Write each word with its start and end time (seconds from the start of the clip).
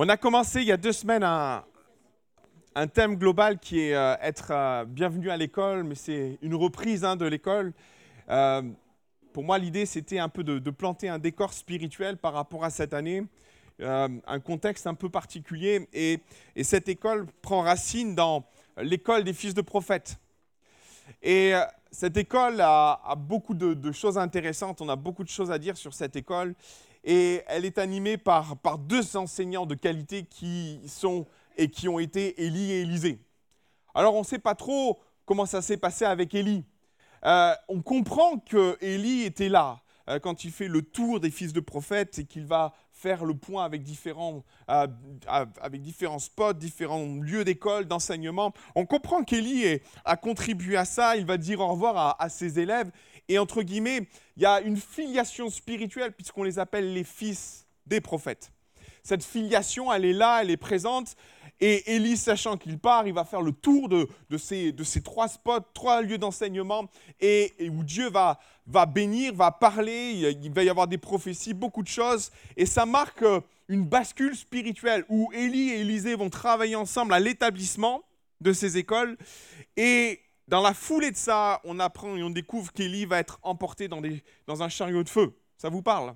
On 0.00 0.08
a 0.08 0.16
commencé 0.16 0.60
il 0.60 0.68
y 0.68 0.70
a 0.70 0.76
deux 0.76 0.92
semaines 0.92 1.24
un, 1.24 2.86
thème 2.86 3.16
global 3.16 3.58
qui 3.58 3.80
est 3.80 3.96
euh, 3.96 4.14
être 4.22 4.52
euh, 4.52 4.84
bienvenu 4.84 5.28
à 5.28 5.36
l'école, 5.36 5.82
mais 5.82 5.96
c'est 5.96 6.38
une 6.40 6.54
reprise 6.54 7.04
hein, 7.04 7.16
de 7.16 7.26
l'école. 7.26 7.72
Euh, 8.30 8.62
pour 9.32 9.42
moi, 9.42 9.58
l'idée, 9.58 9.86
c'était 9.86 10.20
un 10.20 10.28
peu 10.28 10.44
de, 10.44 10.70
planter 10.70 11.08
un 11.08 11.18
décor 11.18 11.52
spirituel 11.52 12.16
par 12.16 12.32
rapport 12.32 12.64
à 12.64 12.70
cette 12.70 12.94
année, 12.94 13.24
un 13.80 14.38
contexte 14.38 14.86
un 14.86 14.94
peu 14.94 15.08
particulier. 15.08 15.88
Et, 15.92 16.20
cette 16.62 16.88
école 16.88 17.26
prend 17.42 17.62
racine 17.62 18.14
dans 18.14 18.44
l'école 18.80 19.24
des 19.24 19.32
fils 19.32 19.52
de 19.52 19.62
prophètes. 19.62 20.16
Et 21.24 21.54
cette 21.90 22.16
école 22.16 22.60
a, 22.60 23.16
beaucoup 23.16 23.54
de, 23.54 23.74
de, 23.74 23.90
choses 23.90 24.16
intéressantes, 24.16 24.80
on 24.80 24.88
a 24.88 24.96
beaucoup 24.96 25.24
de 25.24 25.28
choses 25.28 25.50
à 25.50 25.58
dire 25.58 25.76
sur 25.76 25.92
cette 25.92 26.14
école 26.14 26.54
et 27.08 27.42
elle 27.46 27.64
est 27.64 27.78
animée 27.78 28.18
par, 28.18 28.58
par 28.58 28.76
deux 28.76 29.16
enseignants 29.16 29.64
de 29.64 29.74
qualité 29.74 30.24
qui 30.24 30.78
sont 30.86 31.26
et 31.56 31.70
qui 31.70 31.88
ont 31.88 31.98
été 31.98 32.44
Élie 32.44 32.70
et 32.70 32.82
Élisée. 32.82 33.18
Alors 33.94 34.14
on 34.14 34.20
ne 34.20 34.26
sait 34.26 34.38
pas 34.38 34.54
trop 34.54 35.00
comment 35.24 35.46
ça 35.46 35.62
s'est 35.62 35.78
passé 35.78 36.04
avec 36.04 36.34
Élie. 36.34 36.66
Euh, 37.24 37.54
on 37.68 37.80
comprend 37.80 38.38
que 38.38 38.76
Élie 38.82 39.22
était 39.22 39.48
là 39.48 39.80
euh, 40.10 40.18
quand 40.18 40.44
il 40.44 40.50
fait 40.50 40.68
le 40.68 40.82
tour 40.82 41.18
des 41.18 41.30
fils 41.30 41.54
de 41.54 41.60
prophètes 41.60 42.18
et 42.18 42.26
qu'il 42.26 42.44
va 42.44 42.74
faire 42.92 43.24
le 43.24 43.34
point 43.34 43.64
avec 43.64 43.82
différents, 43.82 44.44
euh, 44.68 44.86
avec 45.26 45.80
différents 45.80 46.18
spots, 46.18 46.52
différents 46.52 47.06
lieux 47.22 47.44
d'école, 47.44 47.86
d'enseignement. 47.86 48.52
On 48.74 48.84
comprend 48.84 49.24
qu'Élie 49.24 49.80
a 50.04 50.16
contribué 50.18 50.76
à 50.76 50.84
ça, 50.84 51.16
il 51.16 51.24
va 51.24 51.38
dire 51.38 51.60
au 51.60 51.68
revoir 51.68 52.16
à 52.18 52.28
ses 52.28 52.60
élèves 52.60 52.90
et 53.28 53.38
entre 53.38 53.62
guillemets, 53.62 54.08
il 54.36 54.42
y 54.42 54.46
a 54.46 54.60
une 54.60 54.76
filiation 54.76 55.50
spirituelle 55.50 56.12
puisqu'on 56.12 56.42
les 56.42 56.58
appelle 56.58 56.92
les 56.92 57.04
fils 57.04 57.66
des 57.86 58.00
prophètes. 58.00 58.52
Cette 59.02 59.24
filiation, 59.24 59.92
elle 59.92 60.04
est 60.04 60.12
là, 60.12 60.40
elle 60.42 60.50
est 60.50 60.56
présente. 60.56 61.16
Et 61.60 61.94
Élie, 61.94 62.16
sachant 62.16 62.56
qu'il 62.56 62.78
part, 62.78 63.06
il 63.06 63.14
va 63.14 63.24
faire 63.24 63.42
le 63.42 63.52
tour 63.52 63.88
de, 63.88 64.06
ces, 64.36 64.74
trois 65.02 65.28
spots, 65.28 65.60
trois 65.74 66.02
lieux 66.02 66.18
d'enseignement, 66.18 66.88
et, 67.20 67.52
où 67.70 67.82
Dieu 67.82 68.10
va, 68.10 68.38
va 68.66 68.86
bénir, 68.86 69.34
va 69.34 69.50
parler, 69.50 70.12
il 70.40 70.52
va 70.52 70.62
y 70.62 70.68
avoir 70.68 70.86
des 70.86 70.98
prophéties, 70.98 71.54
beaucoup 71.54 71.82
de 71.82 71.88
choses. 71.88 72.30
Et 72.56 72.64
ça 72.64 72.86
marque 72.86 73.22
euh, 73.22 73.40
une 73.68 73.84
bascule 73.84 74.36
spirituelle 74.36 75.04
où 75.08 75.30
Élie 75.32 75.70
et 75.70 75.80
Élisée 75.80 76.14
vont 76.14 76.30
travailler 76.30 76.76
ensemble 76.76 77.12
à 77.12 77.18
l'établissement 77.18 78.02
de 78.40 78.52
ces 78.52 78.78
écoles. 78.78 79.16
Et 79.76 80.20
dans 80.48 80.62
la 80.62 80.72
foulée 80.72 81.10
de 81.10 81.16
ça, 81.16 81.60
on 81.64 81.78
apprend 81.78 82.16
et 82.16 82.22
on 82.22 82.30
découvre 82.30 82.72
qu'Élie 82.72 83.04
va 83.04 83.18
être 83.18 83.38
emporté 83.42 83.86
dans, 83.86 84.62
un 84.62 84.68
chariot 84.68 85.04
de 85.04 85.08
feu. 85.08 85.38
Ça 85.58 85.68
vous 85.68 85.82
parle? 85.82 86.14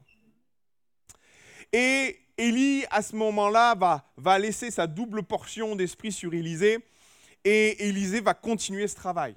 Et 1.72 2.18
Élie, 2.38 2.84
à 2.90 3.02
ce 3.02 3.14
moment-là, 3.14 3.74
va, 3.74 4.10
va 4.16 4.38
laisser 4.38 4.70
sa 4.70 4.86
double 4.86 5.22
portion 5.22 5.76
d'esprit 5.76 6.12
sur 6.12 6.32
Élisée 6.32 6.78
et 7.44 7.88
Élisée 7.88 8.22
va 8.22 8.32
continuer 8.32 8.88
ce 8.88 8.96
travail. 8.96 9.34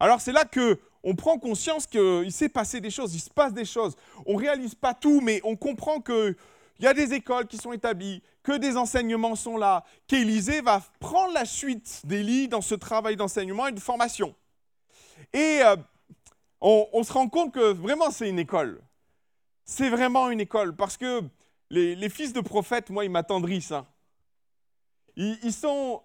Alors 0.00 0.20
c'est 0.20 0.32
là 0.32 0.44
que 0.44 0.80
on 1.04 1.14
prend 1.14 1.38
conscience 1.38 1.86
qu'il 1.86 2.32
s'est 2.32 2.48
passé 2.48 2.80
des 2.80 2.90
choses, 2.90 3.14
il 3.14 3.20
se 3.20 3.30
passe 3.30 3.52
des 3.52 3.64
choses. 3.64 3.96
On 4.26 4.36
réalise 4.36 4.74
pas 4.74 4.94
tout, 4.94 5.20
mais 5.20 5.40
on 5.44 5.56
comprend 5.56 6.00
qu'il 6.82 6.88
y 6.88 6.90
a 6.90 6.94
des 6.94 7.14
écoles 7.14 7.46
qui 7.46 7.58
sont 7.58 7.72
établies, 7.72 8.24
que 8.42 8.58
des 8.58 8.76
enseignements 8.76 9.36
sont 9.36 9.56
là, 9.56 9.84
qu'Élisée 10.08 10.62
va 10.62 10.82
prendre 10.98 11.32
la 11.32 11.44
suite 11.44 12.02
d'Élie 12.04 12.48
dans 12.48 12.60
ce 12.60 12.74
travail 12.74 13.14
d'enseignement 13.14 13.68
et 13.68 13.72
de 13.72 13.78
formation. 13.78 14.34
Et 15.32 15.60
euh, 15.62 15.76
on, 16.60 17.04
se 17.04 17.12
rend 17.12 17.28
compte 17.28 17.54
que 17.54 17.72
vraiment 17.72 18.10
c'est 18.10 18.28
une 18.28 18.40
école. 18.40 18.82
C'est 19.64 19.90
vraiment 19.90 20.28
une 20.28 20.40
école 20.40 20.74
parce 20.74 20.96
que 20.96 21.22
les, 21.70 22.08
fils 22.08 22.32
de 22.32 22.40
prophètes, 22.40 22.90
moi, 22.90 23.04
ils 23.04 23.12
m'attendrissent. 23.12 23.70
Hein. 23.70 23.86
Ils, 25.14 25.52
sont, 25.52 26.02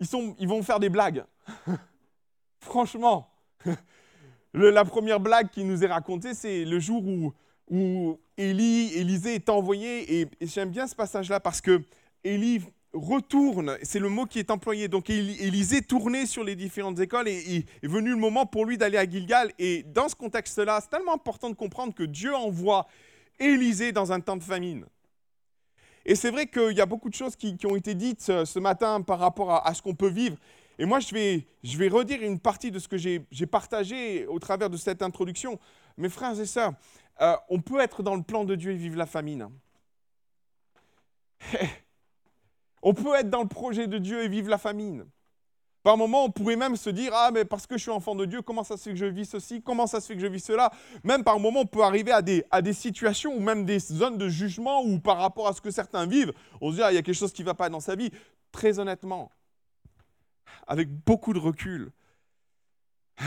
ils, 0.00 0.06
sont, 0.06 0.36
ils 0.38 0.48
vont 0.48 0.62
faire 0.62 0.80
des 0.80 0.90
blagues. 0.90 1.24
Franchement, 2.60 3.32
la 4.52 4.84
première 4.84 5.18
blague 5.18 5.48
qui 5.48 5.64
nous 5.64 5.82
est 5.82 5.90
racontée, 5.90 6.34
c'est 6.34 6.66
le 6.66 6.78
jour 6.78 7.02
où 7.06 7.32
où 7.70 8.18
Élie, 8.36 8.92
Élisée 8.94 9.34
est 9.34 9.48
envoyé, 9.48 10.20
et, 10.20 10.28
j'aime 10.40 10.70
bien 10.70 10.86
ce 10.86 10.94
passage-là 10.94 11.40
parce 11.40 11.60
que 11.60 11.82
Élie 12.22 12.60
retourne, 12.92 13.76
c'est 13.82 13.98
le 13.98 14.08
mot 14.08 14.26
qui 14.26 14.38
est 14.38 14.50
employé, 14.50 14.88
donc 14.88 15.10
Élisée 15.10 15.82
tournait 15.82 16.26
sur 16.26 16.44
les 16.44 16.56
différentes 16.56 17.00
écoles 17.00 17.28
et, 17.28 17.64
est 17.82 17.88
venu 17.88 18.10
le 18.10 18.16
moment 18.16 18.46
pour 18.46 18.66
lui 18.66 18.78
d'aller 18.78 18.98
à 18.98 19.08
Gilgal, 19.08 19.52
et 19.58 19.82
dans 19.82 20.08
ce 20.08 20.14
contexte-là, 20.14 20.80
c'est 20.82 20.90
tellement 20.90 21.14
important 21.14 21.50
de 21.50 21.54
comprendre 21.54 21.94
que 21.94 22.04
Dieu 22.04 22.34
envoie 22.34 22.86
Élisée 23.38 23.92
dans 23.92 24.12
un 24.12 24.20
temps 24.20 24.36
de 24.36 24.44
famine. 24.44 24.86
Et 26.06 26.14
c'est 26.14 26.30
vrai 26.30 26.46
qu'il 26.46 26.76
y 26.76 26.80
a 26.80 26.86
beaucoup 26.86 27.08
de 27.08 27.14
choses 27.14 27.34
qui, 27.34 27.56
ont 27.64 27.76
été 27.76 27.94
dites 27.94 28.20
ce, 28.20 28.58
matin 28.58 29.00
par 29.00 29.18
rapport 29.18 29.66
à, 29.66 29.72
ce 29.74 29.80
qu'on 29.80 29.94
peut 29.94 30.08
vivre. 30.08 30.36
Et 30.78 30.84
moi, 30.84 31.00
je 31.00 31.14
vais, 31.14 31.46
je 31.62 31.78
vais 31.78 31.88
redire 31.88 32.22
une 32.22 32.38
partie 32.38 32.70
de 32.70 32.78
ce 32.78 32.88
que 32.88 32.98
j'ai 32.98 33.46
partagé 33.46 34.26
au 34.26 34.38
travers 34.38 34.68
de 34.68 34.76
cette 34.76 35.02
introduction. 35.02 35.58
Mes 35.96 36.08
frères 36.08 36.38
et 36.38 36.46
sœurs, 36.46 36.72
euh, 37.20 37.36
on 37.48 37.60
peut 37.60 37.80
être 37.80 38.02
dans 38.02 38.16
le 38.16 38.22
plan 38.22 38.44
de 38.44 38.54
Dieu 38.54 38.72
et 38.72 38.76
vivre 38.76 38.96
la 38.96 39.06
famine. 39.06 39.48
on 42.82 42.94
peut 42.94 43.14
être 43.14 43.30
dans 43.30 43.42
le 43.42 43.48
projet 43.48 43.86
de 43.86 43.98
Dieu 43.98 44.22
et 44.22 44.28
vivre 44.28 44.48
la 44.50 44.58
famine. 44.58 45.06
Par 45.84 45.98
moments, 45.98 46.24
on 46.24 46.30
pourrait 46.30 46.56
même 46.56 46.76
se 46.76 46.88
dire 46.88 47.12
Ah, 47.14 47.30
mais 47.30 47.44
parce 47.44 47.66
que 47.66 47.76
je 47.76 47.82
suis 47.82 47.90
enfant 47.90 48.14
de 48.14 48.24
Dieu, 48.24 48.40
comment 48.40 48.64
ça 48.64 48.78
se 48.78 48.84
fait 48.84 48.90
que 48.90 48.96
je 48.96 49.04
vis 49.04 49.26
ceci 49.26 49.62
Comment 49.62 49.86
ça 49.86 50.00
se 50.00 50.06
fait 50.06 50.14
que 50.14 50.20
je 50.20 50.26
vis 50.26 50.40
cela? 50.40 50.72
Même 51.04 51.22
par 51.22 51.38
moments, 51.38 51.60
on 51.60 51.66
peut 51.66 51.82
arriver 51.82 52.10
à 52.10 52.22
des, 52.22 52.42
à 52.50 52.62
des 52.62 52.72
situations 52.72 53.34
ou 53.34 53.40
même 53.40 53.66
des 53.66 53.78
zones 53.78 54.16
de 54.16 54.28
jugement 54.30 54.82
où, 54.82 54.98
par 54.98 55.18
rapport 55.18 55.46
à 55.46 55.52
ce 55.52 55.60
que 55.60 55.70
certains 55.70 56.06
vivent, 56.06 56.32
on 56.62 56.70
se 56.70 56.76
dit 56.76 56.82
Ah, 56.82 56.90
il 56.90 56.94
y 56.94 56.98
a 56.98 57.02
quelque 57.02 57.14
chose 57.14 57.34
qui 57.34 57.42
ne 57.42 57.46
va 57.46 57.54
pas 57.54 57.68
dans 57.68 57.80
sa 57.80 57.96
vie. 57.96 58.10
Très 58.50 58.78
honnêtement, 58.78 59.30
avec 60.66 60.88
beaucoup 60.88 61.34
de 61.34 61.38
recul, 61.38 61.92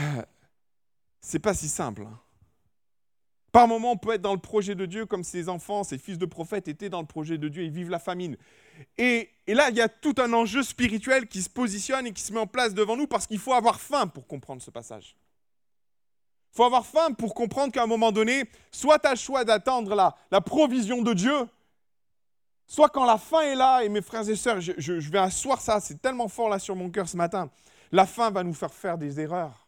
c'est 1.20 1.38
pas 1.38 1.54
si 1.54 1.68
simple. 1.68 2.02
Hein. 2.02 2.18
Par 3.52 3.66
moments, 3.66 3.92
on 3.92 3.96
peut 3.96 4.12
être 4.12 4.22
dans 4.22 4.34
le 4.34 4.40
projet 4.40 4.74
de 4.74 4.84
Dieu 4.84 5.06
comme 5.06 5.24
ses 5.24 5.48
enfants, 5.48 5.82
ses 5.82 5.98
fils 5.98 6.18
de 6.18 6.26
prophètes 6.26 6.68
étaient 6.68 6.90
dans 6.90 7.00
le 7.00 7.06
projet 7.06 7.38
de 7.38 7.48
Dieu 7.48 7.62
et 7.62 7.68
vivent 7.68 7.90
la 7.90 7.98
famine. 7.98 8.36
Et, 8.98 9.30
là, 9.46 9.70
il 9.70 9.76
y 9.76 9.80
a 9.80 9.88
tout 9.88 10.14
un 10.18 10.32
enjeu 10.32 10.62
spirituel 10.62 11.26
qui 11.26 11.42
se 11.42 11.48
positionne 11.48 12.06
et 12.06 12.12
qui 12.12 12.22
se 12.22 12.32
met 12.32 12.40
en 12.40 12.46
place 12.46 12.74
devant 12.74 12.96
nous 12.96 13.06
parce 13.06 13.26
qu'il 13.26 13.38
faut 13.38 13.54
avoir 13.54 13.80
faim 13.80 14.06
pour 14.06 14.26
comprendre 14.26 14.62
ce 14.62 14.70
passage. 14.70 15.16
Il 16.52 16.56
faut 16.56 16.64
avoir 16.64 16.84
faim 16.84 17.12
pour 17.12 17.34
comprendre 17.34 17.72
qu'à 17.72 17.82
un 17.82 17.86
moment 17.86 18.12
donné, 18.12 18.44
soit 18.70 18.98
tu 18.98 19.06
as 19.06 19.12
le 19.12 19.16
choix 19.16 19.44
d'attendre 19.44 19.94
la, 19.94 20.14
la, 20.30 20.40
provision 20.40 21.02
de 21.02 21.14
Dieu, 21.14 21.48
soit 22.66 22.88
quand 22.88 23.04
la 23.04 23.18
faim 23.18 23.40
est 23.42 23.54
là, 23.54 23.82
et 23.82 23.88
mes 23.88 24.02
frères 24.02 24.28
et 24.28 24.36
sœurs, 24.36 24.60
je, 24.60 24.72
je 24.76 25.10
vais 25.10 25.18
asseoir 25.18 25.60
ça, 25.60 25.80
c'est 25.80 26.00
tellement 26.00 26.28
fort 26.28 26.48
là 26.48 26.58
sur 26.58 26.74
mon 26.74 26.90
cœur 26.90 27.08
ce 27.08 27.16
matin, 27.16 27.50
la 27.92 28.06
faim 28.06 28.30
va 28.30 28.42
nous 28.42 28.54
faire 28.54 28.72
faire 28.72 28.98
des 28.98 29.20
erreurs. 29.20 29.67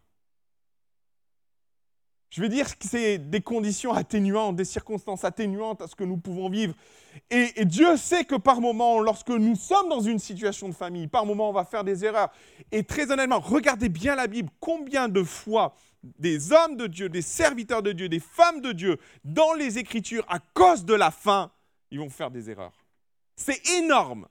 Je 2.31 2.41
vais 2.41 2.49
dire 2.49 2.79
que 2.79 2.87
c'est 2.87 3.19
des 3.19 3.41
conditions 3.41 3.93
atténuantes, 3.93 4.55
des 4.55 4.65
circonstances 4.65 5.25
atténuantes 5.25 5.83
à 5.83 5.89
ce 5.89 5.97
que 5.97 6.05
nous 6.05 6.17
pouvons 6.17 6.49
vivre. 6.49 6.75
Et, 7.29 7.65
Dieu 7.65 7.97
sait 7.97 8.25
que 8.25 8.37
par 8.37 8.61
moment, 8.61 9.01
lorsque 9.01 9.31
nous 9.31 9.57
sommes 9.57 9.89
dans 9.89 10.01
une 10.01 10.21
situation 10.21 10.69
de 10.69 10.75
famille, 10.75 11.09
par 11.09 11.27
moment, 11.27 11.51
on 11.51 11.53
va 11.53 11.65
faire 11.65 11.83
des 11.83 12.05
erreurs. 12.05 12.31
Et 12.71 12.85
très 12.85 13.11
honnêtement, 13.11 13.41
regardez 13.41 13.89
bien 13.89 14.15
la 14.15 14.29
Bible. 14.29 14.49
Combien 14.61 15.09
de 15.09 15.25
fois 15.25 15.75
des 16.03 16.53
hommes 16.53 16.77
de 16.77 16.87
Dieu, 16.87 17.09
des 17.09 17.21
serviteurs 17.21 17.83
de 17.83 17.91
Dieu, 17.91 18.09
des 18.09 18.21
femmes 18.21 18.61
de 18.61 18.71
Dieu, 18.71 18.99
dans 19.25 19.53
les 19.55 19.79
Écritures, 19.79 20.25
à 20.29 20.39
cause 20.55 20.85
de 20.85 20.95
la 20.95 21.11
faim, 21.11 21.51
ils 21.91 21.99
vont 21.99 22.11
faire 22.11 22.31
des 22.31 22.49
erreurs. 22.49 22.85
C'est 23.35 23.61
énorme. 23.71 24.29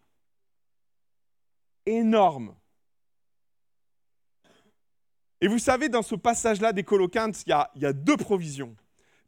Énorme. 1.85 2.55
Et 5.41 5.47
vous 5.47 5.59
savez, 5.59 5.89
dans 5.89 6.01
ce 6.01 6.15
passage-là 6.15 6.73
des 6.73 6.83
Coloquintes, 6.83 7.43
il 7.45 7.49
y, 7.75 7.85
a, 7.85 7.93
deux 7.93 8.17
provisions, 8.17 8.75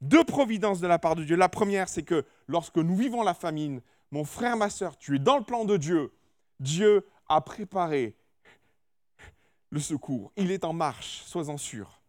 deux 0.02 0.24
providences 0.24 0.82
de 0.82 0.88
la 0.88 1.00
part 1.00 1.16
de 1.16 1.24
Dieu. 1.24 1.36
La 1.36 1.50
première, 1.50 1.88
c'est 1.88 2.04
que 2.04 2.26
lorsque 2.48 2.78
nous 2.78 2.96
vivons 2.96 3.24
la 3.24 3.34
famine, 3.34 3.82
mon 4.12 4.26
frère, 4.26 4.58
ma 4.58 4.70
soeur, 4.70 4.98
tu 4.98 5.16
es 5.16 5.20
dans 5.20 5.38
le 5.38 5.44
plan 5.44 5.64
de 5.64 5.78
Dieu. 5.78 6.12
Dieu 6.60 7.08
a 7.30 7.40
préparé 7.40 8.16
le 9.70 9.80
secours. 9.80 10.34
Il 10.36 10.52
est 10.52 10.66
en 10.66 10.74
marche, 10.74 11.24
sois-en 11.26 11.58
sûr. 11.58 12.02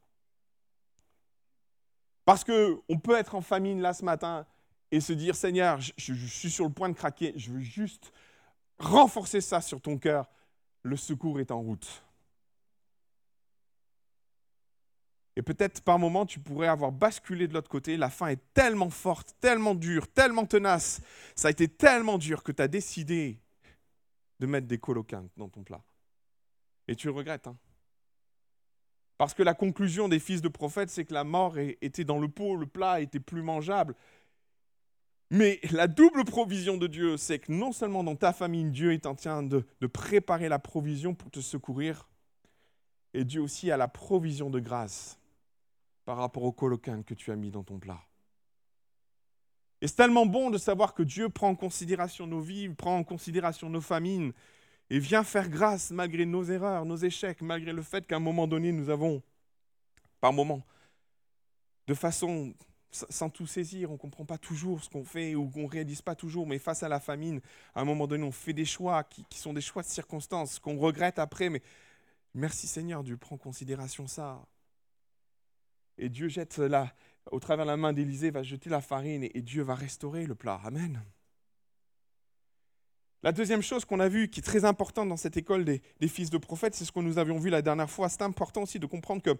Parce 2.24 2.44
qu'on 2.44 2.98
peut 2.98 3.16
être 3.16 3.36
en 3.36 3.40
famine 3.40 3.80
là 3.80 3.94
ce 3.94 4.04
matin 4.04 4.46
et 4.90 5.00
se 5.00 5.12
dire, 5.12 5.36
Seigneur, 5.36 5.80
je, 5.80 5.92
je 5.96 6.26
suis 6.26 6.50
sur 6.50 6.64
le 6.64 6.72
point 6.72 6.88
de 6.88 6.94
craquer, 6.94 7.32
je 7.36 7.52
veux 7.52 7.60
juste 7.60 8.12
renforcer 8.78 9.40
ça 9.40 9.60
sur 9.60 9.80
ton 9.80 9.96
cœur. 9.96 10.28
Le 10.82 10.96
secours 10.96 11.38
est 11.38 11.52
en 11.52 11.60
route. 11.60 12.04
Et 15.36 15.42
peut-être 15.42 15.80
par 15.82 15.98
moment, 15.98 16.26
tu 16.26 16.40
pourrais 16.40 16.68
avoir 16.68 16.92
basculé 16.92 17.48
de 17.48 17.54
l'autre 17.54 17.70
côté. 17.70 17.96
La 17.96 18.10
faim 18.10 18.28
est 18.28 18.52
tellement 18.52 18.90
forte, 18.90 19.34
tellement 19.40 19.74
dure, 19.74 20.08
tellement 20.08 20.44
tenace. 20.44 21.00
Ça 21.34 21.48
a 21.48 21.50
été 21.50 21.68
tellement 21.68 22.18
dur 22.18 22.42
que 22.42 22.52
tu 22.52 22.60
as 22.60 22.68
décidé 22.68 23.40
de 24.40 24.46
mettre 24.46 24.66
des 24.66 24.78
coloquintes 24.78 25.30
dans 25.36 25.48
ton 25.48 25.62
plat. 25.62 25.82
Et 26.86 26.96
tu 26.96 27.06
le 27.06 27.14
regrettes. 27.14 27.46
Hein 27.46 27.56
Parce 29.16 29.32
que 29.32 29.42
la 29.42 29.54
conclusion 29.54 30.08
des 30.08 30.18
fils 30.18 30.42
de 30.42 30.48
prophètes, 30.48 30.90
c'est 30.90 31.06
que 31.06 31.14
la 31.14 31.24
mort 31.24 31.56
était 31.58 32.04
dans 32.04 32.18
le 32.18 32.28
pot, 32.28 32.56
le 32.56 32.66
plat 32.66 33.00
était 33.00 33.20
plus 33.20 33.42
mangeable. 33.42 33.94
Mais 35.30 35.60
la 35.70 35.86
double 35.86 36.26
provision 36.26 36.76
de 36.76 36.86
Dieu, 36.86 37.16
c'est 37.16 37.38
que 37.38 37.50
non 37.50 37.72
seulement 37.72 38.04
dans 38.04 38.16
ta 38.16 38.34
famille, 38.34 38.70
Dieu 38.70 38.92
est 38.92 39.06
en 39.06 39.14
train 39.14 39.42
de, 39.42 39.64
de 39.80 39.86
préparer 39.86 40.50
la 40.50 40.58
provision 40.58 41.14
pour 41.14 41.30
te 41.30 41.40
secourir, 41.40 42.06
et 43.14 43.24
Dieu 43.24 43.40
aussi 43.40 43.70
a 43.70 43.78
la 43.78 43.88
provision 43.88 44.50
de 44.50 44.60
grâce 44.60 45.21
par 46.04 46.16
rapport 46.16 46.42
au 46.42 46.52
colocan 46.52 47.02
que 47.02 47.14
tu 47.14 47.30
as 47.30 47.36
mis 47.36 47.50
dans 47.50 47.62
ton 47.62 47.78
plat. 47.78 48.00
Et 49.80 49.88
c'est 49.88 49.96
tellement 49.96 50.26
bon 50.26 50.50
de 50.50 50.58
savoir 50.58 50.94
que 50.94 51.02
Dieu 51.02 51.28
prend 51.28 51.48
en 51.48 51.56
considération 51.56 52.26
nos 52.26 52.40
vies, 52.40 52.68
prend 52.68 52.96
en 52.96 53.04
considération 53.04 53.68
nos 53.68 53.80
famines, 53.80 54.32
et 54.90 54.98
vient 54.98 55.24
faire 55.24 55.48
grâce 55.48 55.90
malgré 55.90 56.26
nos 56.26 56.44
erreurs, 56.44 56.84
nos 56.84 56.96
échecs, 56.96 57.42
malgré 57.42 57.72
le 57.72 57.82
fait 57.82 58.06
qu'à 58.06 58.16
un 58.16 58.20
moment 58.20 58.46
donné, 58.46 58.72
nous 58.72 58.90
avons, 58.90 59.22
par 60.20 60.32
moment, 60.32 60.62
de 61.86 61.94
façon 61.94 62.54
sans 62.92 63.30
tout 63.30 63.46
saisir, 63.46 63.90
on 63.90 63.94
ne 63.94 63.98
comprend 63.98 64.24
pas 64.24 64.38
toujours 64.38 64.84
ce 64.84 64.90
qu'on 64.90 65.04
fait 65.04 65.34
ou 65.34 65.48
qu'on 65.48 65.62
ne 65.62 65.68
réalise 65.68 66.02
pas 66.02 66.14
toujours, 66.14 66.46
mais 66.46 66.58
face 66.58 66.82
à 66.82 66.88
la 66.88 67.00
famine, 67.00 67.40
à 67.74 67.80
un 67.80 67.84
moment 67.84 68.06
donné, 68.06 68.22
on 68.22 68.30
fait 68.30 68.52
des 68.52 68.66
choix 68.66 69.02
qui, 69.02 69.24
qui 69.24 69.38
sont 69.38 69.54
des 69.54 69.62
choix 69.62 69.82
de 69.82 69.88
circonstances, 69.88 70.58
qu'on 70.58 70.78
regrette 70.78 71.18
après, 71.18 71.48
mais 71.48 71.62
merci 72.34 72.66
Seigneur, 72.66 73.02
Dieu 73.02 73.16
prend 73.16 73.36
en 73.36 73.38
considération 73.38 74.06
ça. 74.06 74.44
Et 75.98 76.08
Dieu 76.08 76.28
jette 76.28 76.58
là, 76.58 76.92
au 77.30 77.40
travers 77.40 77.64
la 77.64 77.76
main 77.76 77.92
d'Élisée, 77.92 78.30
va 78.30 78.42
jeter 78.42 78.70
la 78.70 78.80
farine 78.80 79.24
et, 79.24 79.42
Dieu 79.42 79.62
va 79.62 79.74
restaurer 79.74 80.26
le 80.26 80.34
plat. 80.34 80.60
Amen. 80.64 81.02
La 83.22 83.30
deuxième 83.30 83.62
chose 83.62 83.84
qu'on 83.84 84.00
a 84.00 84.08
vue, 84.08 84.28
qui 84.28 84.40
est 84.40 84.42
très 84.42 84.64
importante 84.64 85.08
dans 85.08 85.16
cette 85.16 85.36
école 85.36 85.64
des, 85.64 85.80
fils 86.08 86.30
de 86.30 86.38
prophètes, 86.38 86.74
c'est 86.74 86.84
ce 86.84 86.90
que 86.90 87.00
nous 87.00 87.18
avions 87.18 87.38
vu 87.38 87.50
la 87.50 87.62
dernière 87.62 87.90
fois. 87.90 88.08
C'est 88.08 88.22
important 88.22 88.62
aussi 88.62 88.80
de 88.80 88.86
comprendre 88.86 89.22
que 89.22 89.30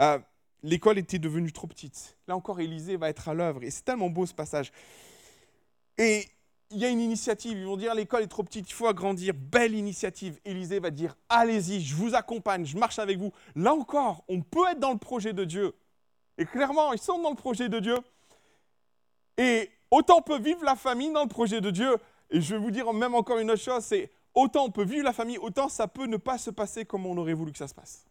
euh, 0.00 0.18
l'école 0.62 0.98
était 0.98 1.18
devenue 1.18 1.52
trop 1.52 1.66
petite. 1.66 2.16
Là 2.28 2.36
encore, 2.36 2.60
Élisée 2.60 2.96
va 2.96 3.08
être 3.08 3.28
à 3.28 3.34
l'œuvre. 3.34 3.64
Et 3.64 3.70
c'est 3.70 3.84
tellement 3.84 4.10
beau 4.10 4.26
ce 4.26 4.34
passage. 4.34 4.70
Et 5.98 6.28
il 6.70 6.78
y 6.78 6.84
a 6.84 6.88
une 6.88 7.00
initiative. 7.00 7.58
Ils 7.58 7.66
vont 7.66 7.76
dire 7.76 7.94
l'école 7.94 8.22
est 8.22 8.28
trop 8.28 8.42
petite, 8.42 8.68
il 8.68 8.72
faut 8.72 8.86
agrandir. 8.86 9.34
Belle 9.34 9.74
initiative. 9.74 10.40
Élisée 10.44 10.80
va 10.80 10.90
dire 10.90 11.16
allez-y, 11.28 11.80
je 11.80 11.94
vous 11.94 12.14
accompagne, 12.14 12.64
je 12.64 12.76
marche 12.76 12.98
avec 12.98 13.18
vous. 13.18 13.32
Là 13.54 13.72
encore, 13.74 14.24
on 14.28 14.40
peut 14.42 14.66
être 14.70 14.80
dans 14.80 14.92
le 14.92 14.98
projet 14.98 15.32
de 15.32 15.44
Dieu. 15.44 15.74
Et 16.38 16.46
clairement, 16.46 16.92
ils 16.92 17.00
sont 17.00 17.20
dans 17.20 17.30
le 17.30 17.36
projet 17.36 17.68
de 17.68 17.78
Dieu. 17.78 17.96
Et 19.36 19.70
autant 19.90 20.20
peut 20.22 20.38
vivre 20.38 20.64
la 20.64 20.76
famille 20.76 21.12
dans 21.12 21.22
le 21.22 21.28
projet 21.28 21.60
de 21.60 21.70
Dieu. 21.70 21.96
Et 22.30 22.40
je 22.40 22.54
vais 22.54 22.60
vous 22.60 22.70
dire 22.70 22.92
même 22.92 23.14
encore 23.14 23.38
une 23.38 23.50
autre 23.50 23.62
chose, 23.62 23.84
c'est 23.84 24.10
autant 24.34 24.64
on 24.64 24.70
peut 24.70 24.84
vivre 24.84 25.04
la 25.04 25.12
famille, 25.12 25.38
autant 25.38 25.68
ça 25.68 25.86
peut 25.86 26.06
ne 26.06 26.16
pas 26.16 26.38
se 26.38 26.50
passer 26.50 26.84
comme 26.84 27.06
on 27.06 27.16
aurait 27.16 27.34
voulu 27.34 27.52
que 27.52 27.58
ça 27.58 27.68
se 27.68 27.74
passe. 27.74 28.06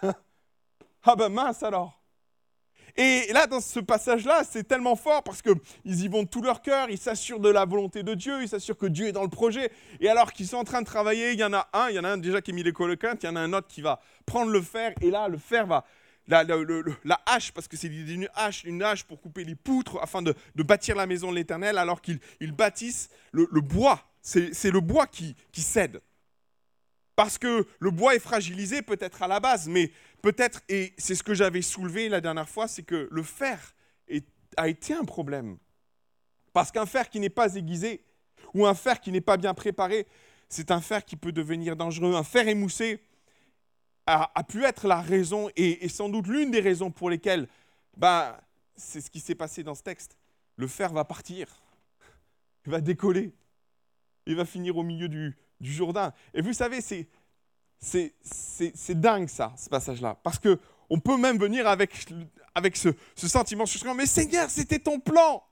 ah 0.02 1.16
ben 1.16 1.28
mince 1.28 1.62
alors. 1.62 1.99
Et 2.96 3.32
là, 3.32 3.46
dans 3.46 3.60
ce 3.60 3.80
passage-là, 3.80 4.42
c'est 4.48 4.64
tellement 4.64 4.96
fort 4.96 5.22
parce 5.22 5.42
qu'ils 5.42 5.54
y 6.04 6.08
vont 6.08 6.22
de 6.22 6.28
tout 6.28 6.42
leur 6.42 6.62
cœur, 6.62 6.90
ils 6.90 6.98
s'assurent 6.98 7.40
de 7.40 7.48
la 7.48 7.64
volonté 7.64 8.02
de 8.02 8.14
Dieu, 8.14 8.42
ils 8.42 8.48
s'assurent 8.48 8.78
que 8.78 8.86
Dieu 8.86 9.08
est 9.08 9.12
dans 9.12 9.22
le 9.22 9.28
projet. 9.28 9.70
Et 10.00 10.08
alors 10.08 10.32
qu'ils 10.32 10.46
sont 10.46 10.56
en 10.56 10.64
train 10.64 10.80
de 10.80 10.86
travailler, 10.86 11.32
il 11.32 11.38
y 11.38 11.44
en 11.44 11.52
a 11.52 11.68
un, 11.72 11.88
il 11.90 11.96
y 11.96 11.98
en 11.98 12.04
a 12.04 12.10
un 12.10 12.18
déjà 12.18 12.40
qui 12.40 12.50
a 12.50 12.54
mis 12.54 12.62
les 12.62 12.72
coloquintes, 12.72 13.22
il 13.22 13.26
y 13.26 13.28
en 13.28 13.36
a 13.36 13.40
un 13.40 13.52
autre 13.52 13.68
qui 13.68 13.82
va 13.82 14.00
prendre 14.26 14.50
le 14.50 14.60
fer, 14.60 14.92
et 15.00 15.10
là, 15.10 15.28
le 15.28 15.38
fer 15.38 15.66
va, 15.66 15.84
la, 16.30 17.20
hache, 17.26 17.52
parce 17.52 17.68
que 17.68 17.76
c'est 17.76 17.88
une 17.88 18.28
hache, 18.34 18.64
une 18.64 18.82
hache 18.82 19.04
pour 19.04 19.20
couper 19.20 19.44
les 19.44 19.54
poutres 19.54 19.98
afin 20.00 20.22
de, 20.22 20.34
bâtir 20.56 20.96
la 20.96 21.06
maison 21.06 21.30
de 21.30 21.36
l'Éternel, 21.36 21.78
alors 21.78 22.00
qu'ils 22.00 22.52
bâtissent 22.52 23.10
le, 23.32 23.46
bois. 23.60 24.00
C'est 24.22 24.70
le 24.70 24.80
bois 24.80 25.06
qui, 25.06 25.34
cède. 25.52 26.00
Parce 27.20 27.36
que 27.36 27.66
le 27.80 27.90
bois 27.90 28.14
est 28.14 28.18
fragilisé 28.18 28.80
peut-être 28.80 29.22
à 29.22 29.28
la 29.28 29.40
base, 29.40 29.68
mais 29.68 29.92
peut-être, 30.22 30.62
et 30.70 30.94
c'est 30.96 31.14
ce 31.14 31.22
que 31.22 31.34
j'avais 31.34 31.60
soulevé 31.60 32.08
la 32.08 32.22
dernière 32.22 32.48
fois, 32.48 32.66
c'est 32.66 32.82
que 32.82 33.08
le 33.10 33.22
fer 33.22 33.74
a 34.56 34.68
été 34.68 34.94
un 34.94 35.04
problème. 35.04 35.58
Parce 36.54 36.72
qu'un 36.72 36.86
fer 36.86 37.10
qui 37.10 37.20
n'est 37.20 37.28
pas 37.28 37.56
aiguisé, 37.56 38.02
ou 38.54 38.64
un 38.66 38.72
fer 38.72 39.02
qui 39.02 39.12
n'est 39.12 39.20
pas 39.20 39.36
bien 39.36 39.52
préparé, 39.52 40.06
c'est 40.48 40.70
un 40.70 40.80
fer 40.80 41.04
qui 41.04 41.14
peut 41.14 41.30
devenir 41.30 41.76
dangereux. 41.76 42.14
Un 42.14 42.24
fer 42.24 42.48
émoussé, 42.48 43.02
a, 44.06 44.42
pu 44.42 44.64
être 44.64 44.88
la 44.88 45.02
raison 45.02 45.50
et, 45.56 45.90
sans 45.90 46.08
doute 46.08 46.26
l'une 46.26 46.50
des 46.50 46.60
raisons 46.60 46.90
pour 46.90 47.10
lesquelles 47.10 47.48
ben, 47.98 48.34
c'est 48.76 49.02
ce 49.02 49.10
qui 49.10 49.20
s'est 49.20 49.34
passé 49.34 49.62
dans 49.62 49.74
ce 49.74 49.82
texte. 49.82 50.16
Le 50.56 50.66
fer 50.66 50.90
va 50.90 51.04
partir, 51.04 51.48
il 52.64 52.72
va 52.72 52.80
décoller, 52.80 53.34
il 54.24 54.36
va 54.36 54.46
finir 54.46 54.78
au 54.78 54.82
milieu 54.82 55.10
du, 55.10 55.36
du 55.60 55.72
Jourdain. 55.72 56.12
Et 56.34 56.42
vous 56.42 56.52
savez, 56.52 56.80
c'est, 56.80 57.08
c'est, 57.78 58.14
c'est, 58.22 59.00
dingue 59.00 59.28
ça, 59.28 59.52
ce 59.56 59.68
passage-là, 59.68 60.16
parce 60.22 60.38
que 60.38 60.58
on 60.88 60.98
peut 60.98 61.16
même 61.16 61.38
venir 61.38 61.68
avec, 61.68 62.06
avec 62.54 62.76
ce, 62.76 62.88
ce 63.14 63.28
sentiment 63.28 63.64
mais 63.94 64.06
Seigneur, 64.06 64.50
c'était 64.50 64.78
ton 64.78 64.98
plan, 64.98 65.42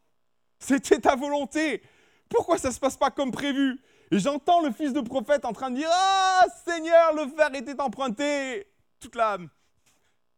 c'était 0.58 0.98
ta 0.98 1.14
volonté. 1.14 1.82
Pourquoi 2.28 2.58
ça 2.58 2.68
ne 2.68 2.74
se 2.74 2.80
passe 2.80 2.96
pas 2.96 3.10
comme 3.10 3.30
prévu? 3.30 3.80
Et 4.10 4.18
j'entends 4.18 4.62
le 4.62 4.72
fils 4.72 4.92
de 4.92 5.00
prophète 5.00 5.44
en 5.44 5.52
train 5.52 5.70
de 5.70 5.76
dire 5.76 5.88
Ah, 5.90 6.44
Seigneur, 6.66 7.14
le 7.14 7.28
fer 7.28 7.54
était 7.54 7.80
emprunté. 7.80 8.66
Toute 9.00 9.14
la, 9.14 9.38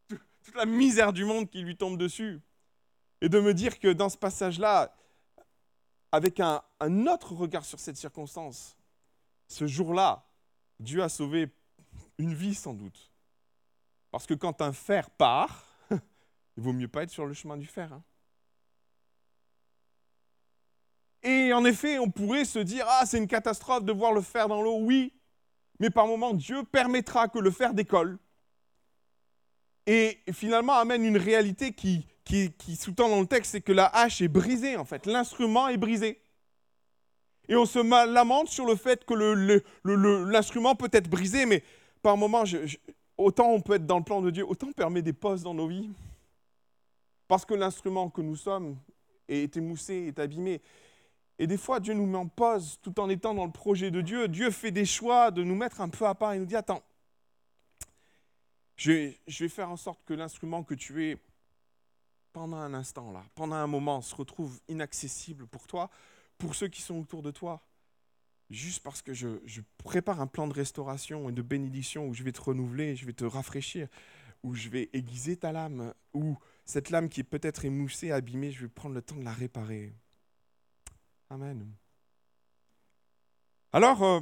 toute 0.08 0.54
la 0.54 0.66
misère 0.66 1.12
du 1.12 1.24
monde 1.24 1.48
qui 1.48 1.62
lui 1.62 1.76
tombe 1.76 1.96
dessus. 1.96 2.40
Et 3.22 3.28
de 3.28 3.40
me 3.40 3.54
dire 3.54 3.78
que 3.78 3.88
dans 3.88 4.08
ce 4.08 4.16
passage-là, 4.16 4.94
avec 6.12 6.40
un, 6.40 6.62
un 6.80 7.06
autre 7.06 7.32
regard 7.32 7.64
sur 7.64 7.78
cette 7.78 7.96
circonstance, 7.96 8.76
ce 9.50 9.66
jour-là, 9.66 10.24
Dieu 10.78 11.02
a 11.02 11.08
sauvé 11.08 11.52
une 12.18 12.34
vie 12.34 12.54
sans 12.54 12.72
doute. 12.72 13.10
Parce 14.12 14.24
que 14.26 14.34
quand 14.34 14.62
un 14.62 14.72
fer 14.72 15.10
part, 15.10 15.66
il 15.90 16.62
vaut 16.62 16.72
mieux 16.72 16.88
pas 16.88 17.02
être 17.02 17.10
sur 17.10 17.26
le 17.26 17.34
chemin 17.34 17.56
du 17.56 17.66
fer. 17.66 17.92
Hein. 17.92 18.02
Et 21.22 21.52
en 21.52 21.64
effet, 21.64 21.98
on 21.98 22.10
pourrait 22.10 22.44
se 22.44 22.60
dire, 22.60 22.86
ah, 22.88 23.04
c'est 23.04 23.18
une 23.18 23.26
catastrophe 23.26 23.84
de 23.84 23.92
voir 23.92 24.12
le 24.12 24.22
fer 24.22 24.46
dans 24.46 24.62
l'eau, 24.62 24.78
oui, 24.78 25.12
mais 25.80 25.90
par 25.90 26.06
moment, 26.06 26.32
Dieu 26.32 26.62
permettra 26.62 27.28
que 27.28 27.40
le 27.40 27.50
fer 27.50 27.74
décolle. 27.74 28.18
Et 29.86 30.22
finalement, 30.32 30.74
amène 30.74 31.04
une 31.04 31.16
réalité 31.16 31.72
qui, 31.72 32.06
sous-tend 32.78 33.08
dans 33.08 33.20
le 33.20 33.26
texte, 33.26 33.50
c'est 33.50 33.60
que 33.60 33.72
la 33.72 33.86
hache 33.86 34.20
est 34.20 34.28
brisée, 34.28 34.76
en 34.76 34.84
fait. 34.84 35.06
L'instrument 35.06 35.66
est 35.66 35.76
brisé. 35.76 36.22
Et 37.50 37.56
on 37.56 37.66
se 37.66 37.80
lamente 38.06 38.48
sur 38.48 38.64
le 38.64 38.76
fait 38.76 39.04
que 39.04 39.12
l'instrument 40.30 40.76
peut 40.76 40.88
être 40.92 41.10
brisé, 41.10 41.46
mais 41.46 41.64
par 42.00 42.16
moment, 42.16 42.44
autant 43.18 43.50
on 43.50 43.60
peut 43.60 43.74
être 43.74 43.86
dans 43.86 43.98
le 43.98 44.04
plan 44.04 44.22
de 44.22 44.30
Dieu, 44.30 44.46
autant 44.48 44.68
on 44.68 44.72
permet 44.72 45.02
des 45.02 45.12
pauses 45.12 45.42
dans 45.42 45.52
nos 45.52 45.66
vies. 45.66 45.90
Parce 47.26 47.44
que 47.44 47.54
l'instrument 47.54 48.08
que 48.08 48.20
nous 48.20 48.36
sommes 48.36 48.78
est 49.28 49.56
émoussé, 49.56 50.06
est 50.06 50.18
abîmé. 50.20 50.62
Et 51.40 51.48
des 51.48 51.56
fois, 51.56 51.80
Dieu 51.80 51.92
nous 51.92 52.06
met 52.06 52.18
en 52.18 52.28
pause 52.28 52.78
tout 52.82 53.00
en 53.00 53.08
étant 53.08 53.34
dans 53.34 53.46
le 53.46 53.52
projet 53.52 53.90
de 53.90 54.00
Dieu. 54.00 54.28
Dieu 54.28 54.52
fait 54.52 54.70
des 54.70 54.84
choix 54.84 55.32
de 55.32 55.42
nous 55.42 55.56
mettre 55.56 55.80
un 55.80 55.88
peu 55.88 56.06
à 56.06 56.14
part 56.14 56.34
et 56.34 56.38
nous 56.38 56.46
dit, 56.46 56.54
attends, 56.56 56.82
je 58.76 58.92
vais, 59.26 59.48
faire 59.48 59.70
en 59.70 59.76
sorte 59.76 60.04
que 60.04 60.14
l'instrument 60.14 60.62
que 60.62 60.74
tu 60.74 61.04
es 61.04 61.18
pendant 62.32 62.58
un 62.58 62.74
instant, 62.74 63.10
là, 63.10 63.24
pendant 63.34 63.56
un 63.56 63.66
moment, 63.66 64.00
se 64.02 64.14
retrouve 64.14 64.60
inaccessible 64.68 65.46
pour 65.48 65.66
toi, 65.66 65.90
pour 66.40 66.56
ceux 66.56 66.66
qui 66.66 66.82
sont 66.82 66.98
autour 66.98 67.22
de 67.22 67.30
toi. 67.30 67.62
Juste 68.48 68.82
parce 68.82 69.00
que 69.00 69.14
je, 69.14 69.28
prépare 69.84 70.20
un 70.20 70.26
plan 70.26 70.48
de 70.48 70.52
restauration 70.52 71.28
et 71.28 71.32
de 71.32 71.42
bénédiction 71.42 72.08
où 72.08 72.14
je 72.14 72.24
vais 72.24 72.32
te 72.32 72.40
renouveler, 72.40 72.96
je 72.96 73.06
vais 73.06 73.12
te 73.12 73.24
rafraîchir, 73.24 73.86
où 74.42 74.56
je 74.56 74.68
vais 74.68 74.90
aiguiser 74.92 75.36
ta 75.36 75.52
lame, 75.52 75.94
où 76.14 76.36
cette 76.64 76.90
lame 76.90 77.08
qui 77.08 77.20
est 77.20 77.24
peut-être 77.24 77.64
émoussée, 77.64 78.10
abîmée, 78.10 78.50
je 78.50 78.62
vais 78.62 78.68
prendre 78.68 78.96
le 78.96 79.02
temps 79.02 79.14
de 79.14 79.24
la 79.24 79.32
réparer. 79.32 79.92
Amen. 81.28 81.72
Alors, 83.72 84.02
euh, 84.02 84.20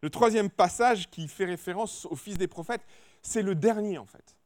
le 0.00 0.10
troisième 0.10 0.50
passage 0.50 1.10
qui 1.10 1.26
fait 1.26 1.46
référence 1.46 2.06
au 2.06 2.14
Fils 2.14 2.38
des 2.38 2.46
prophètes, 2.46 2.84
c'est 3.20 3.42
le 3.42 3.56
dernier 3.56 3.98
en 3.98 4.06
fait. 4.06 4.36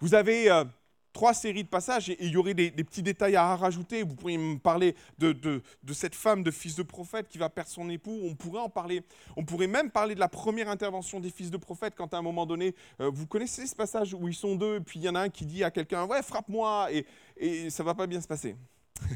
Vous 0.00 0.12
avez 0.12 0.50
euh, 0.50 0.64
trois 1.12 1.34
séries 1.34 1.64
de 1.64 1.68
passages 1.68 2.10
et 2.10 2.16
il 2.20 2.30
y 2.30 2.36
aurait 2.36 2.54
des, 2.54 2.70
petits 2.70 3.02
détails 3.02 3.36
à 3.36 3.56
rajouter. 3.56 4.02
Vous 4.02 4.14
pourriez 4.14 4.38
me 4.38 4.58
parler 4.58 4.94
de, 5.18 5.62
cette 5.92 6.14
femme 6.14 6.42
de 6.42 6.50
fils 6.50 6.76
de 6.76 6.82
prophète 6.82 7.28
qui 7.28 7.38
va 7.38 7.48
perdre 7.48 7.70
son 7.70 7.88
époux. 7.90 8.20
On 8.24 8.34
pourrait 8.34 8.60
en 8.60 8.68
parler. 8.68 9.02
On 9.36 9.44
pourrait 9.44 9.66
même 9.66 9.90
parler 9.90 10.14
de 10.14 10.20
la 10.20 10.28
première 10.28 10.68
intervention 10.68 11.20
des 11.20 11.30
fils 11.30 11.50
de 11.50 11.56
prophète 11.56 11.94
quand 11.96 12.14
à 12.14 12.18
un 12.18 12.22
moment 12.22 12.46
donné, 12.46 12.74
euh, 13.00 13.10
vous 13.12 13.26
connaissez 13.26 13.66
ce 13.66 13.74
passage 13.74 14.14
où 14.14 14.28
ils 14.28 14.34
sont 14.34 14.56
deux, 14.56 14.76
et 14.76 14.80
puis 14.80 15.00
il 15.00 15.04
y 15.04 15.08
en 15.08 15.14
a 15.14 15.20
un 15.20 15.28
qui 15.28 15.44
dit 15.44 15.64
à 15.64 15.70
quelqu'un, 15.70 16.04
ouais, 16.04 16.22
frappe-moi, 16.22 16.92
et, 16.92 17.06
et 17.36 17.70
ça 17.70 17.82
va 17.82 17.94
pas 17.94 18.06
bien 18.06 18.20
se 18.20 18.28
passer. 18.28 18.56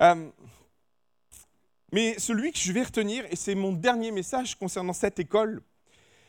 Euh, 0.00 0.28
mais 1.92 2.18
celui 2.18 2.50
que 2.50 2.58
je 2.58 2.72
vais 2.72 2.82
retenir, 2.82 3.24
et 3.30 3.36
c'est 3.36 3.54
mon 3.54 3.72
dernier 3.72 4.10
message 4.10 4.58
concernant 4.58 4.92
cette 4.92 5.20
école, 5.20 5.62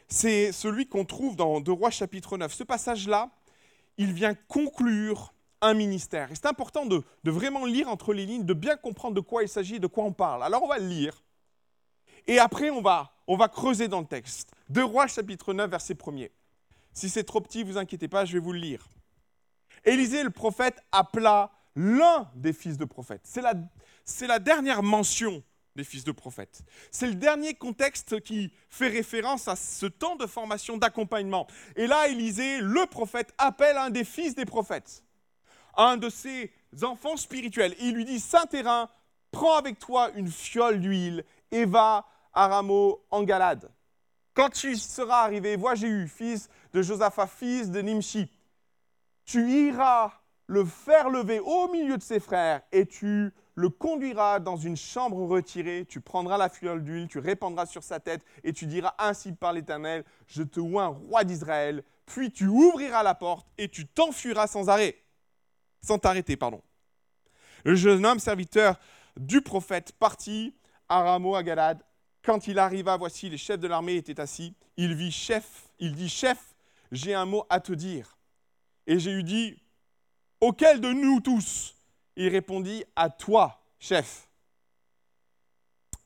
c'est 0.08 0.52
celui 0.52 0.88
qu'on 0.88 1.06
trouve 1.06 1.36
dans 1.36 1.60
2 1.60 1.72
Rois 1.72 1.90
chapitre 1.90 2.38
9. 2.38 2.54
Ce 2.54 2.64
passage-là, 2.64 3.32
il 3.98 4.14
vient 4.14 4.34
conclure 4.34 5.34
un 5.62 5.74
ministère. 5.74 6.32
Et 6.32 6.36
c'est 6.36 6.46
important 6.46 6.86
de, 6.86 7.04
vraiment 7.24 7.66
lire 7.66 7.90
entre 7.90 8.14
les 8.14 8.25
lignes, 8.25 8.46
de 8.46 8.54
bien 8.54 8.78
comprendre 8.78 9.16
de 9.16 9.22
quoi 9.22 9.44
il 9.44 9.50
s'agit, 9.50 9.80
de 9.80 9.88
quoi 9.88 10.04
on 10.04 10.14
parle. 10.14 10.44
Alors 10.44 10.64
on 10.64 10.68
va 10.68 10.80
le 10.80 10.88
lire. 10.88 11.24
Et 12.28 12.40
après, 12.40 12.70
on 12.70 12.82
va, 12.82 13.14
on 13.28 13.38
va 13.38 13.48
creuser 13.48 13.88
dans 13.88 14.00
le 14.00 14.06
texte. 14.08 14.52
2 14.70 14.84
Rois 14.84 15.08
chapitre 15.08 15.54
9, 15.54 15.70
verset 15.70 15.94
1er. 15.94 16.32
Si 16.94 17.10
c'est 17.10 17.24
trop 17.24 17.42
petit, 17.42 17.64
vous 17.64 17.78
inquiétez 17.78 18.08
pas, 18.08 18.25
je 18.25 18.34
vais 18.34 18.40
vous 18.40 18.54
le 18.54 18.60
lire. 18.60 18.88
Élisée 19.84 20.24
le 20.24 20.30
prophète 20.30 20.82
appela 20.92 21.52
l'un 21.75 22.30
des 22.36 22.54
fils 22.54 22.78
de 22.78 22.86
prophètes. 22.86 23.22
C'est 23.24 23.42
la, 23.42 23.54
c'est 24.06 24.28
la 24.28 24.40
dernière 24.40 24.82
mention 24.82 25.44
des 25.75 25.84
fils 25.84 26.03
de 26.03 26.12
prophètes. 26.12 26.63
C'est 26.91 27.08
le 27.08 27.15
dernier 27.15 27.53
contexte 27.53 28.22
qui 28.22 28.51
fait 28.70 28.88
référence 28.88 29.48
à 29.48 29.55
ce 29.55 29.86
temps 29.86 30.15
de 30.15 30.25
formation, 30.25 30.77
d'accompagnement. 30.77 31.48
Et 31.75 31.88
là, 31.88 32.08
Élisée, 32.08 32.60
le 32.62 32.86
prophète, 32.86 33.34
appelle 33.38 33.77
un 33.77 33.89
des 33.89 34.05
fils 34.05 34.36
des 34.36 34.46
prophètes, 34.46 35.03
un 35.75 35.98
de 35.98 36.10
ses 36.10 36.51
enfants 36.82 37.17
spirituels. 37.17 37.75
Il 37.79 37.96
lui 37.96 38.05
dit, 38.05 38.20
Saint 38.20 38.46
Terrain, 38.46 38.89
prends 39.32 39.58
avec 39.58 39.79
toi 39.79 40.12
une 40.15 40.29
fiole 40.29 40.79
d'huile 40.79 41.25
et 41.51 41.65
va 41.65 42.05
à 42.34 42.48
Rameau 42.48 43.05
en 43.12 43.24
Galade. 43.24 43.70
Quand 44.34 44.50
tu 44.50 44.75
seras 44.75 45.24
arrivé, 45.24 45.55
vois 45.55 45.75
Jéhu, 45.75 46.08
fils 46.08 46.50
de 46.74 46.82
Josaphat, 46.82 47.27
fils 47.27 47.70
de 47.70 47.82
Nimshi, 47.82 48.29
tu 49.25 49.50
iras 49.67 50.12
le 50.48 50.63
faire 50.65 51.10
lever 51.10 51.39
au 51.39 51.70
milieu 51.70 51.98
de 51.98 52.03
ses 52.03 52.20
frères 52.20 52.62
et 52.72 52.86
tu 52.86 53.34
le 53.56 53.70
conduiras 53.70 54.40
dans 54.40 54.58
une 54.58 54.76
chambre 54.76 55.26
retirée, 55.26 55.86
tu 55.88 56.02
prendras 56.02 56.38
la 56.38 56.50
fiole 56.50 56.84
d'huile, 56.84 57.08
tu 57.08 57.20
répandras 57.20 57.66
sur 57.66 57.84
sa 57.84 58.00
tête 58.00 58.26
et 58.44 58.52
tu 58.52 58.68
diras 58.68 58.94
ainsi 59.00 59.32
par 59.32 59.54
l'Éternel, 59.54 60.04
je 60.28 60.44
te 60.44 60.60
oins 60.60 60.88
roi 60.88 61.24
d'Israël, 61.24 61.84
puis 62.06 62.32
tu 62.32 62.48
ouvriras 62.48 63.02
la 63.02 63.16
porte 63.16 63.48
et 63.58 63.70
tu 63.70 63.88
t'enfuiras 63.88 64.48
sans 64.48 64.70
arrêt, 64.70 64.98
sans 65.82 65.98
t'arrêter, 65.98 66.36
pardon. 66.36 66.62
Le 67.64 67.76
jeune 67.76 68.06
homme 68.06 68.20
serviteur 68.20 68.78
du 69.18 69.42
prophète 69.42 69.94
partit 69.94 70.54
à 70.90 71.02
Rameau 71.02 71.36
à 71.36 71.44
Galade. 71.44 71.82
Quand 72.24 72.48
il 72.48 72.60
arriva, 72.60 72.98
voici 72.98 73.30
les 73.30 73.38
chefs 73.38 73.60
de 73.60 73.68
l'armée 73.68 73.96
étaient 73.96 74.20
assis. 74.20 74.56
Il 74.78 74.96
vit 74.96 75.12
chef, 75.12 75.70
il 75.80 75.96
dit 75.96 76.10
chef, 76.10 76.56
j'ai 76.92 77.14
un 77.14 77.26
mot 77.26 77.46
à 77.50 77.60
te 77.60 77.72
dire. 77.72 78.18
Et 78.88 79.00
j'ai 79.00 79.12
eu 79.12 79.24
dit, 79.24 79.58
auquel 80.42 80.82
de 80.82 80.92
nous 80.92 81.22
tous 81.22 81.76
il 82.16 82.30
répondit 82.30 82.84
à 82.96 83.10
toi, 83.10 83.62
chef. 83.80 84.30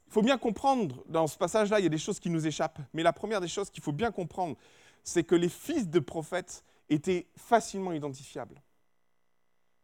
Il 0.08 0.14
faut 0.14 0.22
bien 0.24 0.38
comprendre, 0.38 1.04
dans 1.08 1.28
ce 1.28 1.38
passage-là, 1.38 1.80
il 1.80 1.84
y 1.84 1.86
a 1.86 1.90
des 1.90 2.00
choses 2.00 2.20
qui 2.20 2.30
nous 2.30 2.48
échappent. 2.48 2.80
Mais 2.94 3.04
la 3.04 3.14
première 3.14 3.42
des 3.42 3.48
choses 3.48 3.70
qu'il 3.70 3.84
faut 3.84 3.92
bien 3.92 4.12
comprendre, 4.12 4.58
c'est 5.04 5.24
que 5.24 5.36
les 5.36 5.50
fils 5.50 5.88
de 5.88 6.00
prophètes 6.00 6.64
étaient 6.90 7.28
facilement 7.38 7.94
identifiables. 7.94 8.62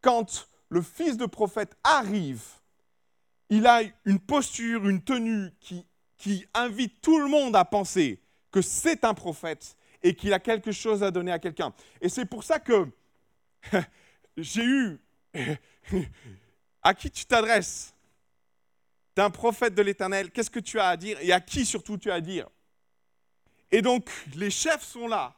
Quand 0.02 0.50
le 0.70 0.82
fils 0.82 1.18
de 1.18 1.26
prophète 1.26 1.78
arrive, 1.84 2.44
il 3.50 3.68
a 3.68 3.82
une 4.06 4.20
posture, 4.20 4.88
une 4.88 5.02
tenue 5.02 5.52
qui, 5.60 5.86
invite 6.56 7.02
tout 7.02 7.20
le 7.20 7.28
monde 7.28 7.56
à 7.56 7.66
penser 7.66 8.20
que 8.50 8.62
c'est 8.62 9.04
un 9.04 9.14
prophète 9.14 9.76
et 10.02 10.16
qu'il 10.16 10.34
a 10.34 10.40
quelque 10.40 10.72
chose 10.72 11.04
à 11.04 11.12
donner 11.12 11.32
à 11.32 11.38
quelqu'un. 11.38 11.72
Et 12.02 12.10
c'est 12.10 12.26
pour 12.26 12.44
ça 12.44 12.58
que 12.58 12.88
j'ai 14.38 14.64
eu 14.64 15.00
à 16.84 16.94
qui 16.94 17.12
tu 17.12 17.26
t'adresses 17.26 17.94
D'un 19.16 19.30
prophète 19.30 19.76
de 19.76 19.82
l'Éternel, 19.82 20.32
qu'est-ce 20.32 20.50
que 20.50 20.60
tu 20.60 20.80
as 20.80 20.88
à 20.88 20.98
dire? 20.98 21.18
Et 21.22 21.32
à 21.32 21.40
qui 21.40 21.66
surtout 21.66 21.98
tu 21.98 22.12
as 22.12 22.16
à 22.16 22.22
dire? 22.22 22.48
Et 23.72 23.82
donc, 23.82 24.10
les 24.36 24.50
chefs 24.50 24.84
sont 24.84 25.08
là. 25.08 25.36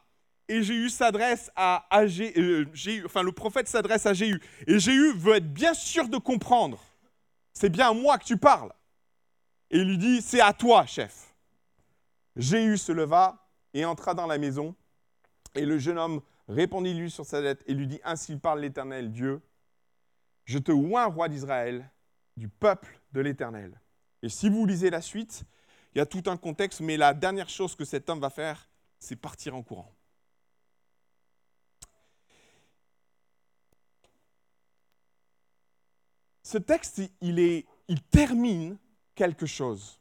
Et 0.48 0.62
Jéhu 0.62 0.88
s'adresse 0.88 1.50
à, 1.56 1.86
euh, 1.92 2.64
enfin 3.04 3.22
le 3.22 3.32
prophète 3.32 3.68
s'adresse 3.68 4.06
à 4.06 4.14
Jéhu. 4.14 4.40
Et 4.66 4.78
Jéhu 4.78 5.12
veut 5.12 5.34
être 5.34 5.52
bien 5.52 5.74
sûr 5.74 6.08
de 6.08 6.16
comprendre. 6.16 6.82
C'est 7.52 7.68
bien 7.68 7.90
à 7.90 7.92
moi 7.92 8.16
que 8.16 8.24
tu 8.24 8.38
parles. 8.38 8.72
Et 9.70 9.78
il 9.78 9.88
lui 9.88 9.98
dit, 9.98 10.22
c'est 10.22 10.40
à 10.40 10.54
toi, 10.54 10.86
chef. 10.86 11.34
Jéhu 12.36 12.78
se 12.78 12.92
leva 12.92 13.46
et 13.74 13.84
entra 13.84 14.14
dans 14.14 14.26
la 14.26 14.38
maison. 14.38 14.74
Et 15.54 15.66
le 15.66 15.78
jeune 15.78 15.98
homme 15.98 16.22
répondit 16.48 16.94
lui 16.94 17.10
sur 17.10 17.26
sa 17.26 17.42
tête 17.42 17.62
et 17.66 17.74
lui 17.74 17.86
dit, 17.86 18.00
ainsi 18.04 18.36
parle 18.36 18.60
l'Éternel 18.60 19.12
Dieu, 19.12 19.42
je 20.48 20.58
te 20.58 20.72
oins 20.72 21.04
roi 21.04 21.28
d'Israël, 21.28 21.90
du 22.34 22.48
peuple 22.48 22.98
de 23.12 23.20
l'Éternel. 23.20 23.78
Et 24.22 24.30
si 24.30 24.48
vous 24.48 24.64
lisez 24.64 24.88
la 24.88 25.02
suite, 25.02 25.44
il 25.94 25.98
y 25.98 26.00
a 26.00 26.06
tout 26.06 26.22
un 26.24 26.38
contexte, 26.38 26.80
mais 26.80 26.96
la 26.96 27.12
dernière 27.12 27.50
chose 27.50 27.76
que 27.76 27.84
cet 27.84 28.08
homme 28.08 28.18
va 28.18 28.30
faire, 28.30 28.66
c'est 28.98 29.14
partir 29.14 29.54
en 29.54 29.62
courant. 29.62 29.94
Ce 36.42 36.56
texte, 36.56 37.02
il, 37.20 37.38
est, 37.38 37.66
il 37.88 38.00
termine 38.00 38.78
quelque 39.14 39.44
chose. 39.44 40.00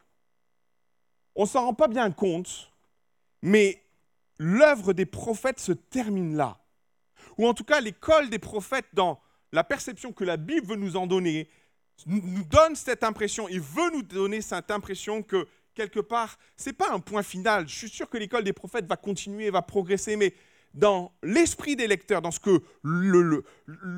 On 1.36 1.42
ne 1.42 1.48
s'en 1.48 1.66
rend 1.66 1.74
pas 1.74 1.90
bien 1.90 2.10
compte, 2.10 2.72
mais 3.42 3.84
l'œuvre 4.38 4.94
des 4.94 5.06
prophètes 5.06 5.60
se 5.60 5.74
termine 5.74 6.38
là. 6.38 6.58
Ou 7.38 7.46
en 7.46 7.54
tout 7.54 7.66
cas, 7.66 7.82
l'école 7.82 8.30
des 8.30 8.40
prophètes 8.40 8.88
dans 8.94 9.20
la 9.58 9.64
perception 9.64 10.14
que 10.14 10.24
la 10.24 10.38
Bible 10.38 10.68
veut 10.68 10.76
nous 10.76 10.98
en 10.98 11.08
donner, 11.08 11.50
nous 12.06 12.44
donne 12.44 12.76
cette 12.76 13.04
impression, 13.04 13.50
il 13.50 13.60
veut 13.60 13.90
nous 13.92 14.04
donner 14.04 14.40
cette 14.40 14.70
impression 14.70 15.24
que 15.24 15.48
quelque 15.74 16.00
part, 16.00 16.38
ce 16.56 16.70
n'est 16.70 16.74
pas 16.74 16.92
un 16.92 17.00
point 17.00 17.24
final. 17.24 17.68
Je 17.68 17.74
suis 17.74 17.90
sûr 17.90 18.08
que 18.08 18.20
l'école 18.20 18.44
des 18.44 18.54
prophètes 18.54 18.86
va 18.86 18.98
continuer, 18.98 19.50
va 19.50 19.64
progresser, 19.64 20.16
mais 20.16 20.36
dans 20.76 21.12
l'esprit 21.24 21.76
des 21.76 21.88
lecteurs, 21.88 22.22
dans 22.22 22.30
ce 22.30 22.40
que 22.40 22.62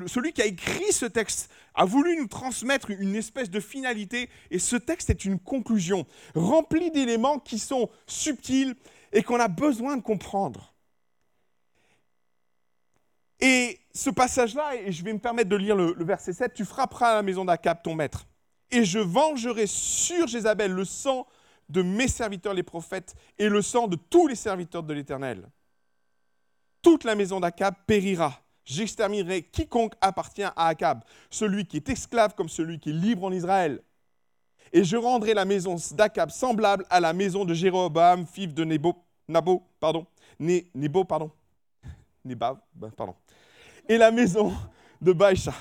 celui 0.06 0.32
qui 0.32 0.40
a 0.40 0.46
écrit 0.46 0.92
ce 0.92 1.04
texte 1.04 1.50
a 1.74 1.84
voulu 1.84 2.16
nous 2.16 2.26
transmettre 2.26 2.90
une 2.90 3.14
espèce 3.14 3.50
de 3.50 3.60
finalité, 3.60 4.30
et 4.50 4.58
ce 4.58 4.76
texte 4.76 5.10
est 5.10 5.26
une 5.26 5.38
conclusion 5.38 6.06
remplie 6.34 6.90
d'éléments 6.90 7.38
qui 7.38 7.58
sont 7.58 7.90
subtils 8.06 8.74
et 9.12 9.22
qu'on 9.22 9.40
a 9.40 9.48
besoin 9.48 9.98
de 9.98 10.02
comprendre. 10.02 10.69
Et 13.40 13.78
ce 13.94 14.10
passage-là, 14.10 14.76
et 14.76 14.92
je 14.92 15.02
vais 15.02 15.12
me 15.12 15.18
permettre 15.18 15.48
de 15.48 15.56
lire 15.56 15.74
le, 15.74 15.94
verset 16.04 16.32
7, 16.32 16.52
tu 16.54 16.64
frapperas 16.64 17.12
à 17.12 17.14
la 17.16 17.22
maison 17.22 17.44
d'Akab, 17.44 17.82
ton 17.82 17.94
maître, 17.94 18.26
et 18.70 18.84
je 18.84 18.98
vengerai 18.98 19.66
sur 19.66 20.26
Jézabel 20.26 20.72
le 20.72 20.84
sang 20.84 21.26
de 21.68 21.82
mes 21.82 22.08
serviteurs 22.08 22.52
les 22.52 22.62
prophètes 22.62 23.14
et 23.38 23.48
le 23.48 23.62
sang 23.62 23.86
de 23.86 23.96
tous 23.96 24.26
les 24.26 24.34
serviteurs 24.34 24.82
de 24.82 24.92
l'Éternel. 24.92 25.48
Toute 26.82 27.04
la 27.04 27.14
maison 27.14 27.40
d'Akab 27.40 27.74
périra. 27.86 28.40
J'exterminerai 28.64 29.42
quiconque 29.42 29.94
appartient 30.00 30.42
à 30.42 30.52
Akab, 30.68 31.02
celui 31.30 31.66
qui 31.66 31.76
est 31.76 31.88
esclave 31.88 32.34
comme 32.34 32.48
celui 32.48 32.78
qui 32.78 32.90
est 32.90 32.94
libre 32.94 33.24
en 33.24 33.32
Israël. 33.32 33.80
Et 34.72 34.84
je 34.84 34.96
rendrai 34.96 35.34
la 35.34 35.44
maison 35.44 35.76
d'Akab 35.92 36.30
semblable 36.30 36.84
à 36.90 37.00
la 37.00 37.12
maison 37.12 37.44
de 37.44 37.54
Jéroboam, 37.54 38.26
fils 38.26 38.54
de 38.54 38.64
Nebo, 38.64 38.96
Nabo, 39.28 39.64
Nebo, 40.38 41.04
pardon, 41.04 41.30
Ben, 42.24 42.58
pardon, 42.96 43.14
et 43.88 43.96
la 43.96 44.10
maison 44.10 44.52
de 45.00 45.12
Baïcha, 45.12 45.54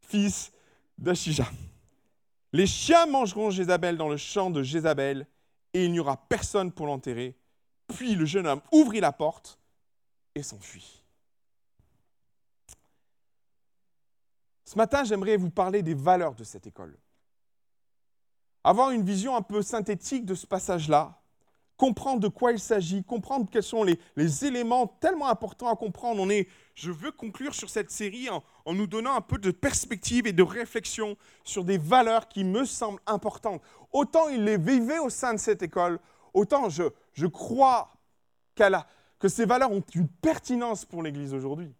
fils 0.00 0.50
d'Achija. 0.96 1.46
Les 2.52 2.66
chiens 2.66 3.06
mangeront 3.06 3.50
Jézabel 3.50 3.96
dans 3.96 4.08
le 4.08 4.16
champ 4.16 4.50
de 4.50 4.62
Jézabel, 4.62 5.26
et 5.72 5.84
il 5.84 5.92
n'y 5.92 6.00
aura 6.00 6.16
personne 6.16 6.72
pour 6.72 6.86
l'enterrer. 6.86 7.36
Puis 7.94 8.14
le 8.14 8.24
jeune 8.24 8.46
homme 8.46 8.60
ouvrit 8.72 9.00
la 9.00 9.12
porte 9.12 9.58
et 10.34 10.42
s'enfuit. 10.42 11.02
Ce 14.64 14.76
matin, 14.76 15.04
j'aimerais 15.04 15.36
vous 15.36 15.50
parler 15.50 15.82
des 15.82 15.94
valeurs 15.94 16.34
de 16.34 16.44
cette 16.44 16.66
école. 16.66 16.96
Avoir 18.62 18.90
une 18.90 19.04
vision 19.04 19.34
un 19.34 19.42
peu 19.42 19.62
synthétique 19.62 20.24
de 20.24 20.34
ce 20.34 20.46
passage-là, 20.46 21.19
comprendre 21.80 22.20
de 22.20 22.28
quoi 22.28 22.52
il 22.52 22.58
s'agit, 22.58 23.02
comprendre 23.02 23.48
quels 23.50 23.62
sont 23.62 23.84
les, 23.84 23.98
éléments 24.44 24.86
tellement 24.86 25.30
importants 25.30 25.68
à 25.68 25.76
comprendre. 25.76 26.20
On 26.20 26.28
est, 26.28 26.46
je 26.74 26.90
veux 26.90 27.10
conclure 27.10 27.54
sur 27.54 27.70
cette 27.70 27.90
série 27.90 28.28
en, 28.28 28.74
nous 28.74 28.86
donnant 28.86 29.14
un 29.14 29.22
peu 29.22 29.38
de 29.38 29.50
perspective 29.50 30.26
et 30.26 30.34
de 30.34 30.42
réflexion 30.42 31.16
sur 31.42 31.64
des 31.64 31.78
valeurs 31.78 32.28
qui 32.28 32.44
me 32.44 32.66
semblent 32.66 33.00
importantes. 33.06 33.62
Autant 33.92 34.28
il 34.28 34.44
les 34.44 34.58
vivait 34.58 34.98
au 34.98 35.08
sein 35.08 35.32
de 35.32 35.38
cette 35.38 35.62
école, 35.62 35.98
autant 36.34 36.68
je, 36.68 36.82
je 37.14 37.26
crois 37.26 37.94
que 39.18 39.28
ces 39.28 39.46
valeurs 39.46 39.72
ont 39.72 39.82
une 39.94 40.08
pertinence 40.08 40.84
pour 40.84 41.02
l'Église 41.02 41.32
aujourd'hui. 41.32 41.72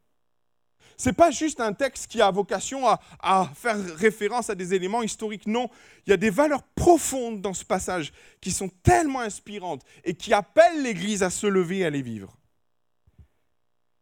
Ce 1.00 1.08
n'est 1.08 1.14
pas 1.14 1.30
juste 1.30 1.60
un 1.60 1.72
texte 1.72 2.08
qui 2.08 2.20
a 2.20 2.30
vocation 2.30 2.86
à, 2.86 3.50
faire 3.54 3.82
référence 3.96 4.50
à 4.50 4.54
des 4.54 4.74
éléments 4.74 5.02
historiques. 5.02 5.46
Non, 5.46 5.70
il 6.06 6.10
y 6.10 6.12
a 6.12 6.18
des 6.18 6.28
valeurs 6.28 6.62
profondes 6.62 7.40
dans 7.40 7.54
ce 7.54 7.64
passage 7.64 8.12
qui 8.38 8.50
sont 8.50 8.68
tellement 8.82 9.20
inspirantes 9.20 9.82
et 10.04 10.12
qui 10.12 10.34
appellent 10.34 10.82
l'Église 10.82 11.22
à 11.22 11.30
se 11.30 11.46
lever 11.46 11.78
et 11.78 11.84
à 11.86 11.90
les 11.90 12.02
vivre. 12.02 12.36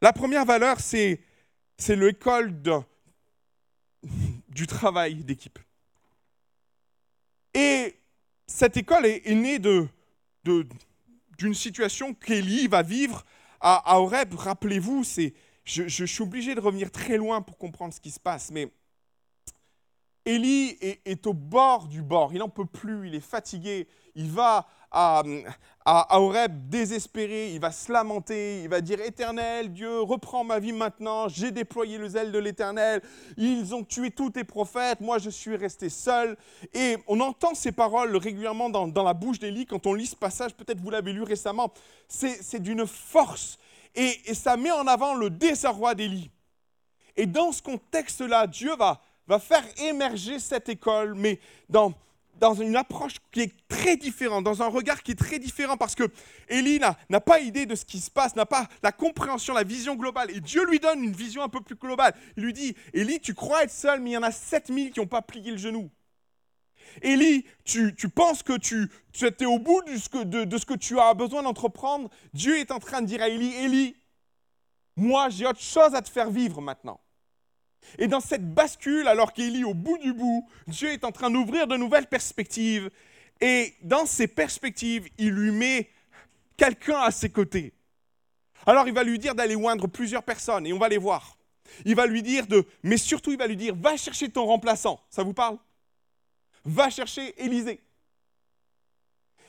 La 0.02 0.12
première 0.12 0.44
valeur, 0.44 0.80
c'est, 0.80 1.20
l'école 1.88 2.52
du 4.48 4.66
travail 4.66 5.22
d'équipe. 5.22 5.60
Et 7.54 7.94
cette 8.44 8.76
école 8.76 9.06
est, 9.06 9.34
née 9.36 9.60
d'une 9.60 11.54
situation 11.54 12.12
qu'Élie 12.12 12.66
va 12.66 12.82
vivre 12.82 13.24
à, 13.60 13.88
à 13.88 14.00
Horeb. 14.00 14.34
Rappelez-vous, 14.34 15.04
c'est 15.04 15.32
je, 15.68 16.04
suis 16.04 16.22
obligé 16.22 16.54
de 16.54 16.60
revenir 16.60 16.90
très 16.90 17.16
loin 17.16 17.42
pour 17.42 17.58
comprendre 17.58 17.92
ce 17.92 18.00
qui 18.00 18.10
se 18.10 18.20
passe, 18.20 18.50
mais 18.50 18.68
Élie 20.24 20.76
est, 20.80 21.26
au 21.26 21.32
bord 21.32 21.88
du 21.88 22.02
bord, 22.02 22.32
il 22.32 22.38
n'en 22.38 22.48
peut 22.48 22.66
plus, 22.66 23.08
il 23.08 23.14
est 23.14 23.20
fatigué, 23.20 23.86
il 24.14 24.30
va 24.30 24.66
à, 24.90 25.22
à, 25.86 26.20
Horeb 26.20 26.68
désespéré, 26.68 27.52
il 27.52 27.60
va 27.60 27.70
se 27.70 27.90
lamenter, 27.92 28.62
il 28.62 28.68
va 28.68 28.80
dire 28.80 29.00
Éternel, 29.00 29.72
Dieu, 29.72 30.00
reprends 30.00 30.44
ma 30.44 30.58
vie 30.58 30.72
maintenant, 30.72 31.28
j'ai 31.28 31.50
déployé 31.50 31.96
le 31.96 32.08
zèle 32.08 32.32
de 32.32 32.38
l'Éternel, 32.38 33.02
ils 33.36 33.74
ont 33.74 33.84
tué 33.84 34.10
tous 34.10 34.30
tes 34.30 34.44
prophètes, 34.44 35.00
moi 35.00 35.18
je 35.18 35.30
suis 35.30 35.56
resté 35.56 35.88
seul. 35.88 36.36
Et 36.74 36.96
on 37.06 37.20
entend 37.20 37.54
ces 37.54 37.72
paroles 37.72 38.14
régulièrement 38.16 38.68
dans, 38.70 39.02
la 39.02 39.14
bouche 39.14 39.38
d'Élie 39.38 39.66
quand 39.66 39.86
on 39.86 39.94
lit 39.94 40.06
ce 40.06 40.16
passage, 40.16 40.54
peut-être 40.54 40.80
vous 40.80 40.90
l'avez 40.90 41.12
lu 41.12 41.22
récemment, 41.22 41.72
c'est 42.08 42.60
d'une 42.60 42.86
force 42.86 43.58
et, 43.94 44.34
ça 44.34 44.56
met 44.56 44.70
en 44.70 44.86
avant 44.86 45.14
le 45.14 45.30
désarroi 45.30 45.94
d'Élie. 45.94 46.30
Et 47.16 47.26
dans 47.26 47.52
ce 47.52 47.62
contexte-là, 47.62 48.46
Dieu 48.46 48.74
va 48.76 49.00
va 49.28 49.38
faire 49.38 49.64
émerger 49.82 50.38
cette 50.38 50.68
école, 50.70 51.14
mais 51.14 51.38
dans, 51.68 51.92
dans 52.40 52.54
une 52.54 52.76
approche 52.76 53.16
qui 53.30 53.42
est 53.42 53.52
très 53.68 53.96
différente, 53.96 54.42
dans 54.42 54.62
un 54.62 54.68
regard 54.68 55.02
qui 55.02 55.12
est 55.12 55.18
très 55.18 55.38
différent, 55.38 55.76
parce 55.76 55.94
que 55.94 56.04
Élie 56.48 56.80
n'a 56.80 57.20
pas 57.20 57.40
idée 57.40 57.66
de 57.66 57.74
ce 57.74 57.84
qui 57.84 58.00
se 58.00 58.10
passe, 58.10 58.34
n'a 58.36 58.46
pas 58.46 58.66
la 58.82 58.90
compréhension, 58.90 59.52
la 59.52 59.64
vision 59.64 59.96
globale. 59.96 60.30
Et 60.30 60.40
Dieu 60.40 60.64
lui 60.64 60.80
donne 60.80 61.04
une 61.04 61.12
vision 61.12 61.42
un 61.42 61.48
peu 61.48 61.60
plus 61.60 61.76
globale. 61.76 62.14
Il 62.36 62.44
lui 62.44 62.54
dit, 62.54 62.74
Élie, 62.94 63.20
tu 63.20 63.34
crois 63.34 63.64
être 63.64 63.70
seul, 63.70 64.00
mais 64.00 64.10
il 64.10 64.14
y 64.14 64.16
en 64.16 64.22
a 64.22 64.32
7000 64.32 64.92
qui 64.92 65.00
n'ont 65.00 65.06
pas 65.06 65.22
plié 65.22 65.50
le 65.50 65.58
genou. 65.58 65.90
Élie, 67.02 67.44
tu, 67.64 67.94
tu, 67.94 68.08
penses 68.08 68.42
que 68.42 68.56
tu, 68.56 68.90
tu 69.12 69.26
es 69.26 69.44
au 69.44 69.58
bout 69.58 69.82
de 69.82 69.96
ce, 69.96 70.08
que, 70.08 70.24
de, 70.24 70.44
de 70.44 70.58
ce 70.58 70.66
que 70.66 70.74
tu 70.74 70.98
as 70.98 71.14
besoin 71.14 71.42
d'entreprendre? 71.42 72.10
Dieu 72.34 72.58
est 72.58 72.70
en 72.70 72.78
train 72.78 73.02
de 73.02 73.06
dire 73.06 73.22
à 73.22 73.28
Élie, 73.28 73.54
Élie, 73.54 73.96
moi 74.96 75.28
j'ai 75.28 75.46
autre 75.46 75.60
chose 75.60 75.94
à 75.94 76.02
te 76.02 76.08
faire 76.08 76.30
vivre 76.30 76.60
maintenant. 76.60 77.00
Et 77.98 78.08
dans 78.08 78.20
cette 78.20 78.52
bascule, 78.52 79.06
alors 79.08 79.32
qu'Élie 79.32 79.64
au 79.64 79.74
bout 79.74 79.98
du 79.98 80.12
bout, 80.12 80.46
Dieu 80.66 80.90
est 80.90 81.04
en 81.04 81.12
train 81.12 81.30
d'ouvrir 81.30 81.66
de 81.66 81.76
nouvelles 81.76 82.06
perspectives. 82.06 82.90
Et 83.40 83.74
dans 83.82 84.04
ces 84.04 84.26
perspectives, 84.26 85.08
il 85.16 85.30
lui 85.30 85.52
met 85.52 85.90
quelqu'un 86.56 86.98
à 86.98 87.10
ses 87.10 87.30
côtés. 87.30 87.72
Alors 88.66 88.88
il 88.88 88.94
va 88.94 89.04
lui 89.04 89.18
dire 89.18 89.34
d'aller 89.34 89.54
oindre 89.54 89.86
plusieurs 89.86 90.24
personnes, 90.24 90.66
et 90.66 90.72
on 90.72 90.78
va 90.78 90.88
les 90.88 90.98
voir. 90.98 91.38
Il 91.84 91.94
va 91.94 92.06
lui 92.06 92.22
dire 92.22 92.46
de... 92.46 92.66
Mais 92.82 92.96
surtout, 92.96 93.30
il 93.30 93.38
va 93.38 93.46
lui 93.46 93.56
dire, 93.56 93.74
va 93.76 93.96
chercher 93.96 94.28
ton 94.28 94.44
remplaçant. 94.46 95.00
Ça 95.10 95.22
vous 95.22 95.34
parle? 95.34 95.58
Va 96.68 96.90
chercher 96.90 97.34
Élisée. 97.42 97.80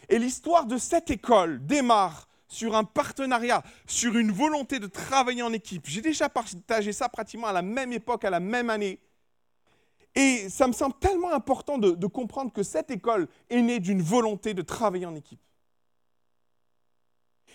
Et 0.07 0.17
l'histoire 0.17 0.65
de 0.65 0.77
cette 0.77 1.11
école 1.11 1.65
démarre 1.65 2.27
sur 2.47 2.75
un 2.75 2.83
partenariat, 2.83 3.61
sur 3.85 4.17
une 4.17 4.31
volonté 4.31 4.79
de 4.79 4.88
travailler 4.88 5.43
en 5.43 5.53
équipe. 5.53 5.83
J'ai 5.85 6.01
déjà 6.01 6.29
partagé 6.29 6.93
ça 6.93 7.09
pratiquement 7.09 7.47
à 7.47 7.53
la 7.53 7.61
même 7.61 7.93
époque, 7.93 8.23
à 8.23 8.29
la 8.29 8.39
même 8.39 8.69
année. 8.69 8.99
Et 10.15 10.49
ça 10.49 10.65
me 10.65 10.71
semble 10.71 10.95
tellement 10.99 11.31
important 11.33 11.77
de, 11.77 12.07
comprendre 12.07 12.51
que 12.51 12.63
cette 12.63 12.89
école 12.89 13.27
est 13.49 13.61
née 13.61 13.79
d'une 13.79 14.01
volonté 14.01 14.53
de 14.53 14.61
travailler 14.61 15.05
en 15.05 15.15
équipe. 15.15 15.41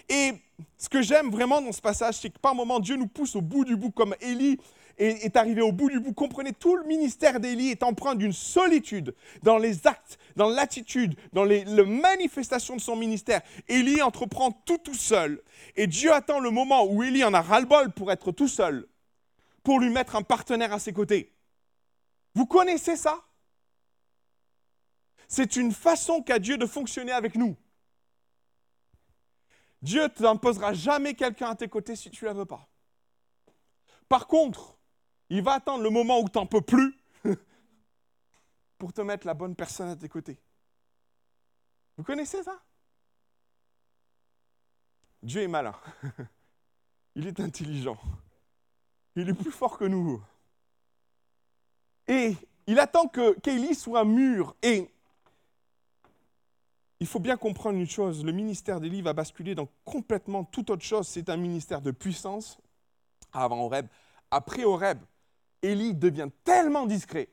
Et 0.09 0.33
ce 0.77 0.89
que 0.89 1.01
j'aime 1.01 1.31
vraiment 1.31 1.61
dans 1.63 1.73
ce 1.73 1.81
passage, 1.81 2.19
c'est 2.19 2.31
que 2.31 2.39
par 2.39 2.55
moments, 2.55 2.79
Dieu 2.79 2.97
nous 2.97 3.09
pousse 3.09 3.35
au 3.35 3.41
bout 3.41 3.65
du 3.65 3.77
bout, 3.77 3.91
comme 3.91 4.15
Élie 4.21 4.59
est, 4.99 5.37
arrivé 5.37 5.61
au 5.61 5.73
bout 5.73 5.91
du 5.91 6.01
bout. 6.01 6.13
Comprenez, 6.13 6.53
tout 6.53 6.77
le 6.77 6.85
ministère 6.85 7.41
d'Élie 7.41 7.71
est 7.71 7.83
empreint 7.83 8.15
d'une 8.15 8.33
solitude 8.33 9.15
dans 9.43 9.59
les 9.59 9.87
actes, 9.87 10.19
dans 10.37 10.49
l'attitude, 10.49 11.17
dans 11.33 11.45
les, 11.45 11.65
manifestations 11.85 12.77
de 12.77 12.81
son 12.81 12.97
ministère. 12.97 13.43
Élie 13.69 14.03
entreprend 14.03 14.53
tout 14.53 14.79
tout 14.79 14.95
seul. 14.95 15.43
Et 15.77 15.87
Dieu 15.87 16.13
attend 16.13 16.41
le 16.41 16.51
moment 16.51 16.87
où 16.87 17.03
Élie 17.03 17.25
en 17.25 17.35
a 17.35 17.41
ras-le-bol 17.41 17.93
pour 17.93 18.13
être 18.13 18.33
tout 18.33 18.49
seul, 18.49 18.87
pour 19.63 19.81
lui 19.81 19.91
mettre 19.91 20.17
un 20.17 20.23
partenaire 20.23 20.73
à 20.73 20.79
ses 20.79 20.93
côtés. 20.93 21.33
Vous 22.35 22.47
connaissez 22.47 22.97
ça? 22.97 23.21
C'est 25.29 25.57
une 25.57 25.73
façon 25.73 26.23
qu'a 26.23 26.39
Dieu 26.39 26.59
de 26.59 26.67
fonctionner 26.67 27.13
avec 27.13 27.35
nous. 27.35 27.57
Dieu 29.83 30.03
ne 30.05 30.09
t'imposera 30.09 30.73
jamais 30.73 31.15
quelqu'un 31.15 31.51
à 31.51 31.55
tes 31.55 31.69
côtés 31.69 31.97
si 31.97 32.11
tu 32.11 32.25
ne 32.25 32.31
la 32.31 32.35
veux 32.35 32.47
pas. 32.47 32.67
Par 34.09 34.27
contre, 34.27 34.79
il 35.31 35.43
va 35.43 35.55
attendre 35.55 35.83
le 35.83 35.91
moment 35.91 36.21
où 36.21 36.29
tu 36.29 36.39
n'en 36.39 36.47
peux 36.47 36.61
plus 36.61 36.99
pour 38.79 38.93
te 38.93 39.01
mettre 39.01 39.27
la 39.27 39.35
bonne 39.35 39.55
personne 39.55 39.89
à 39.89 39.97
tes 39.97 40.09
côtés. 40.09 40.39
Vous 41.97 42.05
connaissez 42.05 42.43
ça? 42.43 42.61
Dieu 45.23 45.43
est 45.43 45.49
malin. 45.49 45.75
Il 47.15 47.27
est 47.27 47.41
intelligent. 47.41 47.99
Il 49.17 49.29
est 49.29 49.35
plus 49.35 49.53
fort 49.53 49.79
que 49.79 49.85
nous. 49.85 50.21
Et 52.09 52.35
il 52.67 52.79
attend 52.81 53.07
que 53.07 53.39
Kaylee 53.39 53.75
soit 53.75 54.05
mûr. 54.05 54.57
Et 54.63 54.91
il 57.01 57.07
faut 57.07 57.21
bien 57.21 57.37
comprendre 57.37 57.79
une 57.79 57.89
chose, 57.89 58.25
le 58.25 58.33
ministère 58.33 58.81
d'Élie 58.81 59.03
va 59.03 59.13
basculer 59.13 59.55
dans 59.55 59.69
complètement 59.85 60.45
toute 60.45 60.71
autre 60.71 60.85
chose. 60.85 61.07
C'est 61.07 61.29
un 61.29 61.37
ministère 61.37 61.81
de 61.81 61.91
puissance 61.91 62.59
avant 63.33 63.61
Horeb. 63.65 63.87
Après 64.31 64.65
Horeb, 64.65 64.99
Élie 65.65 65.95
devient 65.95 66.29
tellement 66.45 66.87
discret. 66.87 67.29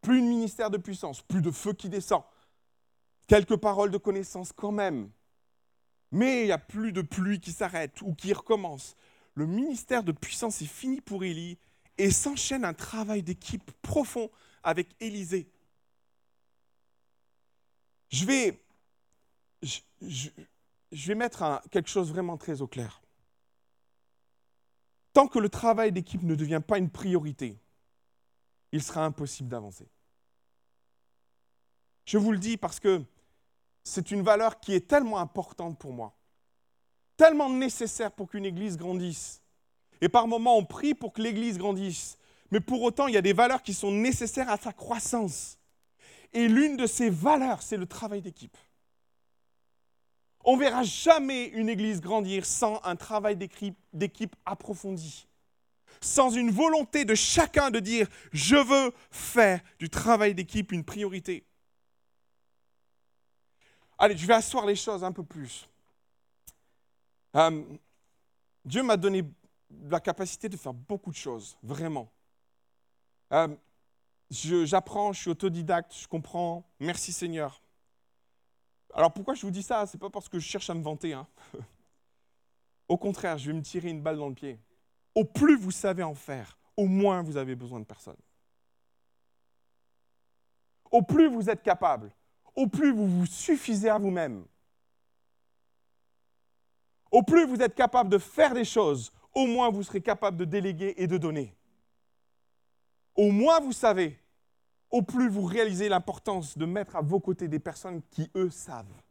Plus 0.00 0.20
de 0.20 0.26
ministère 0.26 0.70
de 0.70 0.78
puissance, 0.78 1.22
plus 1.22 1.42
de 1.42 1.50
feu 1.50 1.72
qui 1.72 1.88
descend. 1.88 2.22
Quelques 3.26 3.56
paroles 3.56 3.90
de 3.90 3.98
connaissance 3.98 4.52
quand 4.52 4.72
même. 4.72 5.10
Mais 6.10 6.42
il 6.42 6.46
n'y 6.46 6.52
a 6.52 6.58
plus 6.58 6.92
de 6.92 7.02
pluie 7.02 7.40
qui 7.40 7.52
s'arrête 7.52 8.00
ou 8.02 8.14
qui 8.14 8.32
recommence. 8.32 8.96
Le 9.34 9.46
ministère 9.46 10.02
de 10.02 10.12
puissance 10.12 10.62
est 10.62 10.66
fini 10.66 11.00
pour 11.00 11.24
Élie 11.24 11.58
et 11.98 12.10
s'enchaîne 12.10 12.64
un 12.64 12.74
travail 12.74 13.22
d'équipe 13.22 13.70
profond 13.82 14.30
avec 14.62 14.88
Élisée. 15.00 15.50
Je 18.10 18.24
vais, 18.24 18.64
je, 19.62 20.30
vais 20.90 21.14
mettre 21.14 21.60
quelque 21.70 21.90
chose 21.90 22.10
vraiment 22.10 22.38
très 22.38 22.62
au 22.62 22.66
clair. 22.66 23.02
Tant 25.12 25.26
que 25.26 25.38
le 25.38 25.48
travail 25.48 25.92
d'équipe 25.92 26.22
ne 26.22 26.34
devient 26.34 26.62
pas 26.66 26.78
une 26.78 26.90
priorité, 26.90 27.58
il 28.72 28.82
sera 28.82 29.04
impossible 29.04 29.48
d'avancer. 29.48 29.88
Je 32.04 32.18
vous 32.18 32.32
le 32.32 32.38
dis 32.38 32.56
parce 32.56 32.80
que 32.80 33.02
c'est 33.84 34.10
une 34.10 34.22
valeur 34.22 34.60
qui 34.60 34.74
est 34.74 34.86
tellement 34.88 35.18
importante 35.18 35.78
pour 35.78 35.92
moi, 35.92 36.14
tellement 37.16 37.50
nécessaire 37.50 38.12
pour 38.12 38.28
qu'une 38.28 38.44
Église 38.44 38.76
grandisse. 38.76 39.42
Et 40.00 40.08
par 40.08 40.28
moments, 40.28 40.56
on 40.56 40.64
prie 40.64 40.94
pour 40.94 41.12
que 41.12 41.22
l'Église 41.22 41.58
grandisse, 41.58 42.16
mais 42.50 42.60
pour 42.60 42.82
autant, 42.82 43.08
il 43.08 43.14
y 43.14 43.18
a 43.18 43.22
des 43.22 43.32
valeurs 43.32 43.62
qui 43.62 43.74
sont 43.74 43.90
nécessaires 43.90 44.48
à 44.48 44.56
sa 44.56 44.72
croissance. 44.72 45.58
Et 46.32 46.48
l'une 46.48 46.76
de 46.76 46.86
ces 46.86 47.10
valeurs, 47.10 47.62
c'est 47.62 47.76
le 47.76 47.86
travail 47.86 48.20
d'équipe. 48.20 48.56
On 50.50 50.56
ne 50.56 50.60
verra 50.60 50.82
jamais 50.82 51.44
une 51.48 51.68
Église 51.68 52.00
grandir 52.00 52.46
sans 52.46 52.80
un 52.82 52.96
travail 52.96 53.36
d'équipe 53.36 54.34
approfondi, 54.46 55.28
sans 56.00 56.30
une 56.30 56.50
volonté 56.50 57.04
de 57.04 57.14
chacun 57.14 57.70
de 57.70 57.78
dire 57.80 58.08
je 58.32 58.56
veux 58.56 58.94
faire 59.10 59.60
du 59.78 59.90
travail 59.90 60.34
d'équipe 60.34 60.72
une 60.72 60.84
priorité. 60.84 61.44
Allez, 63.98 64.16
je 64.16 64.26
vais 64.26 64.32
asseoir 64.32 64.64
les 64.64 64.74
choses 64.74 65.04
un 65.04 65.12
peu 65.12 65.22
plus. 65.22 65.68
Euh, 67.36 67.62
Dieu 68.64 68.82
m'a 68.82 68.96
donné 68.96 69.24
la 69.90 70.00
capacité 70.00 70.48
de 70.48 70.56
faire 70.56 70.72
beaucoup 70.72 71.10
de 71.10 71.16
choses, 71.16 71.58
vraiment. 71.62 72.10
Euh, 73.34 73.54
j'apprends, 74.30 75.12
je 75.12 75.20
suis 75.20 75.30
autodidacte, 75.30 75.94
je 75.94 76.08
comprends. 76.08 76.66
Merci 76.80 77.12
Seigneur. 77.12 77.60
Alors 78.94 79.12
pourquoi 79.12 79.34
je 79.34 79.42
vous 79.42 79.50
dis 79.50 79.62
ça? 79.62 79.86
C'est 79.86 79.98
pas 79.98 80.10
parce 80.10 80.28
que 80.28 80.38
je 80.38 80.46
cherche 80.46 80.70
à 80.70 80.74
me 80.74 80.82
vanter. 80.82 81.12
Hein. 81.12 81.26
Au 82.88 82.96
contraire, 82.96 83.38
je 83.38 83.50
vais 83.50 83.56
me 83.56 83.62
tirer 83.62 83.90
une 83.90 84.02
balle 84.02 84.16
dans 84.16 84.28
le 84.28 84.34
pied. 84.34 84.58
Au 85.14 85.24
plus 85.24 85.56
vous 85.56 85.70
savez 85.70 86.02
en 86.02 86.14
faire, 86.14 86.58
au 86.76 86.86
moins 86.86 87.22
vous 87.22 87.36
avez 87.36 87.54
besoin 87.54 87.80
de 87.80 87.84
personne. 87.84 88.16
Au 90.90 91.02
plus 91.02 91.28
vous 91.28 91.50
êtes 91.50 91.62
capable, 91.62 92.10
au 92.54 92.66
plus 92.66 92.92
vous 92.92 93.06
vous 93.06 93.26
suffisez 93.26 93.88
à 93.88 93.98
vous-même. 93.98 94.46
Au 97.10 97.22
plus 97.22 97.46
vous 97.46 97.60
êtes 97.60 97.74
capable 97.74 98.10
de 98.10 98.18
faire 98.18 98.54
des 98.54 98.64
choses, 98.64 99.12
au 99.34 99.46
moins 99.46 99.70
vous 99.70 99.82
serez 99.82 100.00
capable 100.00 100.36
de 100.36 100.44
déléguer 100.44 100.94
et 100.96 101.06
de 101.06 101.18
donner. 101.18 101.54
Au 103.14 103.30
moins 103.30 103.60
vous 103.60 103.72
savez, 103.72 104.18
au 104.90 105.02
plus 105.02 105.28
vous 105.28 105.44
réalisez 105.44 105.88
l'importance 105.88 106.56
de 106.56 106.64
mettre 106.64 106.96
à 106.96 107.02
vos 107.02 107.20
côtés 107.20 107.48
des 107.48 107.58
personnes 107.58 108.02
qui, 108.10 108.30
eux, 108.34 108.50
savent. 108.50 109.02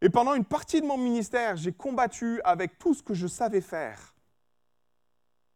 Et 0.00 0.10
pendant 0.10 0.34
une 0.34 0.44
partie 0.44 0.80
de 0.80 0.86
mon 0.86 0.98
ministère, 0.98 1.56
j'ai 1.56 1.72
combattu 1.72 2.40
avec 2.44 2.78
tout 2.78 2.92
ce 2.92 3.02
que 3.02 3.14
je 3.14 3.26
savais 3.26 3.62
faire 3.62 4.14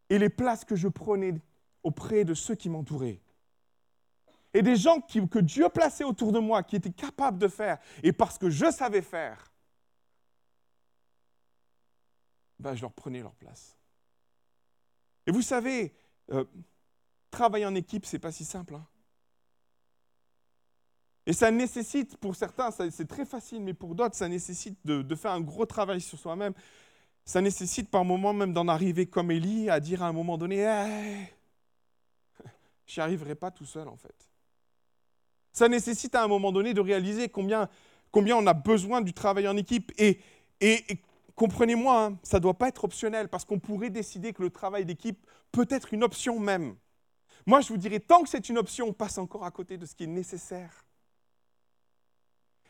et 0.08 0.18
les 0.18 0.30
places 0.30 0.64
que 0.64 0.74
je 0.74 0.88
prenais 0.88 1.34
auprès 1.82 2.24
de 2.24 2.34
ceux 2.34 2.54
qui 2.54 2.70
m'entouraient. 2.70 3.20
Et 4.54 4.62
des 4.62 4.76
gens 4.76 5.00
que 5.00 5.38
Dieu 5.38 5.68
plaçait 5.68 6.04
autour 6.04 6.32
de 6.32 6.38
moi, 6.38 6.62
qui 6.62 6.76
étaient 6.76 6.90
capables 6.90 7.38
de 7.38 7.48
faire, 7.48 7.78
et 8.02 8.12
parce 8.12 8.38
que 8.38 8.48
je 8.48 8.70
savais 8.70 9.02
faire, 9.02 9.52
ben 12.58 12.74
je 12.74 12.82
leur 12.82 12.92
prenais 12.92 13.20
leur 13.20 13.34
place. 13.34 13.76
Et 15.26 15.30
vous 15.30 15.42
savez, 15.42 15.94
euh, 16.32 16.44
travailler 17.30 17.66
en 17.66 17.74
équipe, 17.74 18.06
c'est 18.06 18.18
pas 18.18 18.32
si 18.32 18.44
simple. 18.44 18.74
Hein. 18.74 18.86
Et 21.28 21.34
ça 21.34 21.50
nécessite, 21.50 22.16
pour 22.16 22.34
certains, 22.34 22.70
c'est 22.70 23.06
très 23.06 23.26
facile, 23.26 23.60
mais 23.60 23.74
pour 23.74 23.94
d'autres, 23.94 24.14
ça 24.14 24.28
nécessite 24.28 24.78
de, 24.86 25.14
faire 25.14 25.32
un 25.32 25.42
gros 25.42 25.66
travail 25.66 26.00
sur 26.00 26.18
soi-même. 26.18 26.54
Ça 27.26 27.42
nécessite 27.42 27.90
par 27.90 28.02
moments 28.02 28.32
même 28.32 28.54
d'en 28.54 28.66
arriver 28.66 29.04
comme 29.04 29.30
Élie 29.30 29.68
à 29.68 29.78
dire 29.78 30.02
à 30.02 30.06
un 30.06 30.12
moment 30.14 30.38
donné, 30.38 30.60
hey, 30.60 31.28
j'y 32.86 33.02
arriverai 33.02 33.34
pas 33.34 33.50
tout 33.50 33.66
seul 33.66 33.88
en 33.88 33.96
fait. 33.98 34.30
Ça 35.52 35.68
nécessite 35.68 36.14
à 36.14 36.24
un 36.24 36.28
moment 36.28 36.50
donné 36.50 36.72
de 36.72 36.80
réaliser 36.80 37.28
combien, 37.28 37.68
combien 38.10 38.34
on 38.34 38.46
a 38.46 38.54
besoin 38.54 39.02
du 39.02 39.12
travail 39.12 39.46
en 39.48 39.56
équipe. 39.58 39.92
Et, 39.98 40.20
comprenez-moi, 41.34 42.04
hein, 42.04 42.18
ça 42.22 42.38
ne 42.38 42.42
doit 42.42 42.56
pas 42.56 42.68
être 42.68 42.84
optionnel 42.84 43.28
parce 43.28 43.44
qu'on 43.44 43.58
pourrait 43.58 43.90
décider 43.90 44.32
que 44.32 44.42
le 44.42 44.48
travail 44.48 44.86
d'équipe 44.86 45.26
peut 45.52 45.66
être 45.68 45.92
une 45.92 46.04
option 46.04 46.40
même. 46.40 46.74
Moi, 47.46 47.60
je 47.60 47.68
vous 47.68 47.76
dirais, 47.76 48.00
tant 48.00 48.22
que 48.22 48.28
c'est 48.28 48.48
une 48.48 48.58
option, 48.58 48.88
on 48.88 48.92
passe 48.92 49.18
encore 49.18 49.44
à 49.44 49.50
côté 49.50 49.76
de 49.78 49.86
ce 49.86 49.94
qui 49.94 50.04
est 50.04 50.08
nécessaire. 50.08 50.84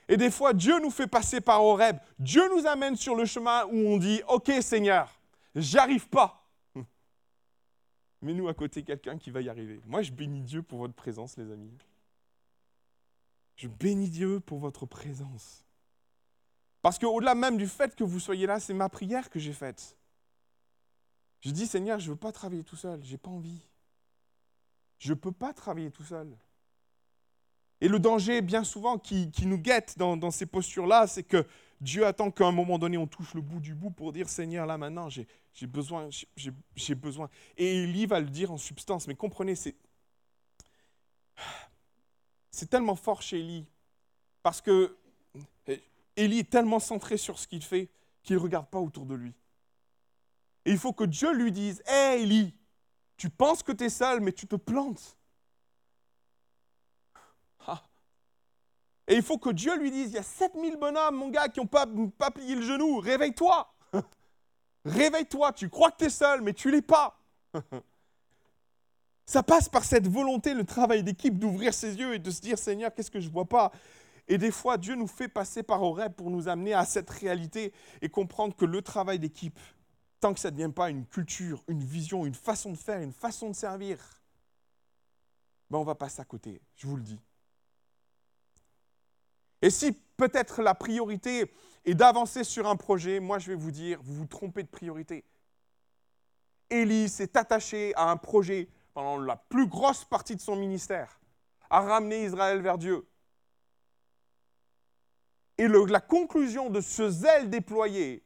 Et 0.09 0.17
des 0.17 0.31
fois, 0.31 0.55
Dieu 0.55 0.81
nous 0.81 0.91
fait 0.91 1.07
passer 1.07 1.41
par 1.41 1.63
Horeb. 1.63 1.99
Dieu 2.19 2.43
nous 2.55 2.67
amène 2.67 2.97
sur 2.97 3.15
le 3.15 3.27
chemin 3.27 3.65
où 3.67 3.77
on 3.77 3.99
dit 3.99 4.23
Ok, 4.29 4.51
Seigneur, 4.63 5.13
j'arrive 5.55 6.09
pas. 6.09 6.49
Mais 8.23 8.33
nous 8.33 8.49
à 8.49 8.55
côté 8.55 8.83
quelqu'un 8.83 9.19
qui 9.19 9.31
va 9.31 9.43
y 9.43 9.51
arriver. 9.51 9.81
Moi, 9.87 10.03
je 10.03 10.13
bénis 10.13 10.41
Dieu 10.41 10.63
pour 10.63 10.79
votre 10.79 10.95
présence, 10.95 11.37
les 11.37 11.51
amis. 11.53 11.77
Je 13.57 13.69
bénis 13.69 14.09
Dieu 14.09 14.41
pour 14.41 14.59
votre 14.59 14.87
présence. 14.87 15.65
Parce 16.81 16.99
qu'au-delà 16.99 17.35
même 17.35 17.59
du 17.59 17.67
fait 17.67 17.95
que 17.95 18.05
vous 18.05 18.21
soyez 18.21 18.47
là, 18.47 18.61
c'est 18.61 18.73
ma 18.73 18.89
prière 18.89 19.29
que 19.29 19.39
j'ai 19.39 19.53
faite. 19.53 19.97
Je 21.41 21.51
dis, 21.51 21.67
Seigneur, 21.67 21.99
je 21.99 22.07
ne 22.07 22.11
veux 22.13 22.19
pas 22.19 22.33
travailler 22.33 22.65
tout 22.65 22.77
seul, 22.77 23.05
je 23.05 23.11
n'ai 23.11 23.19
pas 23.19 23.31
envie. 23.31 23.61
Je 24.99 25.13
ne 25.13 25.19
peux 25.19 25.33
pas 25.33 25.53
travailler 25.53 25.91
tout 25.91 26.05
seul. 26.05 26.37
Et 27.81 27.89
le 27.89 27.99
danger, 27.99 28.43
bien 28.43 28.65
souvent, 28.65 28.99
qui, 28.99 29.31
nous 29.43 29.59
guette 29.59 29.97
dans, 29.97 30.31
ces 30.31 30.47
postures-là, 30.47 31.07
c'est 31.07 31.23
que 31.23 31.47
Dieu 31.81 32.05
attend 32.05 32.31
qu'à 32.33 32.47
un 32.47 32.53
moment 32.53 32.79
donné, 32.79 32.99
on 32.99 33.07
touche 33.07 33.35
le 33.35 33.41
bout 33.41 33.61
du 33.61 33.75
bout 33.75 33.91
pour 33.91 34.13
dire 34.13 34.29
Seigneur, 34.29 34.67
là 34.67 34.77
maintenant, 34.79 35.09
j'ai 35.09 35.29
besoin, 35.63 36.09
j'ai 36.75 36.95
besoin. 36.95 37.31
Et 37.57 37.85
Élie 37.85 38.07
va 38.07 38.19
le 38.19 38.29
dire 38.29 38.51
en 38.51 38.59
substance. 38.59 39.07
Mais 39.07 39.15
comprenez, 39.15 39.55
c'est 39.55 39.77
tellement 42.69 42.97
fort 42.97 43.23
chez 43.23 43.39
Élie 43.39 43.67
parce 44.43 44.61
que 44.61 44.97
Élie 46.17 46.41
est 46.41 46.51
tellement 46.51 46.81
centré 46.81 47.17
sur 47.17 47.39
ce 47.39 47.47
qu'il 47.47 47.63
fait 47.63 47.89
qu'il 48.25 48.35
ne 48.35 48.41
regarde 48.41 48.67
pas 48.67 48.81
autour 48.81 49.07
de 49.07 49.15
lui. 49.15 49.33
Et 50.65 50.73
il 50.73 50.79
faut 50.79 50.93
que 50.93 51.05
Dieu 51.05 51.33
lui 51.33 51.53
dise 51.53 51.81
Hé 51.87 52.23
Élie, 52.23 52.55
tu 53.19 53.29
penses 53.29 53.63
que 53.63 53.73
tu 53.73 53.85
es 53.85 53.91
seul, 53.91 54.21
mais 54.21 54.33
tu 54.33 54.47
te 54.47 54.57
plantes. 54.57 55.19
Et 59.09 59.15
il 59.15 59.23
faut 59.23 59.39
que 59.39 59.51
Dieu 59.51 59.77
lui 59.79 59.91
dise, 59.91 60.11
il 60.11 60.15
y 60.15 60.19
a 60.19 60.23
7000 60.23 60.77
bonhommes, 60.77 61.17
mon 61.17 61.31
gars, 61.31 61.49
qui 61.49 61.61
n'ont 61.61 61.67
pas, 61.67 61.87
plié 62.31 62.55
le 62.55 62.61
genou. 62.61 62.99
Réveille-toi. 62.99 63.75
Réveille-toi. 64.85 65.53
Tu 65.55 65.71
crois 65.71 65.91
que 65.91 65.97
tu 65.97 66.05
es 66.05 66.11
seul, 66.11 66.43
mais 66.43 66.53
tu 66.53 66.71
l'es 66.71 66.83
pas. 66.83 67.19
Ça 69.25 69.43
passe 69.43 69.69
par 69.69 69.85
cette 69.85 70.07
volonté, 70.07 70.53
le 70.53 70.65
travail 70.65 71.03
d'équipe, 71.03 71.39
d'ouvrir 71.39 71.73
ses 71.73 71.97
yeux 71.97 72.15
et 72.15 72.19
de 72.19 72.31
se 72.31 72.43
dire, 72.43 72.59
Seigneur, 72.59 72.95
qu'est-ce 72.95 73.11
que 73.11 73.21
je 73.21 73.29
ne 73.29 73.33
vois 73.33 73.47
pas? 73.47 73.73
Et 74.27 74.37
des 74.37 74.51
fois, 74.51 74.77
Dieu 74.77 74.95
nous 74.95 75.07
fait 75.07 75.29
passer 75.29 75.63
par 75.63 75.81
rêve 75.95 76.13
pour 76.13 76.31
nous 76.31 76.49
amener 76.49 76.75
à 76.75 76.85
cette 76.85 77.09
réalité 77.09 77.73
et 78.03 78.11
comprendre 78.11 78.55
que 78.55 78.67
le 78.67 78.83
travail 78.83 79.19
d'équipe, 79.19 79.59
tant 80.21 80.35
que 80.35 80.41
ça 80.41 80.51
ne 80.51 80.57
devient 80.57 80.73
pas 80.73 80.91
une 80.91 81.07
culture, 81.07 81.63
une 81.69 81.83
vision, 81.83 82.27
une 82.27 82.35
façon 82.35 82.73
de 82.73 82.77
faire, 82.77 83.01
une 83.01 83.13
façon 83.13 83.51
de 83.51 83.55
servir, 83.55 83.99
ben 85.71 85.79
on 85.79 85.85
va 85.85 85.95
passer 85.95 86.21
à 86.21 86.25
côté, 86.25 86.61
je 86.77 86.87
vous 86.87 86.97
le 86.97 87.03
dis. 87.03 87.21
Et 89.61 89.71
si 89.71 89.93
peut-être 90.17 90.63
la 90.63 90.75
priorité 90.75 91.53
est 91.85 91.95
d'avancer 91.95 92.45
sur 92.45 92.67
un 92.69 92.77
projet, 92.77 93.21
moi 93.21 93.39
je 93.39 93.49
vais 93.49 93.57
vous 93.57 93.71
dire, 93.71 94.01
vous 94.03 94.15
vous 94.15 94.27
trompez 94.27 94.63
de 94.63 94.69
priorité. 94.69 95.25
Élie 96.71 97.09
s'est 97.09 97.37
attaché 97.37 97.95
à 97.97 98.11
un 98.11 98.17
projet 98.17 98.69
pendant 98.93 99.19
la 99.19 99.37
plus 99.37 99.67
grosse 99.67 100.05
partie 100.05 100.37
de 100.37 100.41
son 100.41 100.57
ministère, 100.57 101.21
à 101.71 101.81
ramener 101.81 102.25
Israël 102.25 102.61
vers 102.61 102.79
Dieu. 102.79 103.07
Et 105.57 105.67
la 105.67 106.01
conclusion 106.01 106.71
de 106.71 106.81
ce 106.81 107.11
zèle 107.11 107.51
déployé, 107.51 108.25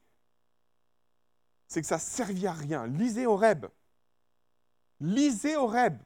c'est 1.67 1.81
que 1.81 1.87
ça 1.87 1.99
servit 1.99 2.47
à 2.47 2.53
rien. 2.53 2.87
Lisez 2.87 3.25
Horeb. 3.25 3.65
Lisez 4.99 5.55
Horeb. 5.55 6.01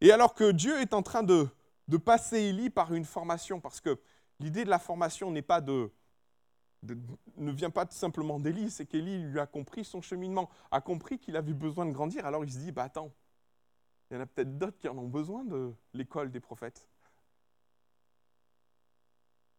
Et 0.00 0.10
alors 0.10 0.34
que 0.34 0.50
Dieu 0.50 0.80
est 0.80 0.94
en 0.94 1.02
train 1.02 1.22
de 1.22 1.48
de 1.88 1.96
passer 1.96 2.38
Élie 2.38 2.70
par 2.70 2.94
une 2.94 3.04
formation, 3.04 3.60
parce 3.60 3.80
que 3.80 4.00
l'idée 4.40 4.64
de 4.64 4.70
la 4.70 4.78
formation 4.78 5.30
n'est 5.30 5.42
pas 5.42 5.60
de, 5.60 5.92
ne 7.36 7.52
vient 7.52 7.70
pas 7.70 7.86
simplement 7.90 8.40
d'Élie, 8.40 8.70
c'est 8.70 8.86
qu'Élie 8.86 9.22
lui 9.22 9.40
a 9.40 9.46
compris 9.46 9.84
son 9.84 10.00
cheminement, 10.00 10.48
a 10.70 10.80
compris 10.80 11.18
qu'il 11.18 11.36
avait 11.36 11.52
besoin 11.52 11.86
de 11.86 11.92
grandir, 11.92 12.26
alors 12.26 12.44
il 12.44 12.52
se 12.52 12.58
dit, 12.58 12.72
bah 12.72 12.84
attends, 12.84 13.12
il 14.10 14.14
y 14.14 14.16
en 14.16 14.22
a 14.22 14.26
peut-être 14.26 14.58
d'autres 14.58 14.78
qui 14.78 14.88
en 14.88 14.98
ont 14.98 15.08
besoin 15.08 15.44
de 15.44 15.74
l'école 15.92 16.30
des 16.30 16.40
prophètes. 16.40 16.88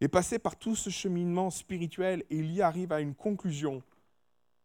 Et 0.04 0.10
passer 0.10 0.38
par 0.38 0.58
tout 0.58 0.76
ce 0.76 0.90
cheminement 0.90 1.50
spirituel, 1.50 2.26
Élie 2.30 2.62
arrive 2.62 2.92
à 2.92 3.00
une 3.00 3.16
conclusion, 3.16 3.82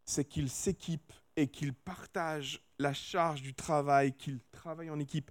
c'est 0.05 0.25
qu'il 0.25 0.51
s'équipe 0.51 1.13
et 1.37 1.47
qu'il 1.47 1.75
partage 1.75 2.61
la 2.81 2.93
charge 2.93 3.41
du 3.41 3.55
travail, 3.55 4.15
qu'il 4.15 4.41
travaille 4.51 4.91
en 4.91 4.99
équipe. 4.99 5.31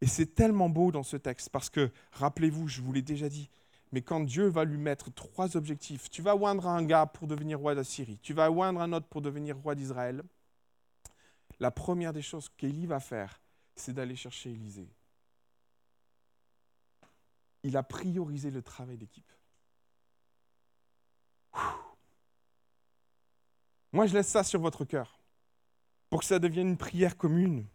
Et 0.00 0.06
c'est 0.06 0.34
tellement 0.34 0.70
beau 0.70 0.92
dans 0.92 1.02
ce 1.02 1.18
texte 1.18 1.50
parce 1.50 1.68
que, 1.68 1.90
rappelez-vous, 2.12 2.68
je 2.68 2.80
vous 2.80 2.90
l'ai 2.90 3.02
déjà 3.02 3.28
dit, 3.28 3.50
mais 3.92 4.00
quand 4.00 4.20
Dieu 4.20 4.46
va 4.46 4.64
lui 4.64 4.78
mettre 4.78 5.12
trois 5.12 5.58
objectifs, 5.58 6.08
tu 6.08 6.22
vas 6.22 6.34
oindre 6.34 6.66
un 6.66 6.82
gars 6.82 7.04
pour 7.04 7.26
devenir 7.26 7.58
roi 7.58 7.74
d'Assyrie, 7.74 8.18
tu 8.22 8.32
vas 8.32 8.50
oindre 8.50 8.80
un 8.80 8.94
autre 8.94 9.08
pour 9.08 9.20
devenir 9.20 9.58
roi 9.58 9.74
d'Israël, 9.74 10.22
la 11.60 11.70
première 11.70 12.14
des 12.14 12.22
choses 12.22 12.48
qu'Élie 12.56 12.86
va 12.86 12.98
faire, 12.98 13.42
c'est 13.76 13.92
d'aller 13.92 14.16
chercher 14.16 14.52
Élisée. 14.52 14.88
Il 17.62 17.76
a 17.76 17.82
priorisé 17.82 18.50
le 18.50 18.62
travail 18.62 18.96
d'équipe. 18.96 19.30
Moi, 23.92 24.06
je 24.06 24.14
laisse 24.14 24.28
ça 24.28 24.44
sur 24.44 24.60
votre 24.60 24.84
cœur 24.84 25.18
pour 26.10 26.20
que 26.20 26.26
ça 26.26 26.38
devienne 26.38 26.68
une 26.68 26.76
prière 26.76 27.16
commune. 27.16 27.66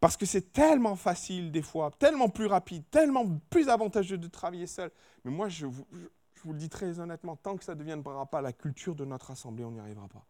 Parce 0.00 0.16
que 0.16 0.24
c'est 0.24 0.52
tellement 0.52 0.96
facile 0.96 1.52
des 1.52 1.62
fois, 1.62 1.90
tellement 1.98 2.30
plus 2.30 2.46
rapide, 2.46 2.84
tellement 2.90 3.38
plus 3.50 3.68
avantageux 3.68 4.16
de 4.16 4.28
travailler 4.28 4.66
seul. 4.66 4.90
Mais 5.24 5.30
moi, 5.30 5.50
je 5.50 5.66
vous, 5.66 5.86
le 6.46 6.54
dis 6.54 6.70
très 6.70 6.98
honnêtement, 7.00 7.36
tant 7.36 7.56
que 7.56 7.64
ça 7.64 7.74
ne 7.74 7.80
deviendra 7.80 8.24
pas 8.26 8.40
la 8.40 8.52
culture 8.52 8.94
de 8.94 9.04
notre 9.04 9.30
assemblée, 9.30 9.62
on 9.62 9.72
n'y 9.72 9.80
arrivera 9.80 10.08
pas. 10.08 10.24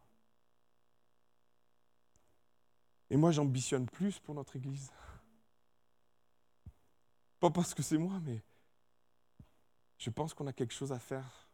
Et 3.09 3.17
moi, 3.17 3.31
j'ambitionne 3.31 3.85
plus 3.85 4.19
pour 4.19 4.35
notre 4.35 4.57
Église. 4.57 4.91
Pas 7.41 7.49
parce 7.49 7.73
que 7.73 7.81
c'est 7.81 7.97
moi, 7.97 8.19
mais 8.23 8.39
je 9.97 10.11
pense 10.11 10.35
qu'on 10.35 10.45
a 10.45 10.53
quelque 10.53 10.75
chose 10.75 10.91
à 10.91 10.99
faire 10.99 11.49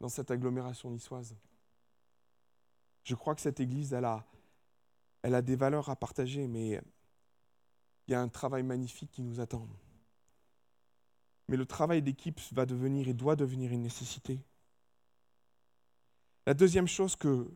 dans 0.00 0.08
cette 0.08 0.30
agglomération 0.30 0.90
niçoise. 0.90 1.36
Je 3.04 3.14
crois 3.14 3.34
que 3.34 3.42
cette 3.42 3.60
Église, 3.60 3.92
elle 3.92 4.06
a, 4.06 4.24
elle 5.20 5.34
a 5.34 5.42
des 5.42 5.54
valeurs 5.54 5.90
à 5.90 5.96
partager, 5.96 6.48
mais 6.48 6.80
il 8.06 8.12
y 8.12 8.14
a 8.14 8.22
un 8.22 8.28
travail 8.30 8.62
magnifique 8.62 9.10
qui 9.10 9.20
nous 9.20 9.38
attend. 9.38 9.68
Mais 11.48 11.58
le 11.58 11.66
travail 11.66 12.00
d'équipe 12.00 12.40
va 12.52 12.64
devenir 12.64 13.08
et 13.08 13.14
doit 13.14 13.36
devenir 13.36 13.70
une 13.70 13.82
nécessité. 13.82 14.42
La 16.46 16.54
deuxième 16.54 16.88
chose 16.88 17.16
que, 17.16 17.50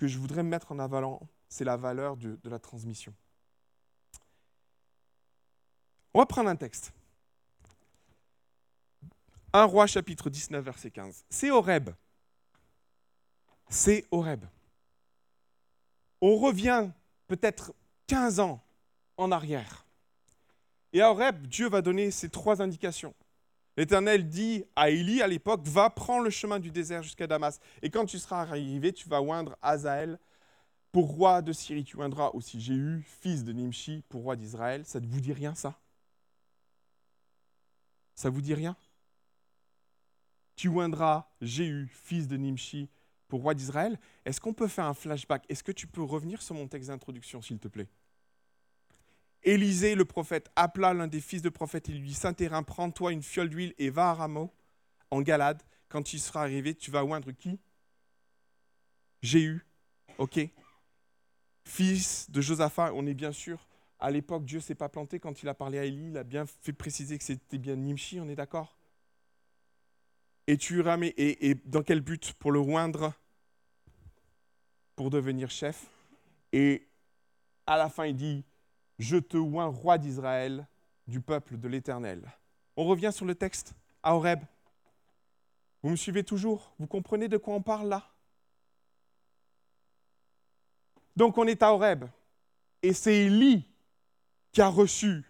je 0.00 0.18
voudrais 0.18 0.42
mettre 0.42 0.72
en 0.72 0.78
avant, 0.78 1.20
c'est 1.50 1.64
la 1.64 1.76
valeur 1.76 2.16
de 2.16 2.48
la 2.48 2.58
transmission. 2.58 3.14
On 6.14 6.20
va 6.20 6.26
prendre 6.26 6.48
un 6.48 6.54
texte. 6.56 6.92
Un 9.52 9.64
roi 9.64 9.88
chapitre 9.88 10.30
19 10.30 10.64
verset 10.64 10.90
15. 10.92 11.24
C'est 11.28 11.50
Horeb. 11.50 11.90
C'est 13.68 14.04
Horeb. 14.12 14.44
On 16.20 16.36
revient 16.36 16.88
peut-être 17.26 17.74
15 18.06 18.38
ans 18.38 18.62
en 19.16 19.32
arrière. 19.32 19.84
Et 20.92 21.00
à 21.00 21.10
Horeb, 21.10 21.48
Dieu 21.48 21.68
va 21.68 21.82
donner 21.82 22.12
ces 22.12 22.30
trois 22.30 22.62
indications. 22.62 23.14
L'Éternel 23.76 24.28
dit 24.28 24.64
à 24.76 24.90
Élie 24.90 25.20
à 25.20 25.26
l'époque, 25.26 25.62
va 25.64 25.90
prendre 25.90 26.22
le 26.22 26.30
chemin 26.30 26.60
du 26.60 26.70
désert 26.70 27.02
jusqu'à 27.02 27.26
Damas. 27.26 27.58
Et 27.82 27.90
quand 27.90 28.06
tu 28.06 28.20
seras 28.20 28.40
arrivé, 28.40 28.92
tu 28.92 29.08
vas 29.08 29.20
oindre 29.20 29.56
Azaël 29.60 30.20
pour 30.92 31.08
roi 31.08 31.42
de 31.42 31.52
Syrie. 31.52 31.82
Tu 31.82 31.96
oindras 31.96 32.30
aussi 32.34 32.60
Jéhu, 32.60 33.04
fils 33.20 33.42
de 33.42 33.52
Nimshi, 33.52 34.04
pour 34.08 34.22
roi 34.22 34.36
d'Israël. 34.36 34.84
Ça 34.86 35.00
ne 35.00 35.06
vous 35.06 35.20
dit 35.20 35.32
rien, 35.32 35.56
ça? 35.56 35.74
Ça 38.14 38.30
vous 38.30 38.40
dit 38.40 38.54
rien? 38.54 38.76
Tu 40.56 40.68
oindras 40.68 41.28
Jéhu, 41.40 41.88
fils 41.88 42.28
de 42.28 42.36
Nimshi, 42.36 42.88
pour 43.28 43.42
roi 43.42 43.54
d'Israël, 43.54 43.98
est-ce 44.24 44.40
qu'on 44.40 44.54
peut 44.54 44.68
faire 44.68 44.84
un 44.84 44.94
flashback? 44.94 45.44
Est-ce 45.48 45.64
que 45.64 45.72
tu 45.72 45.86
peux 45.86 46.02
revenir 46.02 46.42
sur 46.42 46.54
mon 46.54 46.68
texte 46.68 46.88
d'introduction, 46.88 47.42
s'il 47.42 47.58
te 47.58 47.68
plaît? 47.68 47.88
Élisée, 49.42 49.94
le 49.94 50.04
prophète, 50.04 50.50
appela 50.56 50.94
l'un 50.94 51.08
des 51.08 51.20
fils 51.20 51.42
de 51.42 51.48
prophète 51.48 51.88
et 51.88 51.92
lui 51.92 52.08
dit 52.08 52.14
Saint-Hérin, 52.14 52.62
prends-toi 52.62 53.12
une 53.12 53.22
fiole 53.22 53.50
d'huile 53.50 53.74
et 53.78 53.90
va 53.90 54.10
à 54.10 54.14
Rameau, 54.14 54.54
en 55.10 55.20
Galade. 55.20 55.62
Quand 55.88 56.02
tu 56.02 56.18
seras 56.18 56.42
arrivé, 56.42 56.74
tu 56.74 56.90
vas 56.90 57.04
oindre 57.04 57.32
qui? 57.32 57.58
Jéhu, 59.22 59.66
ok. 60.18 60.40
Fils 61.64 62.30
de 62.30 62.40
Josaphat, 62.40 62.92
on 62.94 63.06
est 63.06 63.14
bien 63.14 63.32
sûr, 63.32 63.66
à 64.04 64.10
l'époque, 64.10 64.44
Dieu 64.44 64.58
ne 64.58 64.62
s'est 64.62 64.74
pas 64.74 64.90
planté 64.90 65.18
quand 65.18 65.42
il 65.42 65.48
a 65.48 65.54
parlé 65.54 65.78
à 65.78 65.84
Élie, 65.86 66.08
il 66.08 66.18
a 66.18 66.24
bien 66.24 66.44
fait 66.44 66.74
préciser 66.74 67.16
que 67.16 67.24
c'était 67.24 67.56
bien 67.56 67.74
Nimshi, 67.74 68.20
on 68.20 68.28
est 68.28 68.34
d'accord? 68.34 68.76
Et 70.46 70.58
tu 70.58 70.86
et, 70.86 71.50
et 71.50 71.54
dans 71.64 71.82
quel 71.82 72.02
but? 72.02 72.34
Pour 72.34 72.52
le 72.52 72.58
oindre 72.58 73.14
Pour 74.94 75.08
devenir 75.08 75.50
chef? 75.50 75.86
Et 76.52 76.86
à 77.66 77.78
la 77.78 77.88
fin, 77.88 78.04
il 78.04 78.14
dit 78.14 78.44
je 78.98 79.16
te 79.16 79.38
oins 79.38 79.68
roi 79.68 79.96
d'Israël, 79.96 80.66
du 81.06 81.22
peuple 81.22 81.56
de 81.56 81.66
l'Éternel. 81.66 82.30
On 82.76 82.84
revient 82.84 83.10
sur 83.10 83.24
le 83.24 83.34
texte 83.34 83.72
à 84.02 84.14
Horeb. 84.14 84.40
Vous 85.82 85.88
me 85.88 85.96
suivez 85.96 86.24
toujours? 86.24 86.74
Vous 86.78 86.86
comprenez 86.86 87.28
de 87.28 87.38
quoi 87.38 87.54
on 87.54 87.62
parle 87.62 87.88
là? 87.88 88.12
Donc 91.16 91.38
on 91.38 91.46
est 91.46 91.62
à 91.62 91.72
Horeb. 91.72 92.04
Et 92.82 92.92
c'est 92.92 93.16
Élie 93.16 93.66
qui 94.54 94.62
a 94.62 94.68
reçu 94.68 95.24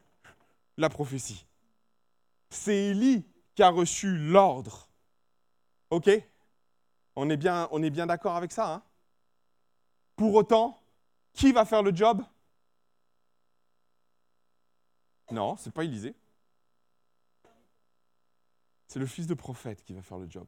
la 0.77 0.89
prophétie. 0.89 1.47
C'est 2.51 2.91
Élie 2.91 3.27
qui 3.55 3.63
a 3.63 3.71
reçu 3.71 4.17
l'ordre. 4.17 4.89
OK? 5.91 6.11
On 7.17 7.31
est 7.31 7.37
bien, 7.37 8.07
d'accord 8.07 8.37
avec 8.37 8.53
ça. 8.53 8.75
Hein? 8.75 8.83
Pour 10.15 10.35
autant, 10.35 10.81
qui 11.33 11.53
va 11.53 11.65
faire 11.65 11.83
le 11.83 11.95
job? 11.95 12.23
Non, 15.31 15.57
c'est 15.57 15.73
pas 15.73 15.85
Élisée. 15.85 16.15
C'est 18.89 18.99
le 18.99 19.07
fils 19.07 19.27
de 19.27 19.35
prophète 19.35 19.83
qui 19.83 19.95
va 19.95 20.03
faire 20.03 20.19
le 20.19 20.29
job. 20.29 20.47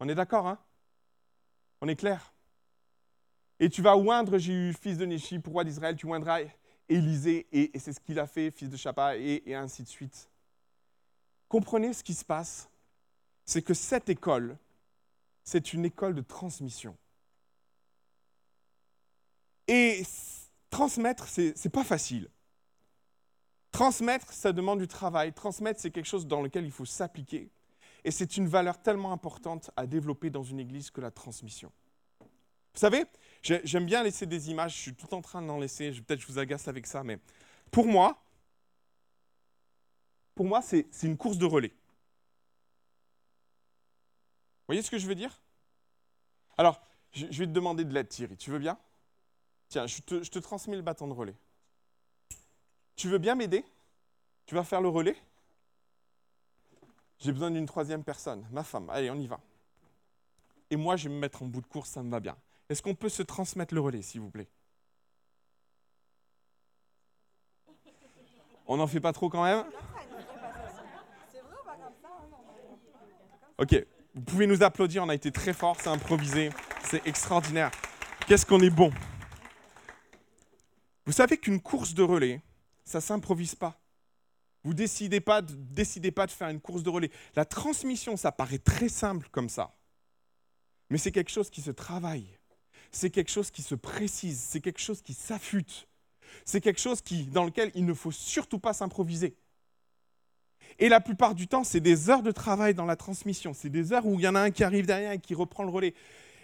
On 0.00 0.08
est 0.08 0.14
d'accord, 0.14 0.46
hein? 0.46 0.58
On 1.80 1.88
est 1.88 1.96
clair? 1.96 2.34
Et 3.58 3.70
tu 3.70 3.80
vas 3.80 3.96
oindre 3.96 4.36
Jéhu, 4.36 4.74
fils 4.74 4.98
de 4.98 5.06
Néchi, 5.06 5.38
pour 5.38 5.54
roi 5.54 5.64
d'Israël, 5.64 5.96
tu 5.96 6.06
oindras 6.06 6.42
Élisée, 6.88 7.46
et, 7.52 7.78
c'est 7.78 7.92
ce 7.92 8.00
qu'il 8.00 8.18
a 8.18 8.26
fait, 8.26 8.50
fils 8.50 8.68
de 8.68 8.76
Chapa, 8.76 9.16
et, 9.16 9.54
ainsi 9.54 9.82
de 9.82 9.88
suite. 9.88 10.28
Comprenez 11.48 11.92
ce 11.92 12.02
qui 12.02 12.14
se 12.14 12.24
passe 12.24 12.68
C'est 13.44 13.62
que 13.62 13.74
cette 13.74 14.08
école, 14.08 14.58
c'est 15.44 15.72
une 15.72 15.84
école 15.84 16.14
de 16.14 16.22
transmission. 16.22 16.96
Et 19.68 20.02
transmettre, 20.70 21.26
c'est 21.26 21.54
n'est 21.64 21.70
pas 21.70 21.84
facile. 21.84 22.28
Transmettre, 23.70 24.32
ça 24.32 24.52
demande 24.52 24.78
du 24.78 24.88
travail. 24.88 25.32
Transmettre, 25.32 25.80
c'est 25.80 25.90
quelque 25.90 26.06
chose 26.06 26.26
dans 26.26 26.42
lequel 26.42 26.64
il 26.64 26.70
faut 26.70 26.84
s'appliquer. 26.84 27.50
Et 28.04 28.10
c'est 28.10 28.36
une 28.36 28.46
valeur 28.46 28.80
tellement 28.80 29.12
importante 29.12 29.70
à 29.76 29.86
développer 29.86 30.30
dans 30.30 30.42
une 30.42 30.60
église 30.60 30.90
que 30.90 31.00
la 31.00 31.10
transmission. 31.10 31.72
Vous 32.20 32.80
savez, 32.80 33.04
j'aime 33.44 33.86
bien 33.86 34.02
laisser 34.02 34.26
des 34.26 34.50
images, 34.50 34.74
je 34.74 34.80
suis 34.80 34.94
tout 34.94 35.12
en 35.14 35.20
train 35.20 35.42
d'en 35.42 35.58
laisser, 35.58 35.90
peut-être 35.92 36.20
je 36.20 36.26
vous 36.26 36.38
agace 36.38 36.66
avec 36.68 36.86
ça, 36.86 37.04
mais 37.04 37.18
pour 37.70 37.86
moi, 37.86 38.18
pour 40.34 40.46
moi, 40.46 40.62
c'est 40.62 40.86
une 41.02 41.16
course 41.16 41.38
de 41.38 41.44
relais. 41.44 41.72
Vous 44.64 44.68
voyez 44.68 44.82
ce 44.82 44.90
que 44.90 44.98
je 44.98 45.06
veux 45.06 45.14
dire? 45.14 45.40
Alors, 46.56 46.80
je, 47.12 47.26
vais 47.26 47.46
te 47.46 47.52
demander 47.52 47.84
de 47.84 47.92
l'aide, 47.92 48.08
Thierry. 48.08 48.36
Tu 48.36 48.50
veux 48.50 48.58
bien? 48.58 48.78
Tiens, 49.68 49.86
je 49.86 50.00
te, 50.00 50.22
je 50.22 50.30
te 50.30 50.38
transmets 50.38 50.76
le 50.76 50.82
bâton 50.82 51.06
de 51.06 51.12
relais. 51.12 51.36
Tu 52.96 53.08
veux 53.08 53.18
bien 53.18 53.34
m'aider? 53.34 53.64
Tu 54.46 54.54
vas 54.54 54.64
faire 54.64 54.80
le 54.80 54.88
relais? 54.88 55.16
J'ai 57.18 57.32
besoin 57.32 57.50
d'une 57.50 57.66
troisième 57.66 58.02
personne, 58.02 58.46
ma 58.50 58.64
femme. 58.64 58.90
Allez, 58.90 59.10
on 59.10 59.16
y 59.16 59.26
va. 59.26 59.40
Et 60.70 60.76
moi, 60.76 60.96
je 60.96 61.08
vais 61.08 61.14
me 61.14 61.20
mettre 61.20 61.42
en 61.42 61.46
bout 61.46 61.60
de 61.60 61.66
course, 61.66 61.90
ça 61.90 62.02
me 62.02 62.10
va 62.10 62.20
bien. 62.20 62.36
Est-ce 62.68 62.82
qu'on 62.82 62.94
peut 62.94 63.08
se 63.08 63.22
transmettre 63.22 63.74
le 63.74 63.80
relais, 63.80 64.02
s'il 64.02 64.20
vous 64.20 64.30
plaît? 64.30 64.48
On 68.66 68.78
n'en 68.78 68.86
fait 68.86 69.00
pas 69.00 69.12
trop 69.12 69.28
quand 69.28 69.44
même? 69.44 69.64
Ok, 73.58 73.86
vous 74.14 74.22
pouvez 74.22 74.46
nous 74.46 74.62
applaudir, 74.62 75.04
on 75.04 75.08
a 75.08 75.14
été 75.14 75.30
très 75.30 75.52
fort, 75.52 75.76
c'est 75.80 75.88
improvisé, 75.88 76.50
c'est 76.82 77.06
extraordinaire. 77.06 77.70
Qu'est-ce 78.26 78.46
qu'on 78.46 78.60
est 78.60 78.70
bon? 78.70 78.90
Vous 81.06 81.12
savez 81.12 81.36
qu'une 81.36 81.60
course 81.60 81.92
de 81.94 82.02
relais, 82.02 82.40
ça 82.84 82.98
ne 82.98 83.02
s'improvise 83.02 83.54
pas. 83.54 83.78
Vous 84.64 84.72
décidez 84.72 85.20
pas, 85.20 85.42
de, 85.42 85.52
décidez 85.54 86.10
pas 86.10 86.26
de 86.26 86.32
faire 86.32 86.48
une 86.48 86.60
course 86.60 86.82
de 86.82 86.88
relais. 86.88 87.10
La 87.36 87.44
transmission, 87.44 88.16
ça 88.16 88.32
paraît 88.32 88.58
très 88.58 88.88
simple 88.88 89.28
comme 89.30 89.50
ça. 89.50 89.76
Mais 90.88 90.96
c'est 90.96 91.12
quelque 91.12 91.30
chose 91.30 91.50
qui 91.50 91.60
se 91.60 91.70
travaille. 91.70 92.38
C'est 92.94 93.10
quelque 93.10 93.30
chose 93.30 93.50
qui 93.50 93.62
se 93.62 93.74
précise. 93.74 94.40
C'est 94.40 94.60
quelque 94.60 94.80
chose 94.80 95.02
qui 95.02 95.14
s'affûte. 95.14 95.88
C'est 96.44 96.60
quelque 96.60 96.80
chose 96.80 97.02
dans 97.32 97.44
lequel 97.44 97.70
il 97.74 97.84
ne 97.84 97.92
faut 97.92 98.12
surtout 98.12 98.58
pas 98.58 98.72
s'improviser. 98.72 99.36
Et 100.78 100.88
la 100.88 101.00
plupart 101.00 101.34
du 101.34 101.48
temps, 101.48 101.64
c'est 101.64 101.80
des 101.80 102.08
heures 102.08 102.22
de 102.22 102.30
travail 102.30 102.72
dans 102.72 102.86
la 102.86 102.96
transmission. 102.96 103.52
C'est 103.52 103.68
des 103.68 103.92
heures 103.92 104.06
où 104.06 104.18
il 104.18 104.22
y 104.22 104.28
en 104.28 104.34
a 104.34 104.40
un 104.40 104.50
qui 104.50 104.62
arrive 104.62 104.86
derrière 104.86 105.12
et 105.12 105.18
qui 105.18 105.34
reprend 105.34 105.64
le 105.64 105.70
relais. 105.70 105.94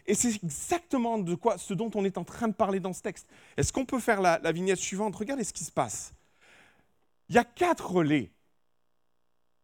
Et 0.06 0.14
c'est 0.14 0.42
exactement 0.42 1.18
de 1.18 1.34
quoi, 1.36 1.56
ce 1.56 1.72
dont 1.72 1.90
on 1.94 2.04
est 2.04 2.18
en 2.18 2.24
train 2.24 2.48
de 2.48 2.54
parler 2.54 2.80
dans 2.80 2.92
ce 2.92 3.02
texte. 3.02 3.28
Est-ce 3.56 3.72
qu'on 3.72 3.84
peut 3.84 4.00
faire 4.00 4.20
la, 4.20 4.40
la 4.42 4.50
vignette 4.50 4.78
suivante? 4.78 5.14
Regardez 5.14 5.44
ce 5.44 5.52
qui 5.52 5.64
se 5.64 5.72
passe. 5.72 6.12
Il 7.28 7.36
y 7.36 7.38
a 7.38 7.44
quatre 7.44 7.90
relais. 7.92 8.32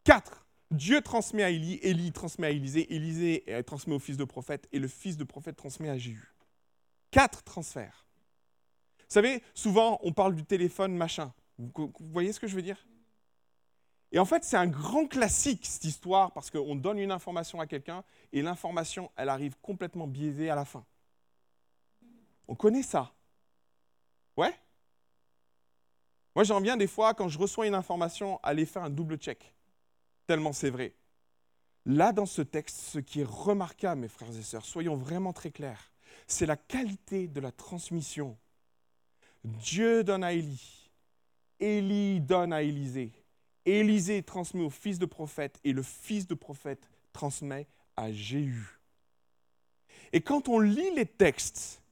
Quatre. 0.05 0.47
Dieu 0.71 1.01
transmet 1.01 1.43
à 1.43 1.51
Élie, 1.51 1.81
Élie 1.83 2.13
transmet 2.13 2.47
à 2.47 2.51
Élisée, 2.51 2.95
Élisée 2.95 3.45
transmet 3.67 3.95
au 3.95 3.99
fils 3.99 4.17
de 4.17 4.25
prophète, 4.25 4.69
et 4.73 4.79
le 4.79 4.89
fils 4.89 5.17
de 5.17 5.25
prophète 5.25 5.57
transmet 5.57 5.89
à 5.89 5.99
Jéhu. 5.99 6.33
Quatre 7.11 7.43
transferts. 7.43 8.07
Vous 8.99 9.05
savez, 9.15 9.43
souvent, 9.55 9.99
on 10.03 10.13
parle 10.13 10.35
du 10.35 10.45
téléphone 10.45 10.97
machin. 10.97 11.33
Vous, 11.59 11.93
voyez 12.01 12.33
ce 12.33 12.41
que 12.41 12.47
je 12.47 12.57
veux 12.57 12.63
dire? 12.63 12.87
Et 14.13 14.19
en 14.19 14.25
fait, 14.25 14.45
c'est 14.45 14.57
un 14.57 14.67
grand 14.67 15.07
classique, 15.07 15.67
cette 15.67 15.85
histoire, 15.85 16.33
parce 16.33 16.51
qu'on 16.51 16.75
donne 16.75 16.99
une 16.99 17.13
information 17.13 17.61
à 17.61 17.67
quelqu'un, 17.67 18.05
et 18.33 18.43
l'information, 18.43 19.11
elle 19.17 19.29
arrive 19.29 19.57
complètement 19.61 20.07
biaisée 20.07 20.51
à 20.51 20.55
la 20.55 20.65
fin. 20.65 20.85
On 22.49 22.55
connaît 22.55 22.83
ça. 22.83 23.13
Ouais? 24.37 24.55
Moi, 26.35 26.45
j'en 26.45 26.61
viens 26.61 26.77
des 26.77 26.87
fois, 26.87 27.15
quand 27.15 27.29
je 27.29 27.39
reçois 27.39 27.67
une 27.67 27.75
information, 27.75 28.39
à 28.43 28.49
aller 28.49 28.67
faire 28.67 28.85
un 28.85 28.91
double 28.91 29.17
check. 29.17 29.55
Tellement 30.27 30.53
c'est 30.53 30.71
vrai. 30.71 30.95
Là, 31.85 32.13
dans 32.13 32.27
ce 32.27 32.43
texte, 32.43 32.79
ce 32.79 32.99
qui 32.99 33.21
est 33.21 33.29
remarquable, 33.29 34.01
mes 34.01 34.09
frères 34.09 34.37
et 34.37 34.43
sœurs, 34.43 34.65
soyons 34.65 34.97
vraiment 34.97 35.33
très 35.33 35.51
clairs, 35.51 35.93
c'est 36.27 36.47
la 36.47 36.57
qualité 36.57 37.29
de 37.29 37.41
la 37.41 37.53
transmission. 37.53 38.37
Dieu 39.45 40.03
donne 40.05 40.25
à 40.25 40.33
Élie, 40.33 40.91
Élie 41.61 42.21
donne 42.21 42.53
à 42.53 42.63
Élisée, 42.63 43.13
Élisée 43.65 44.23
transmet 44.23 44.63
au 44.63 44.71
fils 44.71 44.99
de 44.99 45.07
prophète 45.07 45.59
et 45.65 45.73
le 45.73 45.83
fils 45.83 46.27
de 46.27 46.35
prophète 46.35 46.89
transmet 47.13 47.67
à 47.97 48.13
Jéhu. 48.13 48.79
Et 50.13 50.21
quand 50.21 50.49
on 50.49 50.61
lit 50.61 50.95
les 50.95 51.07
textes, 51.07 51.83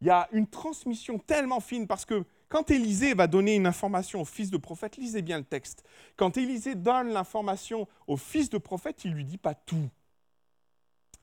il 0.00 0.08
y 0.08 0.10
a 0.10 0.28
une 0.32 0.46
transmission 0.46 1.18
tellement 1.18 1.60
fine 1.60 1.86
parce 1.86 2.04
que 2.04 2.24
quand 2.48 2.70
Élisée 2.70 3.14
va 3.14 3.26
donner 3.26 3.56
une 3.56 3.66
information 3.66 4.20
au 4.20 4.24
fils 4.24 4.50
de 4.50 4.56
prophète, 4.56 4.96
lisez 4.96 5.22
bien 5.22 5.38
le 5.38 5.44
texte. 5.44 5.84
Quand 6.16 6.36
Élisée 6.36 6.74
donne 6.74 7.08
l'information 7.08 7.88
au 8.06 8.16
fils 8.16 8.50
de 8.50 8.58
prophète, 8.58 9.04
il 9.04 9.12
lui 9.12 9.24
dit 9.24 9.38
pas 9.38 9.54
tout. 9.54 9.88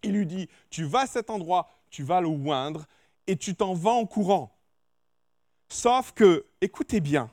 Il 0.01 0.13
lui 0.13 0.25
dit, 0.25 0.49
tu 0.69 0.84
vas 0.84 1.01
à 1.01 1.08
cet 1.08 1.29
endroit, 1.29 1.69
tu 1.93 2.01
vas 2.01 2.21
le 2.21 2.27
oindre, 2.27 2.88
et 3.27 3.38
tu 3.38 3.56
t'en 3.56 3.75
vas 3.75 3.91
en 3.91 4.08
courant. 4.08 4.58
Sauf 5.69 6.12
que, 6.12 6.45
écoutez 6.60 6.99
bien, 6.99 7.29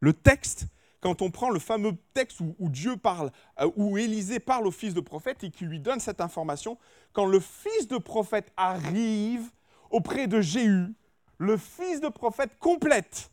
le 0.00 0.14
texte, 0.14 0.66
quand 1.00 1.20
on 1.20 1.30
prend 1.30 1.50
le 1.50 1.58
fameux 1.58 1.92
texte 2.14 2.40
où, 2.40 2.68
Dieu 2.70 2.96
parle, 2.96 3.30
euh, 3.60 3.70
où 3.76 3.98
Élisée 3.98 4.40
parle 4.40 4.66
au 4.66 4.70
fils 4.70 4.94
de 4.94 5.00
prophète 5.00 5.44
et 5.44 5.50
qui 5.50 5.66
lui 5.66 5.80
donne 5.80 6.00
cette 6.00 6.22
information, 6.22 6.78
quand 7.12 7.26
le 7.26 7.40
fils 7.40 7.88
de 7.88 7.98
prophète 7.98 8.50
arrive 8.56 9.50
auprès 9.90 10.26
de 10.26 10.40
Jéhu, 10.40 10.94
le 11.36 11.58
fils 11.58 12.00
de 12.00 12.08
prophète 12.08 12.58
complète. 12.58 13.30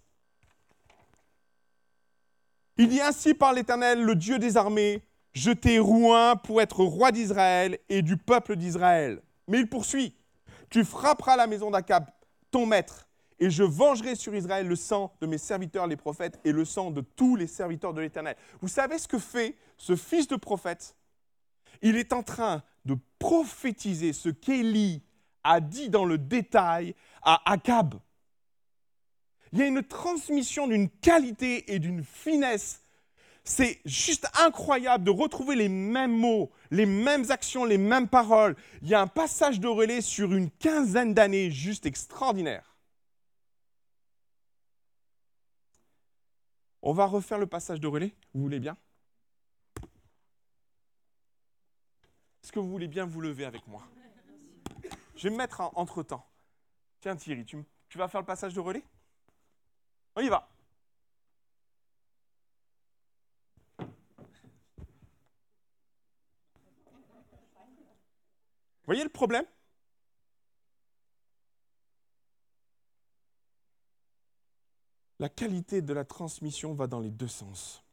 Il 2.78 2.90
dit 2.90 3.02
ainsi 3.02 3.34
par 3.34 3.54
l'Éternel, 3.54 4.04
le 4.04 4.16
Dieu 4.16 4.38
des 4.38 4.58
armées, 4.58 5.02
je 5.32 5.52
t'ai 5.52 5.80
rouin 5.80 6.36
pour 6.36 6.62
être 6.62 6.84
roi 6.84 7.14
d'Israël 7.14 7.80
et 7.88 8.02
du 8.02 8.18
peuple 8.18 8.58
d'Israël. 8.58 9.22
Mais 9.48 9.60
il 9.60 9.70
poursuit, 9.70 10.17
tu 10.70 10.84
frapperas 10.84 11.36
la 11.36 11.48
maison 11.48 11.72
d'Akab, 11.72 12.10
ton 12.52 12.66
maître, 12.66 13.08
et 13.40 13.50
je 13.50 13.64
vengerai 13.64 14.16
sur 14.16 14.36
Israël 14.36 14.68
le 14.68 14.76
sang 14.76 15.14
de 15.22 15.28
mes 15.28 15.38
serviteurs 15.38 15.88
les 15.88 15.96
prophètes 15.96 16.40
et 16.44 16.52
le 16.52 16.66
sang 16.66 16.92
de 16.92 17.02
tous 17.02 17.36
les 17.36 17.48
serviteurs 17.48 17.94
de 17.94 18.02
l'Éternel. 18.02 18.36
Vous 18.62 18.68
savez 18.68 18.98
ce 18.98 19.08
que 19.08 19.20
fait 19.20 19.56
ce 19.78 19.96
fils 19.96 20.28
de 20.28 20.36
prophète? 20.36 20.96
Il 21.82 21.96
est 21.98 22.14
en 22.14 22.24
train 22.24 22.64
de 22.86 22.98
prophétiser 23.20 24.14
ce 24.14 24.30
qu'Élie 24.30 25.04
a 25.44 25.60
dit 25.60 25.90
dans 25.90 26.06
le 26.06 26.18
détail 26.18 26.96
à 27.22 27.52
Akab. 27.52 27.96
Il 29.54 29.60
y 29.60 29.62
a 29.62 29.68
une 29.68 29.84
transmission 29.84 30.68
d'une 30.68 30.90
qualité 30.90 31.74
et 31.74 31.80
d'une 31.80 32.04
finesse. 32.04 32.82
C'est 33.48 33.80
juste 33.86 34.28
incroyable 34.38 35.06
de 35.06 35.10
retrouver 35.10 35.56
les 35.56 35.70
mêmes 35.70 36.12
mots, 36.12 36.52
les 36.70 36.86
mêmes 36.86 37.32
actions, 37.32 37.64
les 37.64 37.78
mêmes 37.78 38.10
paroles. 38.10 38.58
Il 38.82 38.90
y 38.90 38.94
a 38.94 39.00
un 39.00 39.08
passage 39.08 39.62
de 39.62 39.70
relais 39.70 40.02
sur 40.02 40.34
une 40.34 40.52
quinzaine 40.52 41.14
d'années 41.14 41.50
juste 41.50 41.86
extraordinaire. 41.86 42.76
On 46.82 46.92
va 46.92 47.06
refaire 47.06 47.38
le 47.38 47.48
passage 47.48 47.80
de 47.80 47.88
relais, 47.88 48.14
vous 48.34 48.42
voulez 48.42 48.60
bien? 48.60 48.76
Est-ce 52.44 52.52
que 52.52 52.60
vous 52.60 52.70
voulez 52.70 52.90
bien 52.90 53.06
vous 53.06 53.22
lever 53.22 53.46
avec 53.46 53.66
moi? 53.66 53.82
Je 55.16 55.24
vais 55.24 55.30
me 55.30 55.38
mettre 55.38 55.62
en 55.62 55.72
entre-temps. 55.76 56.28
Tiens 57.00 57.16
Thierry, 57.16 57.46
tu, 57.46 57.64
tu 57.88 57.98
vas 57.98 58.10
faire 58.10 58.20
le 58.20 58.28
passage 58.28 58.54
de 58.54 58.60
relais? 58.60 58.84
On 60.18 60.22
y 60.22 60.28
va. 60.28 60.50
Voyez 68.88 69.04
le 69.04 69.10
problème? 69.10 69.46
La 75.20 75.30
qualité 75.30 75.82
de 75.82 75.94
la 75.94 76.06
transmission 76.06 76.74
va 76.74 76.88
dans 76.88 77.00
les 77.00 77.12
deux 77.12 77.28
sens. 77.28 77.84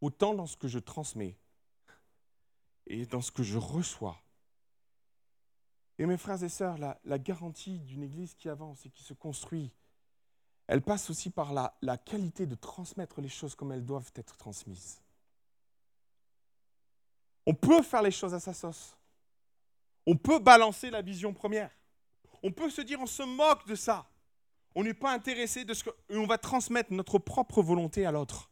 Autant 0.00 0.34
dans 0.34 0.46
ce 0.46 0.56
que 0.56 0.68
je 0.68 0.78
transmets 0.78 1.36
et 2.86 3.06
dans 3.06 3.20
ce 3.20 3.32
que 3.32 3.42
je 3.42 3.58
reçois. 3.58 4.16
Et 5.98 6.06
mes 6.06 6.16
frères 6.16 6.42
et 6.42 6.48
sœurs, 6.48 6.76
la, 6.78 7.18
garantie 7.18 7.78
d'une 7.80 8.02
Église 8.02 8.34
qui 8.34 8.48
avance 8.48 8.84
et 8.86 8.90
qui 8.90 9.02
se 9.02 9.14
construit, 9.14 9.72
elle 10.66 10.82
passe 10.82 11.10
aussi 11.10 11.30
par 11.30 11.52
la, 11.52 11.76
la 11.82 11.96
qualité 11.96 12.46
de 12.46 12.54
transmettre 12.54 13.20
les 13.20 13.28
choses 13.28 13.54
comme 13.54 13.72
elles 13.72 13.84
doivent 13.84 14.12
être 14.14 14.36
transmises. 14.36 15.00
On 17.46 17.54
peut 17.54 17.82
faire 17.82 18.02
les 18.02 18.10
choses 18.10 18.34
à 18.34 18.40
sa 18.40 18.52
sauce. 18.52 18.95
On 20.06 20.16
peut 20.16 20.38
balancer 20.38 20.90
la 20.90 21.02
vision 21.02 21.32
première. 21.32 21.70
On 22.42 22.52
peut 22.52 22.70
se 22.70 22.80
dire 22.80 23.00
on 23.00 23.06
se 23.06 23.22
moque 23.22 23.66
de 23.66 23.74
ça. 23.74 24.08
On 24.74 24.84
n'est 24.84 24.94
pas 24.94 25.12
intéressé 25.12 25.64
de 25.64 25.74
ce 25.74 25.84
que. 25.84 25.90
on 26.10 26.26
va 26.26 26.38
transmettre 26.38 26.92
notre 26.92 27.18
propre 27.18 27.62
volonté 27.62 28.06
à 28.06 28.12
l'autre. 28.12 28.50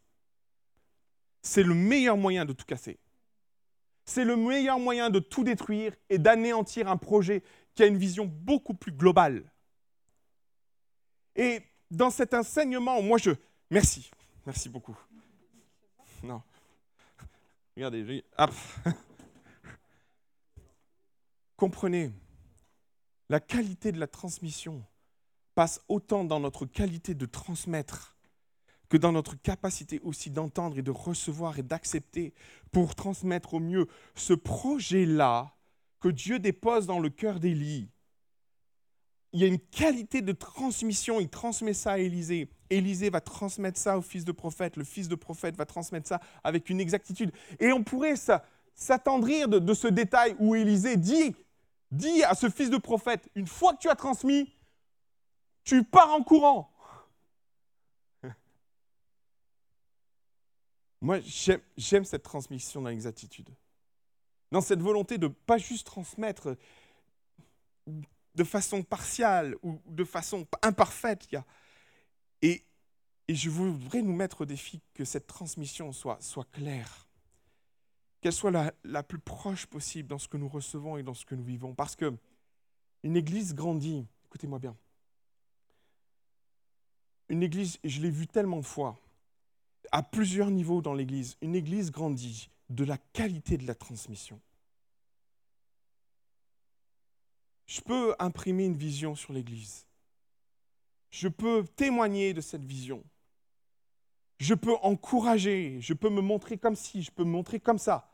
C'est 1.41 1.63
le 1.63 1.73
meilleur 1.73 2.17
moyen 2.17 2.45
de 2.45 2.53
tout 2.53 2.65
casser. 2.65 2.99
C'est 4.05 4.25
le 4.25 4.35
meilleur 4.35 4.79
moyen 4.79 5.09
de 5.09 5.19
tout 5.19 5.43
détruire 5.43 5.93
et 6.09 6.17
d'anéantir 6.17 6.87
un 6.87 6.97
projet 6.97 7.43
qui 7.73 7.83
a 7.83 7.85
une 7.85 7.97
vision 7.97 8.25
beaucoup 8.25 8.73
plus 8.73 8.91
globale. 8.91 9.51
Et 11.35 11.61
dans 11.91 12.09
cet 12.09 12.33
enseignement, 12.33 13.01
moi 13.01 13.17
je. 13.17 13.31
Merci, 13.69 14.09
merci 14.45 14.69
beaucoup. 14.69 14.97
Non. 16.23 16.41
Regardez, 17.75 18.23
hop. 18.37 18.51
Comprenez, 21.57 22.11
la 23.29 23.39
qualité 23.39 23.91
de 23.91 23.99
la 23.99 24.07
transmission 24.07 24.83
passe 25.55 25.81
autant 25.87 26.23
dans 26.25 26.39
notre 26.39 26.65
qualité 26.65 27.13
de 27.13 27.25
transmettre 27.25 28.15
que 28.89 28.97
dans 28.97 29.11
notre 29.11 29.35
capacité 29.35 29.99
aussi 30.03 30.29
d'entendre 30.29 30.77
et 30.77 30.83
de 30.83 30.91
recevoir 30.91 31.57
et 31.57 31.63
d'accepter 31.63 32.33
pour 32.71 32.93
transmettre 32.93 33.55
au 33.55 33.59
mieux 33.59 33.87
ce 34.13 34.33
projet-là 34.33 35.55
que 35.99 36.09
Dieu 36.09 36.39
dépose 36.39 36.85
dans 36.85 36.99
le 36.99 37.09
cœur 37.09 37.39
d'Élie. 37.39 37.89
Il 39.33 39.41
y 39.41 39.43
a 39.43 39.47
une 39.47 39.59
qualité 39.59 40.21
de 40.21 40.31
transmission, 40.31 41.19
il 41.19 41.29
transmet 41.29 41.73
ça 41.73 41.93
à 41.93 41.97
Élisée. 41.97 42.49
Élisée 42.69 43.09
va 43.09 43.21
transmettre 43.21 43.77
ça 43.77 43.97
au 43.97 44.01
fils 44.01 44.23
de 44.23 44.31
prophète, 44.31 44.77
le 44.77 44.83
fils 44.83 45.07
de 45.07 45.15
prophète 45.15 45.57
va 45.57 45.65
transmettre 45.65 46.07
ça 46.07 46.21
avec 46.43 46.69
une 46.69 46.79
exactitude. 46.79 47.31
Et 47.59 47.71
on 47.73 47.83
pourrait 47.83 48.15
s'attendrir 48.75 49.49
de, 49.49 49.73
ce 49.73 49.87
détail 49.87 50.35
où 50.39 50.55
Élisée 50.55 50.95
dit, 50.95 51.35
dit 51.95 52.23
à 52.23 52.35
ce 52.35 52.49
fils 52.49 52.69
de 52.69 52.77
prophète, 52.77 53.29
une 53.35 53.47
fois 53.47 53.73
que 53.73 53.79
tu 53.79 53.89
as 53.89 53.95
transmis, 53.95 54.53
tu 55.63 55.83
pars 55.83 56.11
en 56.11 56.23
courant. 56.23 56.71
Moi, 61.01 61.19
j'aime 61.77 62.05
cette 62.05 62.23
transmission 62.23 62.81
dans 62.81 62.89
l'exactitude. 62.89 63.49
Dans 64.51 64.61
cette 64.61 64.81
volonté 64.81 65.17
de 65.17 65.27
ne 65.27 65.33
pas 65.33 65.57
juste 65.57 65.87
transmettre 65.87 66.55
de 68.35 68.43
façon 68.43 68.83
partiale 68.83 69.55
ou 69.63 69.81
de 69.87 70.03
façon 70.03 70.45
imparfaite. 70.61 71.27
Et, 72.41 72.63
je 73.27 73.49
voudrais 73.49 74.03
nous 74.03 74.13
mettre 74.13 74.41
au 74.41 74.45
défi 74.45 74.81
que 74.93 75.03
cette 75.03 75.25
transmission 75.25 75.91
soit 75.91 76.19
claire, 76.51 77.04
qu'elle 78.25 78.33
soit 78.33 78.73
la, 78.83 79.03
plus 79.03 79.19
proche 79.19 79.67
possible 79.67 80.09
dans 80.09 80.17
ce 80.17 80.27
que 80.27 80.35
nous 80.35 80.47
recevons 80.47 80.97
et 80.97 81.03
dans 81.03 81.13
ce 81.13 81.25
que 81.25 81.35
nous 81.35 81.43
vivons. 81.43 81.75
Parce 81.75 81.95
que 81.95 82.11
une 83.03 83.15
église 83.15 83.53
grandit, 83.53 84.07
écoutez-moi 84.25 84.57
bien, 84.57 84.75
une 87.29 87.43
église, 87.43 87.77
je 87.83 88.01
l'ai 88.01 88.09
vu 88.09 88.25
tellement 88.25 88.57
de 88.57 88.65
fois, 88.65 88.97
à 89.91 90.01
plusieurs 90.01 90.49
niveaux 90.49 90.81
dans 90.81 90.95
l'église, 90.95 91.37
une 91.39 91.53
église 91.53 91.91
grandit 91.91 92.49
de 92.71 92.83
la 92.83 92.97
qualité 92.97 93.59
de 93.59 93.67
la 93.67 93.75
transmission. 93.75 94.41
Je 97.67 97.79
peux 97.81 98.15
imprimer 98.17 98.65
une 98.65 98.75
vision 98.75 99.13
sur 99.13 99.33
l'église. 99.33 99.85
Je 101.11 101.27
peux 101.27 101.63
témoigner 101.75 102.33
de 102.33 102.41
cette 102.41 102.65
vision. 102.65 103.03
Je 104.39 104.55
peux 104.55 104.73
encourager, 104.81 105.77
je 105.79 105.93
peux 105.93 106.09
me 106.09 106.21
montrer 106.21 106.57
comme 106.57 106.75
si, 106.75 107.03
je 107.03 107.11
peux 107.11 107.23
me 107.23 107.29
montrer 107.29 107.59
comme 107.59 107.77
ça. 107.77 108.11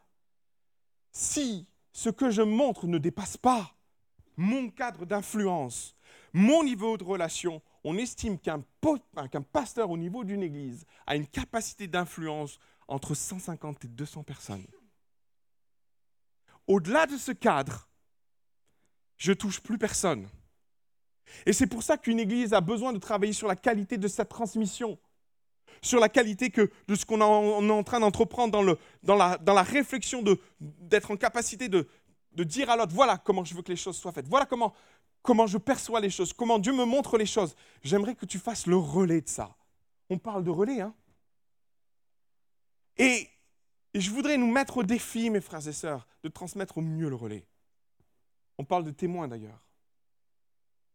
Si 1.11 1.67
ce 1.91 2.09
que 2.09 2.29
je 2.29 2.41
montre 2.41 2.87
ne 2.87 2.97
dépasse 2.97 3.37
pas 3.37 3.75
mon 4.37 4.69
cadre 4.69 5.05
d'influence, 5.05 5.95
mon 6.33 6.63
niveau 6.63 6.97
de 6.97 7.03
relation, 7.03 7.61
on 7.83 7.97
estime 7.97 8.39
qu'un 8.39 8.63
pasteur 9.51 9.89
au 9.89 9.97
niveau 9.97 10.23
d'une 10.23 10.43
église 10.43 10.85
a 11.05 11.15
une 11.15 11.27
capacité 11.27 11.87
d'influence 11.87 12.59
entre 12.87 13.13
150 13.13 13.85
et 13.85 13.87
200 13.89 14.23
personnes. 14.23 14.65
Au-delà 16.67 17.05
de 17.07 17.17
ce 17.17 17.31
cadre, 17.31 17.89
je 19.17 19.33
touche 19.33 19.59
plus 19.59 19.77
personne. 19.77 20.29
Et 21.45 21.53
c'est 21.53 21.67
pour 21.67 21.83
ça 21.83 21.97
qu'une 21.97 22.19
église 22.19 22.53
a 22.53 22.61
besoin 22.61 22.93
de 22.93 22.99
travailler 22.99 23.33
sur 23.33 23.47
la 23.47 23.55
qualité 23.55 23.97
de 23.97 24.07
sa 24.07 24.25
transmission, 24.25 24.97
sur 25.81 25.99
la 25.99 26.09
qualité 26.09 26.49
de 26.49 26.95
ce 26.95 27.05
qu'on 27.05 27.21
est 27.21 27.71
en 27.71 27.83
train 27.83 27.99
d'entreprendre 27.99 28.77
dans, 29.03 29.15
la, 29.15 29.63
réflexion 29.63 30.23
d'être 30.59 31.11
en 31.11 31.17
capacité 31.17 31.69
de, 31.69 31.87
dire 32.35 32.69
à 32.69 32.77
l'autre, 32.77 32.93
voilà 32.93 33.17
comment 33.17 33.43
je 33.43 33.55
veux 33.55 33.61
que 33.61 33.71
les 33.71 33.77
choses 33.77 33.97
soient 33.97 34.11
faites, 34.11 34.27
voilà 34.27 34.45
comment, 34.45 35.47
je 35.47 35.57
perçois 35.57 35.99
les 35.99 36.09
choses, 36.09 36.33
comment 36.33 36.59
Dieu 36.59 36.73
me 36.73 36.85
montre 36.85 37.17
les 37.17 37.25
choses. 37.25 37.55
J'aimerais 37.83 38.15
que 38.15 38.25
tu 38.25 38.37
fasses 38.37 38.67
le 38.67 38.77
relais 38.77 39.21
de 39.21 39.29
ça. 39.29 39.55
On 40.09 40.17
parle 40.17 40.43
de 40.43 40.49
relais, 40.49 40.81
hein 40.81 40.93
et, 42.97 43.27
je 43.95 44.09
voudrais 44.11 44.37
nous 44.37 44.49
mettre 44.51 44.77
au 44.77 44.83
défi, 44.83 45.29
mes 45.29 45.41
frères 45.41 45.67
et 45.67 45.73
sœurs, 45.73 46.07
de 46.23 46.29
transmettre 46.29 46.77
au 46.77 46.81
mieux 46.81 47.09
le 47.09 47.15
relais. 47.15 47.47
On 48.57 48.63
parle 48.63 48.83
de 48.83 48.91
témoins 48.91 49.27
d'ailleurs. 49.27 49.65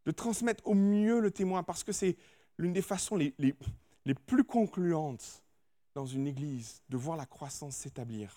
De 0.05 0.11
transmettre 0.11 0.65
au 0.65 0.73
mieux 0.73 1.19
le 1.19 1.31
témoin, 1.31 1.63
parce 1.63 1.83
que 1.83 1.91
c'est 1.91 2.15
l'une 2.57 2.71
des 2.71 2.81
façons 2.81 3.17
plus 4.13 4.43
concluantes 4.43 5.43
dans 5.95 6.05
une 6.05 6.27
église 6.27 6.81
de 6.89 6.97
voir 6.97 7.17
la 7.17 7.25
croissance 7.25 7.75
s'établir. 7.75 8.31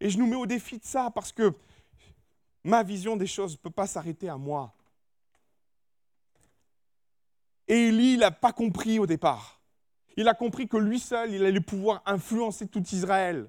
Et 0.00 0.10
je 0.10 0.18
nous 0.18 0.26
mets 0.26 0.36
au 0.36 0.46
défi 0.46 0.78
de 0.78 0.84
ça 0.84 1.10
parce 1.10 1.32
que 1.32 1.54
Ma 2.66 2.82
vision 2.82 3.16
des 3.16 3.28
choses 3.28 3.52
ne 3.52 3.58
peut 3.58 3.70
pas 3.70 3.86
s'arrêter 3.86 4.28
à 4.28 4.36
moi. 4.36 4.74
Et 7.68 7.90
Élie, 7.90 8.16
n'a 8.16 8.32
pas 8.32 8.52
compris 8.52 8.98
au 8.98 9.06
départ. 9.06 9.60
Il 10.16 10.26
a 10.26 10.34
compris 10.34 10.66
que 10.66 10.76
lui 10.76 10.98
seul, 10.98 11.30
il 11.30 11.44
allait 11.44 11.60
pouvoir 11.60 12.02
influencer 12.06 12.66
tout 12.66 12.82
Israël. 12.90 13.48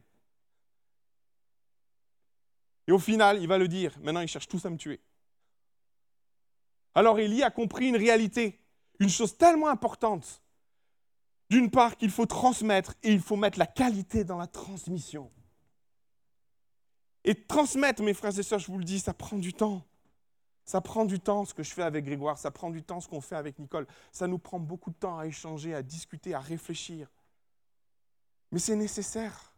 Et 2.85 2.91
au 2.91 2.99
final, 2.99 3.41
il 3.41 3.47
va 3.47 3.57
le 3.57 3.67
dire, 3.67 3.97
maintenant 4.03 4.21
ils 4.21 4.27
cherchent 4.27 4.47
tous 4.47 4.63
à 4.67 4.69
me 4.69 4.77
tuer. 4.77 5.01
Alors 6.93 7.17
Élie 7.17 7.41
a 7.41 7.49
compris 7.49 7.87
une 7.87 7.97
réalité, 7.97 8.59
une 8.99 9.09
chose 9.09 9.37
tellement 9.37 9.69
importante. 9.69 10.41
D'une 11.49 11.71
part, 11.71 11.95
qu'il 11.95 12.09
faut 12.09 12.25
transmettre 12.25 12.95
et 13.03 13.11
il 13.13 13.21
faut 13.21 13.37
mettre 13.37 13.57
la 13.57 13.67
qualité 13.67 14.23
dans 14.23 14.37
la 14.37 14.47
transmission. 14.47 15.31
Et 17.23 17.35
transmettre, 17.35 18.01
mes 18.03 18.13
frères 18.13 18.37
et 18.37 18.43
sœurs, 18.43 18.59
je 18.59 18.67
vous 18.67 18.77
le 18.77 18.83
dis, 18.83 18.99
ça 18.99 19.13
prend 19.13 19.37
du 19.37 19.53
temps. 19.53 19.81
Ça 20.65 20.81
prend 20.81 21.05
du 21.05 21.19
temps 21.19 21.45
ce 21.45 21.53
que 21.53 21.63
je 21.63 21.73
fais 21.73 21.83
avec 21.83 22.03
Grégoire, 22.03 22.37
ça 22.37 22.51
prend 22.51 22.69
du 22.69 22.83
temps 22.83 22.99
ce 22.99 23.07
qu'on 23.07 23.21
fait 23.21 23.37
avec 23.37 23.57
Nicole. 23.57 23.87
Ça 24.11 24.27
nous 24.27 24.37
prend 24.37 24.59
beaucoup 24.59 24.89
de 24.89 24.95
temps 24.97 25.17
à 25.17 25.25
échanger, 25.25 25.73
à 25.73 25.81
discuter, 25.81 26.33
à 26.33 26.41
réfléchir. 26.41 27.07
Mais 28.51 28.59
c'est 28.59 28.75
nécessaire. 28.75 29.53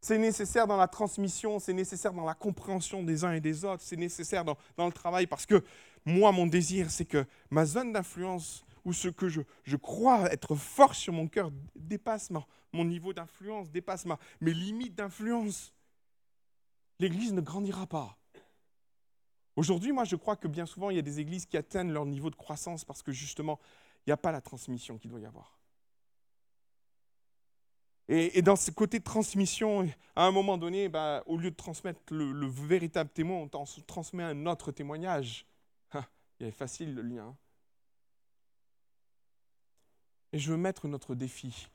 C'est 0.00 0.16
nécessaire 0.16 0.66
dans 0.66 0.78
la 0.78 0.88
transmission, 0.88 1.58
c'est 1.58 1.74
nécessaire 1.74 2.14
dans 2.14 2.24
la 2.24 2.32
compréhension 2.34 3.02
des 3.02 3.22
uns 3.22 3.32
et 3.32 3.40
des 3.40 3.66
autres, 3.66 3.82
c'est 3.82 3.96
nécessaire 3.96 4.44
dans, 4.46 4.56
le 4.78 4.92
travail 4.92 5.26
parce 5.26 5.44
que 5.44 5.62
moi, 6.04 6.32
mon 6.32 6.46
désir, 6.46 6.90
c'est 6.90 7.04
que 7.04 7.24
ma 7.50 7.66
zone 7.66 7.92
d'influence 7.92 8.64
ou 8.84 8.92
ce 8.92 9.08
que 9.08 9.28
je, 9.28 9.42
je, 9.62 9.76
crois 9.76 10.32
être 10.32 10.54
fort 10.54 10.94
sur 10.94 11.12
mon 11.12 11.28
cœur 11.28 11.50
dépasse 11.76 12.30
mon 12.72 12.84
niveau 12.84 13.12
d'influence, 13.12 13.70
dépasse 13.70 14.06
ma, 14.06 14.18
mes 14.40 14.54
limites 14.54 14.94
d'influence. 14.94 15.74
L'Église 16.98 17.32
ne 17.32 17.40
grandira 17.40 17.86
pas. 17.86 18.16
Aujourd'hui, 19.56 19.92
moi, 19.92 20.04
je 20.04 20.16
crois 20.16 20.36
que 20.36 20.48
bien 20.48 20.66
souvent, 20.66 20.90
il 20.90 20.96
y 20.96 20.98
a 20.98 21.02
des 21.02 21.20
églises 21.20 21.44
qui 21.44 21.56
atteignent 21.56 21.92
leur 21.92 22.06
niveau 22.06 22.30
de 22.30 22.36
croissance 22.36 22.84
parce 22.84 23.02
que 23.02 23.12
justement, 23.12 23.58
il 24.06 24.10
n'y 24.10 24.12
a 24.12 24.16
pas 24.16 24.32
la 24.32 24.40
transmission 24.40 24.96
qu'il 24.96 25.10
doit 25.10 25.20
y 25.20 25.26
avoir. 25.26 25.60
Et, 28.12 28.42
dans 28.42 28.56
ce 28.56 28.72
côté 28.72 28.98
de 28.98 29.04
transmission, 29.04 29.88
à 30.16 30.24
un 30.24 30.32
moment 30.32 30.58
donné, 30.58 30.88
bah, 30.88 31.22
au 31.26 31.36
lieu 31.36 31.50
de 31.50 31.56
transmettre 31.56 32.00
le, 32.10 32.46
véritable 32.46 33.08
témoin, 33.10 33.36
on 33.52 33.64
transmet 33.86 34.24
un 34.24 34.46
autre 34.46 34.72
témoignage. 34.72 35.46
Il 36.40 36.46
est 36.46 36.52
facile 36.52 36.94
le 36.94 37.02
lien. 37.02 37.36
Et 40.32 40.38
je 40.38 40.50
veux 40.50 40.56
mettre 40.56 40.88
notre 40.88 41.14
défi, 41.14 41.68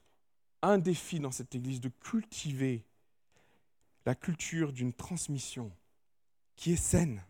un 0.62 0.80
défi 0.80 1.20
dans 1.20 1.32
cette 1.32 1.54
église, 1.54 1.82
de 1.82 1.90
cultiver 1.90 2.84
la 4.06 4.16
culture 4.16 4.74
d'une 4.74 4.94
transmission 4.94 5.72
qui 6.56 6.72
est 6.72 6.78
saine, 6.78 7.24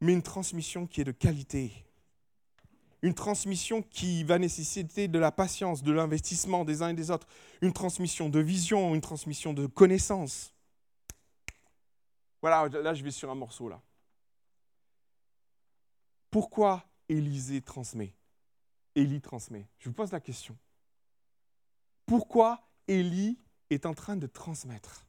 mais 0.00 0.14
une 0.14 0.22
transmission 0.22 0.86
qui 0.86 1.02
est 1.02 1.04
de 1.04 1.12
qualité, 1.12 1.70
une 3.02 3.14
transmission 3.14 3.82
qui 3.82 4.24
va 4.24 4.38
nécessiter 4.38 5.06
de 5.06 5.18
la 5.18 5.30
patience, 5.30 5.82
de 5.82 5.92
l'investissement 5.92 6.64
des 6.64 6.82
uns 6.82 6.88
et 6.88 6.94
des 6.94 7.10
autres, 7.10 7.28
une 7.60 7.72
transmission 7.72 8.28
de 8.28 8.40
vision, 8.40 8.94
une 8.94 9.00
transmission 9.00 9.52
de 9.52 9.66
connaissance. 9.66 10.54
Voilà, 12.40 12.68
là 12.68 12.94
je 12.94 13.04
vais 13.04 13.10
sur 13.10 13.30
un 13.30 13.34
morceau 13.34 13.68
là. 13.68 13.82
Pourquoi 16.32 16.82
Élisée 17.10 17.60
transmet? 17.60 18.16
Élie 18.94 19.20
transmet. 19.20 19.68
Je 19.78 19.90
vous 19.90 19.94
pose 19.94 20.12
la 20.12 20.20
question. 20.20 20.56
Pourquoi 22.06 22.66
Élie 22.88 23.38
est 23.68 23.84
en 23.84 23.92
train 23.92 24.16
de 24.16 24.26
transmettre? 24.26 25.06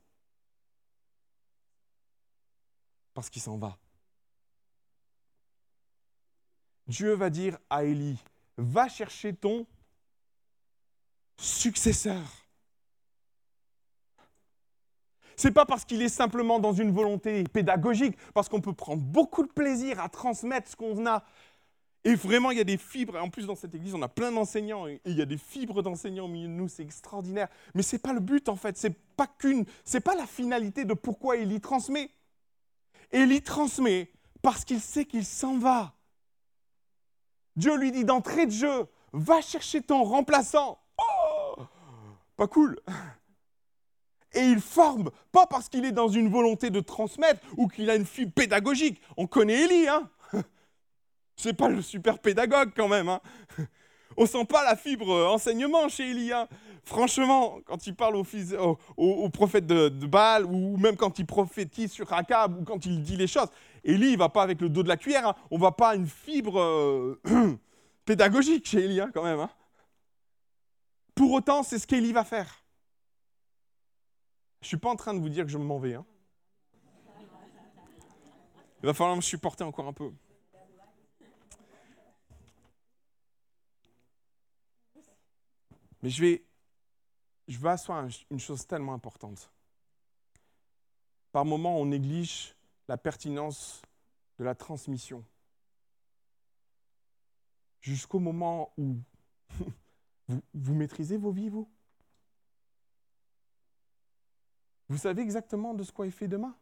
Parce 3.14 3.30
qu'il 3.30 3.42
s'en 3.42 3.58
va. 3.58 3.78
Dieu 6.88 7.14
va 7.14 7.30
dire 7.30 7.58
à 7.70 7.86
Élie, 7.86 8.22
va 8.58 8.90
chercher 8.90 9.34
ton 9.34 9.66
successeur. 11.38 12.43
C'est 15.36 15.52
pas 15.52 15.66
parce 15.66 15.86
qu'il 15.86 16.02
est 16.02 16.10
simplement 16.10 16.60
dans 16.60 16.74
une 16.74 16.92
volonté 16.92 17.44
pédagogique, 17.44 18.18
parce 18.34 18.50
qu'on 18.50 18.62
peut 18.62 18.74
prendre 18.74 19.02
beaucoup 19.02 19.44
de 19.44 19.52
plaisir 19.52 20.00
à 20.00 20.10
transmettre 20.10 20.70
ce 20.70 20.76
qu'on 20.76 21.06
a. 21.06 21.24
Et 22.06 22.16
vraiment, 22.16 22.52
il 22.52 22.58
y 22.58 22.62
a 22.62 22.66
des 22.66 22.78
fibres. 22.78 23.18
En 23.18 23.30
plus, 23.30 23.46
dans 23.46 23.56
cette 23.56 23.74
église, 23.76 23.96
on 23.96 24.02
a 24.02 24.10
plein 24.10 24.32
d'enseignants. 24.32 24.88
Et 24.88 25.00
il 25.06 25.18
y 25.18 25.22
a 25.22 25.26
des 25.26 25.38
fibres 25.38 25.82
d'enseignants 25.82 26.26
au 26.26 26.28
milieu 26.30 26.48
de 26.48 26.54
nous. 26.54 26.68
C'est 26.68 26.84
extraordinaire. 26.84 27.48
Mais 27.76 27.82
ce 27.82 27.96
n'est 27.96 28.00
pas 28.00 28.12
le 28.12 28.20
but, 28.20 28.50
en 28.50 28.58
fait. 28.58 28.78
C'est 28.78 28.94
pas 29.16 29.28
qu'une. 29.28 29.66
C'est 29.86 30.02
pas 30.02 30.16
la 30.16 30.26
finalité 30.26 30.84
de 30.84 30.94
pourquoi 30.94 31.38
Élie 31.38 31.62
transmet. 31.62 32.10
Élie 33.12 33.42
transmet 33.42 34.12
parce 34.42 34.66
qu'il 34.66 34.82
sait 34.82 35.06
qu'il 35.06 35.26
s'en 35.26 35.58
va. 35.58 35.94
Dieu 37.56 37.78
lui 37.78 37.92
dit 37.92 38.04
d'entrée 38.04 38.48
de 38.48 38.52
jeu, 38.52 38.88
va 39.14 39.42
chercher 39.42 39.82
ton 39.82 40.04
remplaçant. 40.04 40.80
Oh 40.98 41.64
Pas 42.36 42.48
cool. 42.48 42.80
Et 44.34 44.42
il 44.42 44.60
forme, 44.60 45.12
pas 45.32 45.46
parce 45.46 45.70
qu'il 45.70 45.86
est 45.86 45.92
dans 45.92 46.08
une 46.08 46.30
volonté 46.30 46.70
de 46.70 46.80
transmettre 46.80 47.42
ou 47.58 47.68
qu'il 47.68 47.90
a 47.90 47.96
une 47.96 48.06
fibre 48.06 48.32
pédagogique. 48.34 49.02
On 49.18 49.28
connaît 49.28 49.64
Élie, 49.64 49.88
hein 49.88 50.10
C'est 51.36 51.54
pas 51.54 51.70
le 51.70 51.82
super 51.82 52.20
pédagogue 52.20 52.72
quand 52.76 52.88
même, 52.88 53.10
hein 53.10 53.22
On 54.18 54.26
sent 54.26 54.46
pas 54.46 54.64
la 54.64 54.76
fibre 54.76 55.28
enseignement 55.28 55.90
chez 55.90 56.12
Élie, 56.12 56.32
hein 56.32 56.48
Franchement, 56.86 57.60
quand 57.66 57.88
il 57.88 57.96
parle 57.96 58.16
au, 58.16 59.30
prophète 59.30 59.66
de, 59.66 59.88
Baal, 60.06 60.46
ou 60.46 60.78
même 60.78 60.98
quand 60.98 61.18
il 61.18 61.26
prophétise 61.26 61.92
sur 61.92 62.08
Rakab, 62.08 62.60
ou 62.60 62.64
quand 62.66 62.86
il 62.86 63.02
dit 63.02 63.16
les 63.16 63.28
choses, 63.28 63.48
Élie, 63.86 64.12
il 64.12 64.18
va 64.18 64.30
pas 64.30 64.44
avec 64.44 64.60
le 64.60 64.70
dos 64.70 64.84
de 64.84 64.90
la 64.90 64.98
cuillère. 64.98 65.30
Hein. 65.30 65.36
On 65.50 65.58
va 65.58 65.72
pas 65.72 65.96
une 65.96 66.08
fibre 66.08 66.60
euh, 66.60 67.20
pédagogique 68.06 68.68
chez 68.68 68.84
Élie, 68.84 69.00
hein, 69.00 69.12
quand 69.14 69.24
même. 69.24 69.40
Hein. 69.40 69.50
Pour 71.16 71.32
autant, 71.32 71.64
c'est 71.64 71.80
ce 71.80 71.88
qu'Élie 71.88 72.12
va 72.12 72.26
faire. 72.26 72.63
Je 74.64 74.68
ne 74.68 74.70
suis 74.70 74.78
pas 74.78 74.90
en 74.90 74.96
train 74.96 75.14
de 75.14 75.20
vous 75.20 75.28
dire 75.28 75.44
que 75.44 75.52
je 75.52 75.58
m'en 75.58 75.78
vais. 75.78 75.98
Il 78.82 78.86
va 78.86 78.94
falloir 78.94 79.18
me 79.18 79.22
supporter 79.22 79.66
encore 79.66 79.88
un 79.90 79.92
peu. 79.92 80.10
Mais 86.02 86.10
je 86.10 86.22
vais, 86.22 86.46
je 87.50 87.60
vais 87.60 87.72
asseoir 87.72 88.08
une 88.32 88.40
chose 88.40 88.66
tellement 88.66 88.94
importante. 88.94 89.52
Par 91.34 91.44
moments, 91.44 91.78
on 91.78 91.86
néglige 91.86 92.56
la 92.88 92.98
pertinence 92.98 93.82
de 94.40 94.46
la 94.46 94.56
transmission. 94.56 95.26
Jusqu'au 97.82 98.20
moment 98.20 98.72
où 98.78 98.96
vous, 100.54 100.74
maîtrisez 100.74 101.18
vos 101.18 101.32
vies, 101.32 101.50
vous? 101.50 101.70
Vous 104.90 104.98
savez 104.98 105.22
exactement 105.22 105.74
de 105.74 105.84
ce 105.84 105.92
quoi 105.92 106.08
est 106.08 106.12
fait 106.12 106.28
demain? 106.28 106.56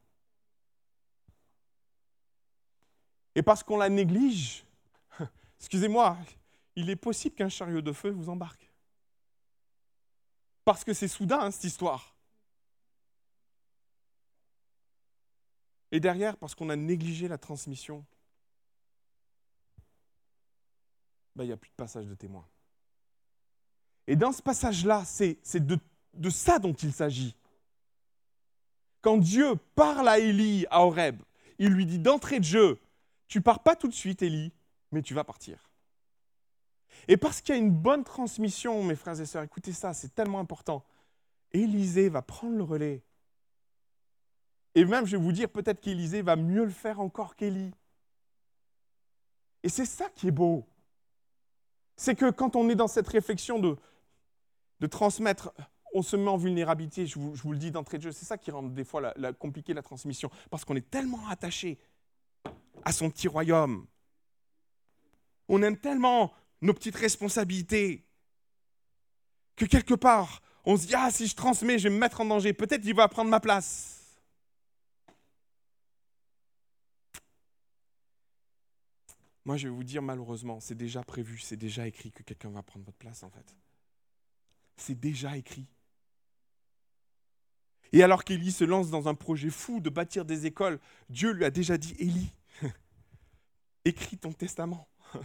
Et 3.36 3.41
parce 3.41 3.63
qu'on 3.63 3.78
la 3.78 3.89
néglige, 3.89 4.65
excusez-moi, 5.59 6.17
il 6.76 6.89
est 6.89 6.95
possible 6.95 7.36
qu'un 7.36 7.49
chariot 7.49 7.82
de 7.82 7.91
feu 7.91 8.09
vous 8.09 8.30
embarque. 8.30 8.69
Parce 10.65 10.84
que 10.84 10.93
c'est 10.93 11.07
soudain, 11.07 11.49
cette 11.51 11.63
histoire. 11.63 12.15
Et 15.91 15.99
derrière, 15.99 16.38
parce 16.38 16.55
qu'on 16.55 16.69
a 16.69 16.76
négligé 16.76 17.28
la 17.28 17.38
transmission, 17.38 18.05
ben, 21.36 21.43
il 21.43 21.47
n'y 21.47 21.53
a 21.53 21.57
plus 21.57 21.69
de 21.69 21.76
passage 21.76 22.05
de 22.05 22.15
témoin. 22.15 22.47
Et 24.07 24.15
dans 24.15 24.32
ce 24.32 24.41
passage-là, 24.41 25.03
c'est 25.05 25.39
de, 25.55 26.30
ça 26.30 26.59
dont 26.59 26.74
il 26.74 26.93
s'agit. 26.93 27.36
Quand 29.02 29.18
Dieu 29.18 29.56
parle 29.76 30.08
à 30.08 30.20
Élie, 30.20 30.66
à 30.70 30.86
Horeb, 30.86 31.22
il 31.58 31.70
lui 31.70 31.86
dit 31.86 31.99
d'entrée 31.99 32.39
de 32.39 32.45
jeu, 32.45 32.80
tu 33.28 33.41
pars 33.41 33.64
pas 33.64 33.76
tout 33.76 33.88
de 33.88 33.93
suite, 33.93 34.22
Élie, 34.22 34.54
mais 34.91 35.02
tu 35.02 35.14
vas 35.14 35.24
partir. 35.24 35.70
Et 37.08 37.18
parce 37.18 37.41
qu'il 37.41 37.56
y 37.56 37.58
a 37.58 37.62
une 37.62 37.72
bonne 37.72 38.04
transmission, 38.04 38.84
mes 38.84 38.95
frères 38.95 39.20
et 39.20 39.26
sœurs, 39.26 39.43
écoutez 39.43 39.74
ça, 39.74 39.93
c'est 39.93 40.14
tellement 40.14 40.39
important. 40.39 40.86
Élisée 41.52 42.10
va 42.10 42.22
prendre 42.22 42.56
le 42.56 42.64
relais. 42.64 43.04
Et 44.76 44.86
même, 44.86 45.06
je 45.06 45.18
vais 45.18 45.24
vous 45.24 45.32
dire, 45.32 45.49
peut-être 45.49 45.82
qu'Élisée 45.82 46.22
va 46.22 46.36
mieux 46.36 46.64
le 46.64 46.72
faire 46.72 46.99
encore 46.99 47.36
qu'Élie. 47.36 47.72
Et 49.64 49.70
c'est 49.70 49.86
ça 49.86 50.10
qui 50.10 50.28
est 50.28 50.32
beau. 50.32 50.66
C'est 51.97 52.16
que 52.16 52.32
quand 52.32 52.56
on 52.56 52.70
est 52.70 52.76
dans 52.76 52.88
cette 52.88 53.08
réflexion 53.08 53.60
de, 53.60 53.76
de 54.80 54.88
transmettre, 54.88 55.54
on 55.94 56.02
se 56.02 56.16
met 56.16 56.30
en 56.30 56.38
vulnérabilité, 56.38 57.06
je 57.06 57.20
vous, 57.20 57.52
le 57.52 57.58
dis 57.58 57.72
d'entrée 57.72 57.98
de 57.98 58.04
jeu, 58.04 58.12
c'est 58.12 58.26
ça 58.26 58.38
qui 58.38 58.52
rend 58.52 58.64
des 58.64 58.84
fois 58.84 59.02
la, 59.02 59.14
la, 59.18 59.34
compliqué 59.34 59.74
la 59.74 59.82
transmission, 59.82 60.30
parce 60.50 60.66
qu'on 60.66 60.76
est 60.76 60.89
tellement 60.89 61.28
attaché 61.28 61.80
à 62.84 62.92
son 62.92 63.10
petit 63.10 63.28
royaume. 63.28 63.86
On 65.48 65.62
aime 65.62 65.78
tellement 65.78 66.32
nos 66.62 66.74
petites 66.74 66.96
responsabilités 66.96 68.06
que 69.56 69.66
quelque 69.66 69.94
part, 69.94 70.42
on 70.64 70.78
se 70.78 70.88
dit, 70.88 70.96
ah, 70.96 71.10
si 71.12 71.28
je 71.28 71.36
transmets, 71.36 71.80
je 71.80 71.88
vais 71.88 71.94
me 71.94 72.00
mettre 72.00 72.22
en 72.22 72.26
danger, 72.26 72.54
peut-être 72.54 72.86
il 72.86 72.96
va 72.96 73.08
prendre 73.08 73.30
ma 73.30 73.39
place. 73.39 74.02
Moi, 79.44 79.58
je 79.58 79.68
vais 79.68 79.74
vous 79.74 79.84
dire 79.84 80.02
malheureusement, 80.02 80.60
c'est 80.60 80.76
déjà 80.76 81.04
prévu, 81.04 81.39
c'est 81.39 81.58
déjà 81.58 81.88
écrit 81.88 82.12
que 82.12 82.22
quelqu'un 82.22 82.52
va 82.52 82.62
prendre 82.62 82.86
votre 82.86 82.98
place 82.98 83.24
en 83.24 83.30
fait. 83.30 83.56
C'est 84.78 85.00
déjà 85.00 85.36
écrit. 85.36 85.68
Et 87.94 88.04
alors 88.04 88.24
qu'Élie 88.24 88.52
se 88.52 88.64
lance 88.64 88.89
dans 88.89 89.08
un 89.08 89.16
projet 89.16 89.50
fou 89.50 89.80
de 89.80 89.89
bâtir 89.89 90.26
des 90.26 90.46
écoles, 90.46 90.80
Dieu 91.10 91.32
lui 91.32 91.44
a 91.44 91.52
déjà 91.52 91.78
dit, 91.78 91.96
Élie, 92.00 92.34
écris 93.86 94.18
ton 94.18 94.32
testament. 94.32 94.88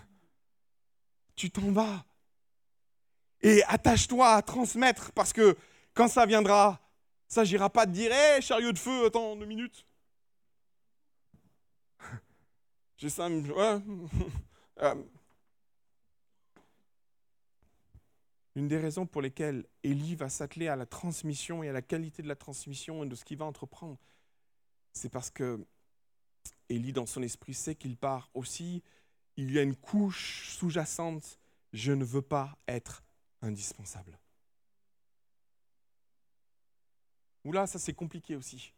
tu 1.36 1.50
t'en 1.50 1.70
vas. 1.70 2.04
Et 3.42 3.62
attache-toi 3.64 4.28
à 4.34 4.42
transmettre, 4.42 5.12
parce 5.12 5.32
que 5.32 5.56
quand 5.94 6.08
ça 6.08 6.26
viendra, 6.26 6.80
ça 7.28 7.44
n'ira 7.44 7.70
pas 7.70 7.86
te 7.86 7.92
dire, 7.92 8.10
hé, 8.12 8.40
chariot 8.40 8.72
de 8.72 8.78
feu, 8.78 9.06
attends 9.06 9.36
deux 9.36 9.46
minutes. 9.46 9.86
J'ai 12.96 13.10
ça. 13.10 13.28
Ouais. 13.28 13.80
Euh, 18.56 18.60
Une 18.60 18.68
des 18.68 18.78
raisons 18.78 19.06
pour 19.06 19.22
lesquelles 19.22 19.66
Élie 19.82 20.14
va 20.14 20.28
s'atteler 20.28 20.68
à 20.68 20.76
la 20.76 20.86
transmission 20.86 21.62
et 21.62 21.68
à 21.68 21.72
la 21.72 21.82
qualité 21.82 22.22
de 22.22 22.28
la 22.28 22.36
transmission 22.36 23.04
et 23.04 23.08
de 23.08 23.14
ce 23.14 23.24
qu'il 23.24 23.38
va 23.38 23.44
entreprendre, 23.44 23.98
c'est 24.92 25.10
parce 25.10 25.30
que 25.30 25.66
Élie, 26.68 26.92
dans 26.92 27.06
son 27.06 27.22
esprit, 27.22 27.54
sait 27.54 27.74
qu'il 27.76 27.96
part 27.96 28.30
aussi. 28.34 28.82
Il 29.36 29.52
y 29.52 29.58
a 29.58 29.62
une 29.62 29.76
couche 29.76 30.48
sous-jacente. 30.48 31.38
Je 31.72 31.92
ne 31.92 32.04
veux 32.04 32.22
pas 32.22 32.56
être 32.66 33.04
indispensable. 33.42 34.18
Oula, 37.44 37.66
ça 37.66 37.78
c'est 37.78 37.94
compliqué 37.94 38.34
aussi. 38.34 38.72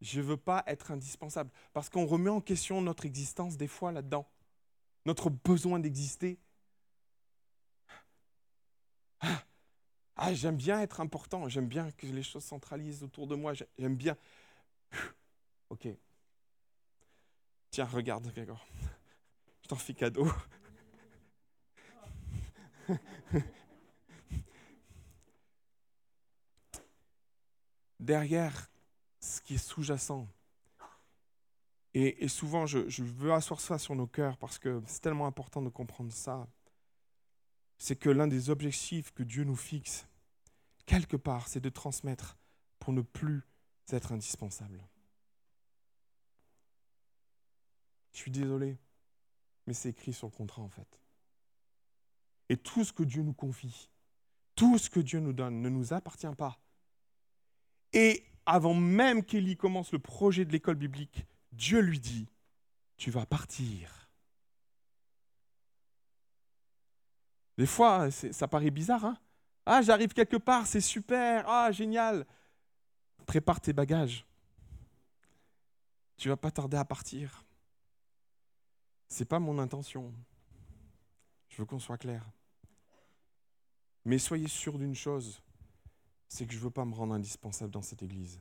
Je 0.00 0.20
ne 0.20 0.26
veux 0.26 0.36
pas 0.36 0.62
être 0.66 0.92
indispensable. 0.92 1.50
Parce 1.72 1.90
qu'on 1.90 2.06
remet 2.06 2.30
en 2.30 2.40
question 2.40 2.80
notre 2.80 3.04
existence 3.04 3.56
des 3.56 3.66
fois 3.66 3.92
là-dedans. 3.92 4.26
Notre 5.04 5.28
besoin 5.28 5.80
d'exister. 5.80 6.38
Ah, 9.20 9.44
ah, 10.18 10.34
j'aime 10.34 10.56
bien 10.56 10.80
être 10.80 11.00
important. 11.00 11.48
J'aime 11.48 11.68
bien 11.68 11.92
que 11.92 12.06
les 12.06 12.24
choses 12.24 12.42
centralisent 12.44 13.04
autour 13.04 13.28
de 13.28 13.36
moi. 13.36 13.52
J'aime 13.78 13.96
bien. 13.96 14.16
Ok. 15.70 15.86
Tiens, 17.70 17.84
regarde, 17.84 18.26
Grégoire. 18.32 18.66
Je 19.62 19.68
t'en 19.68 19.76
fais 19.76 19.94
cadeau. 19.94 20.28
Derrière 28.00 28.70
ce 29.20 29.40
qui 29.40 29.54
est 29.54 29.58
sous-jacent, 29.58 30.26
et, 31.94 32.28
souvent 32.28 32.66
je, 32.66 32.88
je 32.88 33.02
veux 33.02 33.32
asseoir 33.32 33.60
ça 33.60 33.78
sur 33.78 33.94
nos 33.96 34.06
cœurs 34.06 34.36
parce 34.38 34.58
que 34.58 34.80
c'est 34.86 35.00
tellement 35.00 35.26
important 35.26 35.62
de 35.62 35.68
comprendre 35.68 36.12
ça, 36.12 36.46
c'est 37.76 37.96
que 37.96 38.10
l'un 38.10 38.26
des 38.26 38.50
objectifs 38.50 39.12
que 39.12 39.22
Dieu 39.22 39.44
nous 39.44 39.56
fixe, 39.56 40.07
quelque 40.88 41.16
part, 41.16 41.46
c'est 41.46 41.60
de 41.60 41.68
transmettre 41.68 42.38
pour 42.80 42.92
ne 42.92 43.02
plus 43.02 43.42
être 43.90 44.10
indispensable. 44.10 44.82
Je 48.12 48.18
suis 48.18 48.30
désolé, 48.30 48.78
mais 49.66 49.74
c'est 49.74 49.90
écrit 49.90 50.12
sur 50.12 50.26
le 50.26 50.32
contrat 50.32 50.62
en 50.62 50.68
fait. 50.68 51.00
Et 52.48 52.56
tout 52.56 52.84
ce 52.84 52.92
que 52.92 53.02
Dieu 53.02 53.22
nous 53.22 53.34
confie, 53.34 53.90
tout 54.54 54.78
ce 54.78 54.88
que 54.88 55.00
Dieu 55.00 55.20
nous 55.20 55.34
donne 55.34 55.60
ne 55.60 55.68
nous 55.68 55.92
appartient 55.92 56.34
pas. 56.36 56.58
Et 57.92 58.24
avant 58.46 58.74
même 58.74 59.22
qu'Élie 59.22 59.56
commence 59.56 59.92
le 59.92 59.98
projet 59.98 60.46
de 60.46 60.52
l'école 60.52 60.76
biblique, 60.76 61.26
Dieu 61.52 61.80
lui 61.80 62.00
dit, 62.00 62.28
tu 62.96 63.10
vas 63.10 63.26
partir. 63.26 64.10
Des 67.58 67.66
fois, 67.66 68.10
ça 68.10 68.48
paraît 68.48 68.70
bizarre. 68.70 69.04
Hein? 69.04 69.18
Ah, 69.70 69.82
j'arrive 69.82 70.14
quelque 70.14 70.38
part, 70.38 70.66
c'est 70.66 70.80
super. 70.80 71.44
Ah, 71.46 71.70
génial. 71.70 72.26
Prépare 73.26 73.60
tes 73.60 73.74
bagages. 73.74 74.24
Tu 76.16 76.30
vas 76.30 76.38
pas 76.38 76.50
tarder 76.50 76.78
à 76.78 76.86
partir. 76.86 77.44
C'est 79.08 79.26
pas 79.26 79.38
mon 79.38 79.58
intention. 79.58 80.14
Je 81.50 81.58
veux 81.58 81.66
qu'on 81.66 81.78
soit 81.78 81.98
clair. 81.98 82.24
Mais 84.06 84.16
soyez 84.16 84.48
sûr 84.48 84.78
d'une 84.78 84.94
chose, 84.94 85.42
c'est 86.28 86.46
que 86.46 86.52
je 86.54 86.58
ne 86.58 86.64
veux 86.64 86.70
pas 86.70 86.86
me 86.86 86.94
rendre 86.94 87.12
indispensable 87.12 87.70
dans 87.70 87.82
cette 87.82 88.02
église. 88.02 88.40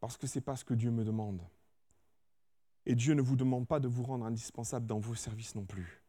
Parce 0.00 0.18
que 0.18 0.26
ce 0.26 0.38
n'est 0.38 0.42
pas 0.42 0.56
ce 0.56 0.66
que 0.66 0.74
Dieu 0.74 0.90
me 0.90 1.02
demande. 1.02 1.40
Et 2.84 2.94
Dieu 2.94 3.14
ne 3.14 3.22
vous 3.22 3.36
demande 3.36 3.66
pas 3.66 3.80
de 3.80 3.88
vous 3.88 4.02
rendre 4.02 4.26
indispensable 4.26 4.86
dans 4.86 4.98
vos 4.98 5.14
services 5.14 5.54
non 5.54 5.64
plus. 5.64 5.99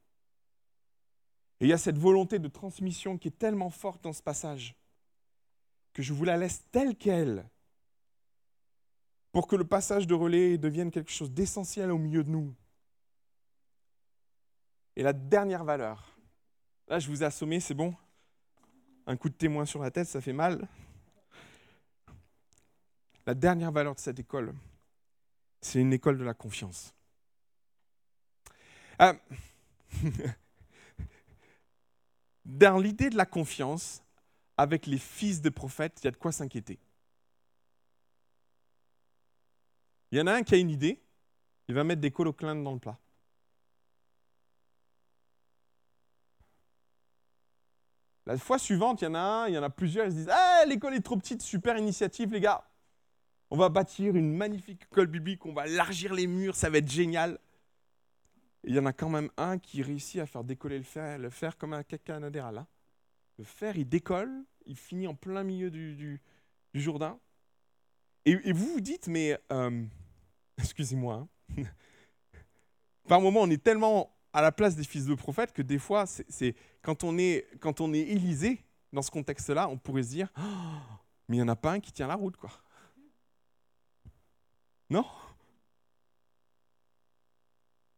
Et 1.62 1.66
il 1.66 1.70
y 1.70 1.74
a 1.74 1.78
cette 1.78 2.00
volonté 2.00 2.40
de 2.40 2.48
transmission 2.48 3.20
qui 3.20 3.28
est 3.28 3.38
tellement 3.38 3.70
forte 3.70 4.04
dans 4.04 4.14
ce 4.14 4.24
passage 4.24 4.76
que 5.94 6.02
je 6.02 6.12
vous 6.12 6.24
la 6.24 6.36
laisse 6.36 6.64
telle 6.72 6.96
qu'elle 6.96 7.48
pour 9.32 9.46
que 9.46 9.56
le 9.56 9.64
passage 9.64 10.08
de 10.08 10.16
relais 10.16 10.58
devienne 10.58 10.90
quelque 10.90 11.12
chose 11.12 11.32
d'essentiel 11.32 11.92
au 11.92 12.00
milieu 12.00 12.24
de 12.24 12.32
nous. 12.32 12.56
Et 14.96 15.04
la 15.04 15.14
dernière 15.14 15.64
valeur, 15.64 16.18
là 16.88 16.98
je 16.98 17.08
vous 17.08 17.22
ai 17.22 17.28
assommé, 17.28 17.60
c'est 17.60 17.76
bon 17.76 17.94
Un 19.06 19.16
coup 19.16 19.30
de 19.30 19.36
témoin 19.36 19.66
sur 19.66 19.84
la 19.84 19.92
tête, 19.92 20.08
ça 20.08 20.20
fait 20.20 20.34
mal. 20.34 20.68
La 23.28 23.36
dernière 23.36 23.72
valeur 23.72 23.94
de 23.94 24.00
cette 24.00 24.18
école, 24.18 24.56
c'est 25.62 25.80
une 25.80 25.94
école 25.94 26.18
de 26.18 26.24
la 26.24 26.34
confiance. 26.34 26.96
Ah. 28.98 29.14
Dans 32.46 32.78
l'idée 32.78 33.10
de 33.10 33.18
la 33.18 33.26
confiance, 33.26 34.04
avec 34.58 34.86
les 34.86 34.98
fils 34.98 35.42
de 35.42 35.50
prophètes, 35.50 36.00
il 36.02 36.06
y 36.06 36.08
a 36.08 36.12
de 36.12 36.18
quoi 36.18 36.32
s'inquiéter. 36.32 36.80
Il 40.12 40.18
y 40.18 40.22
en 40.22 40.28
a 40.28 40.34
un 40.34 40.44
qui 40.44 40.56
a 40.56 40.58
une 40.58 40.70
idée, 40.70 41.02
il 41.68 41.76
va 41.76 41.84
mettre 41.84 42.02
des 42.02 42.12
coloclines 42.12 42.64
dans 42.64 42.74
le 42.74 42.80
plat. 42.80 43.00
La 48.26 48.38
fois 48.38 48.60
suivante, 48.60 49.02
il 49.02 49.06
y 49.06 49.08
en 49.08 49.16
a 49.16 49.20
un, 49.20 49.48
il 49.48 49.56
y 49.56 49.58
en 49.58 49.64
a 49.64 49.70
plusieurs, 49.70 50.06
ils 50.06 50.12
se 50.12 50.16
disent 50.18 50.30
Ah, 50.32 50.64
l'école 50.68 50.94
est 50.94 51.02
trop 51.02 51.18
petite, 51.18 51.42
super 51.42 51.78
initiative, 51.78 52.32
les 52.32 52.40
gars. 52.40 52.64
On 53.50 53.58
va 53.58 53.70
bâtir 53.70 54.16
une 54.16 54.34
magnifique 54.36 54.84
école 54.84 55.08
biblique, 55.08 55.46
on 55.46 55.54
va 55.54 55.68
élargir 55.68 56.14
les 56.14 56.28
murs, 56.28 56.56
ça 56.56 56.70
va 56.70 56.78
être 56.78 56.90
génial. 56.90 57.40
Il 58.64 58.76
y 58.76 58.80
en 58.80 58.86
a 58.86 58.94
quand 58.94 59.10
même 59.10 59.30
un 59.38 59.58
qui 59.58 59.82
réussit 59.82 60.22
à 60.22 60.26
faire 60.26 60.44
décoller 60.44 60.78
le 60.78 60.84
fer, 60.84 61.18
le 61.18 61.30
fer 61.30 61.58
comme 61.58 61.74
un 61.74 61.84
caca 61.84 62.18
Hein. 62.18 62.68
Le 63.38 63.44
fer, 63.44 63.76
il 63.76 63.88
décolle, 63.88 64.44
il 64.66 64.78
finit 64.78 65.08
en 65.08 65.16
plein 65.16 65.44
milieu 65.44 65.72
du, 65.72 66.22
Jourdain. 66.74 67.20
Et, 68.26 68.54
vous 68.54 68.74
vous 68.74 68.82
dites, 68.82 69.08
mais 69.08 69.38
euh, 69.52 69.84
excusez-moi, 70.60 71.28
hein. 71.58 71.64
par 73.08 73.20
moment, 73.20 73.42
on 73.42 73.50
est 73.50 73.62
tellement 73.62 74.16
à 74.32 74.42
la 74.42 74.52
place 74.52 74.76
des 74.76 74.84
fils 74.84 75.06
de 75.06 75.16
prophètes 75.16 75.52
que 75.52 75.62
des 75.62 75.80
fois, 75.80 76.06
c'est 76.06 76.56
quand 76.82 77.04
on 77.04 77.18
est 77.18 77.48
quand 77.60 77.82
on 77.82 77.94
est 77.94 78.00
Élisée 78.00 78.64
dans 78.94 79.02
ce 79.02 79.12
contexte-là, 79.12 79.68
on 79.68 79.78
pourrait 79.78 80.04
se 80.04 80.10
dire, 80.10 80.32
mais 81.28 81.38
il 81.38 81.40
n'y 81.40 81.42
en 81.42 81.48
a 81.48 81.56
pas 81.56 81.72
un 81.72 81.80
qui 81.80 81.92
tient 81.92 82.08
la 82.08 82.16
route, 82.16 82.38
quoi. 82.38 82.52
Non? 84.90 85.06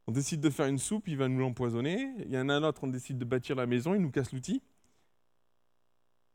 On 0.08 0.12
décide 0.12 0.42
de 0.42 0.50
faire 0.50 0.68
une 0.68 0.80
soupe, 0.80 1.08
il 1.08 1.18
va 1.18 1.28
nous 1.28 1.40
l'empoisonner. 1.40 2.14
Il 2.20 2.32
y 2.32 2.38
en 2.38 2.50
a 2.50 2.54
un 2.54 2.64
autre, 2.64 2.84
on 2.84 2.88
décide 2.88 3.18
de 3.18 3.26
bâtir 3.26 3.56
la 3.56 3.66
maison, 3.66 3.94
il 3.94 4.02
nous 4.02 4.12
casse 4.12 4.34
l'outil. 4.34 4.62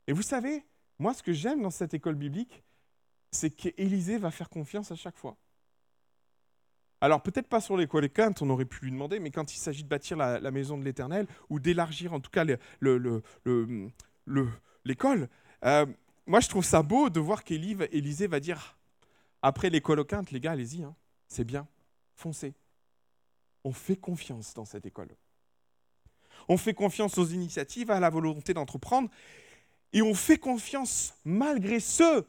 Et 0.07 0.13
vous 0.13 0.23
savez, 0.23 0.65
moi, 0.97 1.13
ce 1.13 1.21
que 1.21 1.33
j'aime 1.33 1.61
dans 1.61 1.69
cette 1.69 1.93
école 1.93 2.15
biblique, 2.15 2.63
c'est 3.31 3.51
qu'Élisée 3.51 4.17
va 4.17 4.31
faire 4.31 4.49
confiance 4.49 4.91
à 4.91 4.95
chaque 4.95 5.17
fois. 5.17 5.37
Alors 7.01 7.21
peut-être 7.21 7.47
pas 7.47 7.61
sur 7.61 7.77
les 7.77 7.87
quintes, 8.09 8.41
on 8.41 8.49
aurait 8.49 8.65
pu 8.65 8.85
lui 8.85 8.91
demander, 8.91 9.19
mais 9.19 9.31
quand 9.31 9.53
il 9.53 9.57
s'agit 9.57 9.83
de 9.83 9.87
bâtir 9.87 10.17
la, 10.17 10.51
maison 10.51 10.77
de 10.77 10.83
l'Éternel, 10.83 11.27
ou 11.49 11.59
d'élargir 11.59 12.11
en 12.11 12.19
tout 12.19 12.29
cas 12.29 12.43
l'école, 14.83 15.29
euh, 15.63 15.85
moi 16.25 16.41
je 16.41 16.49
trouve 16.49 16.65
ça 16.65 16.83
beau 16.83 17.09
de 17.09 17.19
voir 17.21 17.45
qu'Élisée 17.45 18.27
va 18.27 18.41
dire, 18.41 18.77
après 19.41 19.69
les 19.69 19.81
quintes, 19.81 20.31
les 20.31 20.41
gars, 20.41 20.51
allez-y, 20.51 20.83
hein, 20.83 20.93
c'est 21.27 21.45
bien, 21.45 21.67
foncez. 22.15 22.53
On 23.69 23.71
fait 23.71 23.97
confiance 23.97 24.55
dans 24.55 24.65
cette 24.65 24.87
école. 24.87 25.09
On 26.47 26.57
fait 26.57 26.73
confiance 26.73 27.19
aux 27.19 27.27
initiatives, 27.27 27.91
à 27.91 27.99
la 27.99 28.09
volonté 28.09 28.55
d'entreprendre, 28.55 29.11
et 29.93 30.01
on 30.01 30.15
fait 30.15 30.39
confiance 30.39 31.13
malgré 31.23 31.79
ceux 31.79 32.25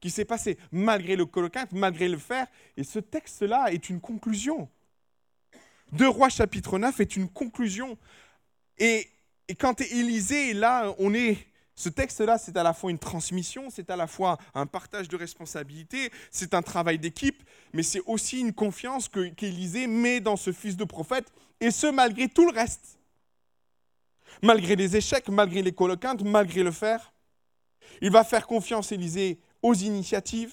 qui 0.00 0.08
s'est 0.08 0.24
passé, 0.24 0.56
malgré 0.72 1.16
le 1.16 1.26
coloquinte, 1.26 1.72
malgré 1.72 2.08
le 2.08 2.16
fer. 2.16 2.46
Et 2.78 2.84
ce 2.84 2.98
texte-là 2.98 3.74
est 3.74 3.90
une 3.90 4.00
conclusion. 4.00 4.70
Deux 5.92 6.08
Rois 6.08 6.30
chapitre 6.30 6.78
9 6.78 6.98
est 7.00 7.14
une 7.14 7.28
conclusion. 7.28 7.98
Et, 8.78 9.06
et 9.48 9.54
quand 9.54 9.82
Élisée, 9.82 10.54
là, 10.54 10.94
on 10.98 11.12
est... 11.12 11.46
Ce 11.80 11.88
texte-là, 11.88 12.36
c'est 12.36 12.58
à 12.58 12.62
la 12.62 12.74
fois 12.74 12.90
une 12.90 12.98
transmission, 12.98 13.70
c'est 13.70 13.88
à 13.88 13.96
la 13.96 14.06
fois 14.06 14.36
un 14.52 14.66
partage 14.66 15.08
de 15.08 15.16
responsabilité, 15.16 16.12
c'est 16.30 16.52
un 16.52 16.60
travail 16.60 16.98
d'équipe, 16.98 17.42
mais 17.72 17.82
c'est 17.82 18.02
aussi 18.04 18.40
une 18.40 18.52
confiance 18.52 19.08
qu'Élisée 19.08 19.86
met 19.86 20.20
dans 20.20 20.36
ce 20.36 20.52
fils 20.52 20.76
de 20.76 20.84
prophète, 20.84 21.32
et 21.58 21.70
ce, 21.70 21.86
malgré 21.86 22.28
tout 22.28 22.44
le 22.44 22.52
reste. 22.52 22.98
Malgré 24.42 24.76
les 24.76 24.94
échecs, 24.94 25.30
malgré 25.30 25.62
les 25.62 25.72
coloquintes, 25.72 26.22
malgré 26.22 26.62
le 26.62 26.70
fer. 26.70 27.14
Il 28.02 28.10
va 28.10 28.24
faire 28.24 28.46
confiance, 28.46 28.92
Élisée, 28.92 29.40
aux 29.62 29.72
initiatives. 29.72 30.52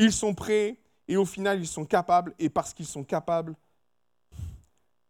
Ils 0.00 0.12
sont 0.12 0.34
prêts 0.34 0.80
et 1.06 1.16
au 1.16 1.24
final, 1.24 1.60
ils 1.60 1.68
sont 1.68 1.84
capables. 1.84 2.34
Et 2.40 2.48
parce 2.48 2.74
qu'ils 2.74 2.86
sont 2.86 3.04
capables, 3.04 3.54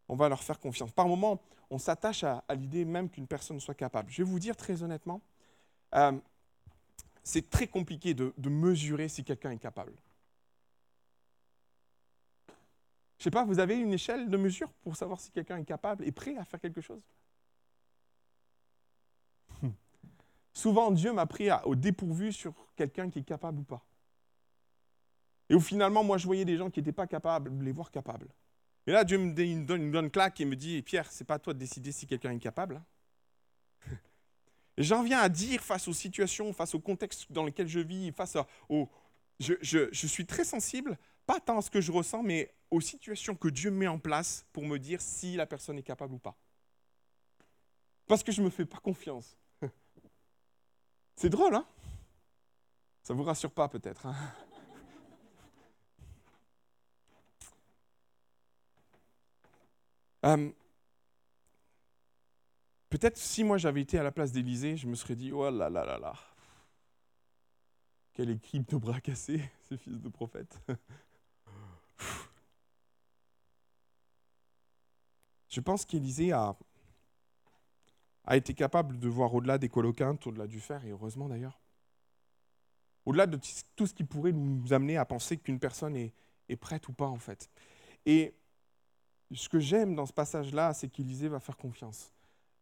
on 0.09 0.17
va 0.17 0.29
leur 0.29 0.43
faire 0.43 0.59
confiance. 0.59 0.93
Par 0.93 1.09
moments, 1.09 1.41
on 1.71 1.79
s'attache 1.79 2.25
à, 2.25 2.45
l'idée 2.55 2.85
même 2.85 3.09
qu'une 3.11 3.27
personne 3.27 3.59
soit 3.61 3.75
capable. 3.75 4.11
Je 4.11 4.23
vais 4.23 4.29
vous 4.29 4.39
dire 4.39 4.57
très 4.57 4.83
honnêtement, 4.83 5.21
euh, 5.95 6.13
c'est 7.23 7.51
très 7.51 7.67
compliqué 7.67 8.15
de, 8.15 8.33
mesurer 8.49 9.09
si 9.09 9.25
quelqu'un 9.25 9.51
est 9.51 9.59
capable. 9.59 9.93
Je 13.19 13.23
ne 13.23 13.25
sais 13.25 13.31
pas, 13.31 13.45
vous 13.45 13.59
avez 13.59 13.77
une 13.77 13.93
échelle 13.93 14.29
de 14.29 14.37
mesure 14.37 14.73
pour 14.83 14.97
savoir 14.97 15.19
si 15.21 15.31
quelqu'un 15.31 15.57
est 15.57 15.65
capable 15.65 16.07
et 16.07 16.13
prêt 16.13 16.37
à 16.37 16.45
faire 16.45 16.61
quelque 16.61 16.81
chose? 16.81 17.03
Souvent 20.53 20.91
Dieu 20.91 21.13
m'a 21.13 21.27
pris 21.27 21.49
au 21.65 21.75
dépourvu 21.75 22.33
sur 22.33 22.55
quelqu'un 22.77 23.11
qui 23.11 23.21
est 23.21 23.25
capable 23.25 23.61
ou 23.61 23.65
pas. 23.65 23.85
Et 25.49 25.55
où 25.55 25.61
finalement, 25.61 26.05
moi, 26.05 26.19
je 26.19 26.27
voyais 26.27 26.45
des 26.45 26.57
gens 26.57 26.71
qui 26.71 26.81
n'étaient 26.81 26.93
pas 26.93 27.07
capables, 27.07 27.53
les 27.63 27.73
voir 27.73 27.91
capables. 27.91 28.29
Et 28.87 28.93
là, 28.93 29.05
Dieu 29.05 29.19
me 29.19 29.65
donne 29.65 29.83
une 29.83 30.11
claque 30.11 30.41
et 30.41 30.45
me 30.45 30.55
dit 30.55 30.81
Pierre, 30.83 31.11
c'est 31.11 31.25
pas 31.25 31.35
à 31.35 31.39
toi 31.39 31.55
de 31.55 31.59
décider 31.59 31.91
si 31.91 32.07
quelqu'un 32.07 32.31
est 32.31 32.39
capable. 32.39 32.83
Et 34.77 34.83
j'en 34.83 35.03
viens 35.03 35.21
à 35.21 35.29
dire 35.29 35.61
face 35.61 35.89
aux 35.89 35.93
situations, 35.93 36.53
face 36.53 36.75
au 36.75 36.81
contexte 36.81 37.33
dans 37.33 37.45
lequel 37.45 37.67
je 37.67 37.81
vis, 37.81 38.13
face 38.13 38.37
au. 38.69 38.89
Je, 39.39 39.55
je, 39.61 40.07
suis 40.07 40.25
très 40.25 40.45
sensible, 40.45 40.97
pas 41.27 41.41
tant 41.41 41.59
à 41.59 41.63
ce 41.63 41.71
que 41.71 41.81
je 41.81 41.93
ressens, 41.93 42.23
mais 42.23 42.55
aux 42.71 42.81
situations 42.81 43.35
que 43.35 43.49
Dieu 43.49 43.71
met 43.71 43.89
en 43.89 43.99
place 43.99 44.47
pour 44.53 44.65
me 44.65 44.79
dire 44.79 45.01
si 45.01 45.37
la 45.37 45.47
personne 45.47 45.77
est 45.77 45.83
capable 45.83 46.15
ou 46.15 46.19
pas. 46.19 46.39
Parce 48.07 48.23
que 48.23 48.33
je 48.33 48.41
ne 48.41 48.47
me 48.47 48.51
fais 48.51 48.65
pas 48.65 48.79
confiance. 48.79 49.37
C'est 51.17 51.29
drôle, 51.29 51.55
hein 51.55 51.67
Ça 53.03 53.13
ne 53.13 53.19
vous 53.19 53.25
rassure 53.25 53.51
pas 53.51 53.69
peut-être. 53.69 54.07
Hein 54.07 54.17
euh, 60.25 60.51
peut-être 62.89 63.17
si 63.17 63.45
moi 63.45 63.59
j'avais 63.59 63.83
été 63.83 63.99
à 63.99 64.03
la 64.03 64.13
place 64.13 64.33
d'Élysée, 64.33 64.77
je 64.77 64.87
me 64.87 64.95
serais 64.95 65.15
dit, 65.17 65.33
oh 65.33 65.51
là 65.51 65.69
là 65.71 65.85
là 65.85 65.99
là, 65.99 66.15
quelle 68.13 68.31
équipe 68.31 68.71
de 68.71 68.77
bras 68.77 69.01
cassés, 69.01 69.43
ces 69.69 69.77
fils 69.77 70.01
de 70.01 70.09
prophètes. 70.09 70.59
Je 75.49 75.61
pense 75.61 75.85
qu'Élysée 75.87 76.33
a, 76.33 76.55
a 78.25 78.37
été 78.37 78.53
capable 78.53 78.99
de 78.99 79.09
voir 79.09 79.35
au-delà 79.35 79.57
des 79.57 79.69
coloquintes, 79.71 80.27
au-delà 80.27 80.47
du 80.47 80.61
fer, 80.61 80.85
et 80.85 80.91
heureusement 80.91 81.29
d'ailleurs. 81.29 81.61
Au-delà 83.07 83.27
de 83.27 83.39
tout 83.77 83.87
ce 83.87 83.95
qui 83.95 84.05
pourrait 84.05 84.33
nous 84.33 84.73
amener 84.73 84.97
à 84.97 85.05
penser 85.05 85.37
qu'une 85.37 85.61
personne 85.61 85.97
est, 85.97 86.13
prête 86.57 86.89
ou 86.89 86.93
pas, 86.93 87.07
en 87.07 87.19
fait. 87.19 87.49
Et 88.05 88.35
ce 89.35 89.49
que 89.49 89.59
j'aime 89.59 89.95
dans 89.95 90.07
ce 90.07 90.13
passage-là, 90.13 90.73
c'est 90.73 90.89
qu'Élisée 90.89 91.29
va 91.29 91.41
faire 91.41 91.57
confiance. 91.57 92.13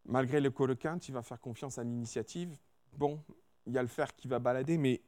Malgré 0.06 0.40
les 0.40 0.50
coloquintes, 0.50 1.08
il 1.08 1.12
va 1.12 1.22
faire 1.22 1.40
confiance 1.40 1.78
à 1.78 1.84
l'initiative. 1.84 2.56
Bon, 2.94 3.22
il 3.66 3.72
y 3.72 3.78
a 3.78 3.82
le 3.82 3.88
fer 3.88 4.14
qui 4.14 4.28
va 4.28 4.38
balader, 4.38 4.78
mais 4.78 5.02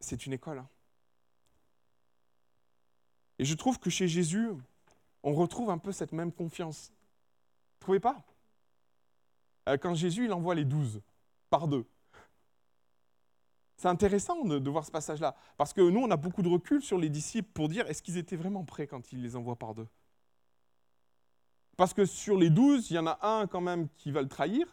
c'est 0.00 0.26
une 0.26 0.32
école. 0.32 0.58
Hein. 0.58 0.68
Et 3.38 3.44
je 3.44 3.54
trouve 3.54 3.78
que 3.78 3.90
chez 3.90 4.06
Jésus, 4.06 4.50
on 5.22 5.34
retrouve 5.34 5.70
un 5.70 5.78
peu 5.78 5.92
cette 5.92 6.12
même 6.12 6.32
confiance. 6.32 6.92
Vous 7.74 7.80
trouvez 7.80 8.00
pas? 8.00 8.22
Euh, 9.68 9.76
Quand 9.76 9.94
Jésus 9.94 10.26
il 10.26 10.32
envoie 10.32 10.54
les 10.54 10.64
douze 10.64 11.00
par 11.48 11.68
deux. 11.68 11.86
C'est 13.76 13.88
intéressant 13.88 14.44
de, 14.44 14.70
voir 14.70 14.84
ce 14.84 14.90
passage-là, 14.90 15.34
parce 15.56 15.72
que 15.72 15.80
nous, 15.80 16.00
on 16.00 16.10
a 16.10 16.18
beaucoup 16.18 16.42
de 16.42 16.48
recul 16.48 16.82
sur 16.82 16.98
les 16.98 17.08
disciples 17.08 17.48
pour 17.54 17.70
dire 17.70 17.86
est-ce 17.88 18.02
qu'ils 18.02 18.18
étaient 18.18 18.36
vraiment 18.36 18.62
prêts 18.62 18.86
quand 18.86 19.10
il 19.10 19.22
les 19.22 19.36
envoie 19.36 19.56
par 19.56 19.74
deux? 19.74 19.88
Parce 21.76 21.94
que 21.94 22.04
sur 22.04 22.36
les 22.36 22.50
douze, 22.50 22.90
il 22.90 22.94
y 22.94 22.98
en 22.98 23.06
a 23.06 23.18
un 23.22 23.46
quand 23.46 23.60
même 23.60 23.88
qui 23.96 24.10
va 24.10 24.22
le 24.22 24.28
trahir. 24.28 24.66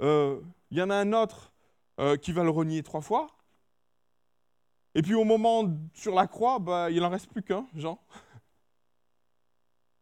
Euh, 0.00 0.40
il 0.70 0.78
y 0.78 0.82
en 0.82 0.90
a 0.90 0.96
un 0.96 1.12
autre 1.12 1.52
euh, 1.98 2.16
qui 2.16 2.32
va 2.32 2.42
le 2.42 2.50
renier 2.50 2.82
trois 2.82 3.02
fois. 3.02 3.28
Et 4.94 5.02
puis 5.02 5.14
au 5.14 5.24
moment 5.24 5.64
sur 5.94 6.14
la 6.14 6.26
croix, 6.26 6.58
bah, 6.58 6.90
il 6.90 7.00
n'en 7.00 7.10
reste 7.10 7.28
plus 7.30 7.42
qu'un, 7.42 7.66
Jean. 7.74 8.00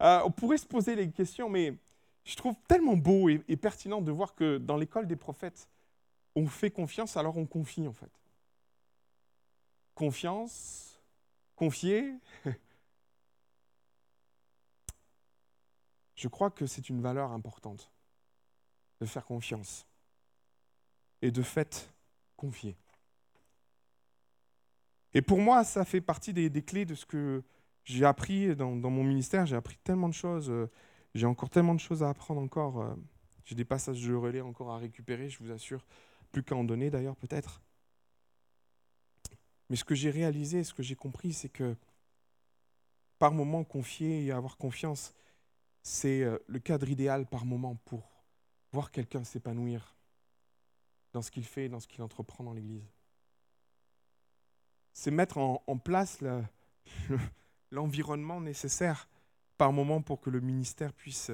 Euh, 0.00 0.20
on 0.24 0.30
pourrait 0.30 0.58
se 0.58 0.64
poser 0.64 0.94
les 0.94 1.10
questions, 1.10 1.48
mais 1.48 1.76
je 2.22 2.36
trouve 2.36 2.54
tellement 2.68 2.96
beau 2.96 3.28
et, 3.28 3.56
pertinent 3.56 4.00
de 4.00 4.12
voir 4.12 4.36
que 4.36 4.58
dans 4.58 4.76
l'école 4.76 5.08
des 5.08 5.16
prophètes, 5.16 5.68
on 6.36 6.46
fait 6.46 6.70
confiance, 6.70 7.16
alors 7.16 7.36
on 7.36 7.46
confie 7.46 7.84
en 7.84 7.92
fait. 7.92 8.12
Confiance, 9.96 11.00
confier. 11.56 12.14
Je 16.18 16.26
crois 16.26 16.50
que 16.50 16.66
c'est 16.66 16.88
une 16.88 17.00
valeur 17.00 17.30
importante 17.30 17.92
de 19.00 19.06
faire 19.06 19.24
confiance 19.24 19.86
et 21.22 21.30
de 21.30 21.42
fait 21.42 21.94
confier. 22.36 22.76
Et 25.14 25.22
pour 25.22 25.38
moi, 25.38 25.62
ça 25.62 25.84
fait 25.84 26.00
partie 26.00 26.32
des, 26.32 26.50
clés 26.64 26.84
de 26.84 26.96
ce 26.96 27.06
que 27.06 27.44
j'ai 27.84 28.04
appris 28.04 28.56
dans, 28.56 28.74
mon 28.74 29.04
ministère. 29.04 29.46
J'ai 29.46 29.54
appris 29.54 29.76
tellement 29.76 30.08
de 30.08 30.14
choses. 30.14 30.50
Euh, 30.50 30.68
j'ai 31.14 31.26
encore 31.26 31.50
tellement 31.50 31.76
de 31.76 31.80
choses 31.80 32.02
à 32.02 32.08
apprendre 32.08 32.40
encore. 32.40 32.80
Euh, 32.80 32.96
j'ai 33.44 33.54
des 33.54 33.64
passages 33.64 34.04
de 34.04 34.12
relais 34.12 34.40
encore 34.40 34.72
à 34.72 34.78
récupérer, 34.78 35.28
je 35.28 35.38
vous 35.38 35.52
assure. 35.52 35.86
Plus 36.32 36.42
qu'à 36.42 36.56
en 36.56 36.64
donner 36.64 36.90
d'ailleurs, 36.90 37.14
peut-être. 37.14 37.62
Mais 39.70 39.76
ce 39.76 39.84
que 39.84 39.94
j'ai 39.94 40.10
réalisé, 40.10 40.64
ce 40.64 40.74
que 40.74 40.82
j'ai 40.82 40.96
compris, 40.96 41.32
c'est 41.32 41.48
que 41.48 41.76
par 43.20 43.32
moment, 43.32 43.62
confier 43.62 44.24
et 44.24 44.32
avoir 44.32 44.56
confiance, 44.56 45.14
c'est 45.88 46.22
euh, 46.22 46.38
le 46.46 46.58
cadre 46.58 46.88
idéal 46.88 47.26
par 47.26 47.46
moment 47.46 47.76
pour 47.86 48.24
voir 48.72 48.90
quelqu'un 48.90 49.24
s'épanouir 49.24 49.96
dans 51.12 51.22
ce 51.22 51.30
qu'il 51.30 51.44
fait 51.44 51.64
et 51.64 51.68
dans 51.68 51.80
ce 51.80 51.88
qu'il 51.88 52.02
entreprend 52.02 52.44
dans 52.44 52.52
l'Église 52.52 52.86
c'est 54.98 55.12
mettre 55.12 55.38
en, 55.38 55.78
place 55.78 56.18
l'environnement 57.70 58.40
nécessaire 58.40 59.08
par 59.56 59.72
moment 59.72 60.02
pour 60.02 60.20
que 60.20 60.28
le 60.28 60.40
ministère 60.40 60.92
puisse, 60.92 61.30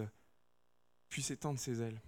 puisse 1.08 1.30
étendre 1.30 1.58
ses 1.58 1.80
ailes. 1.80 1.98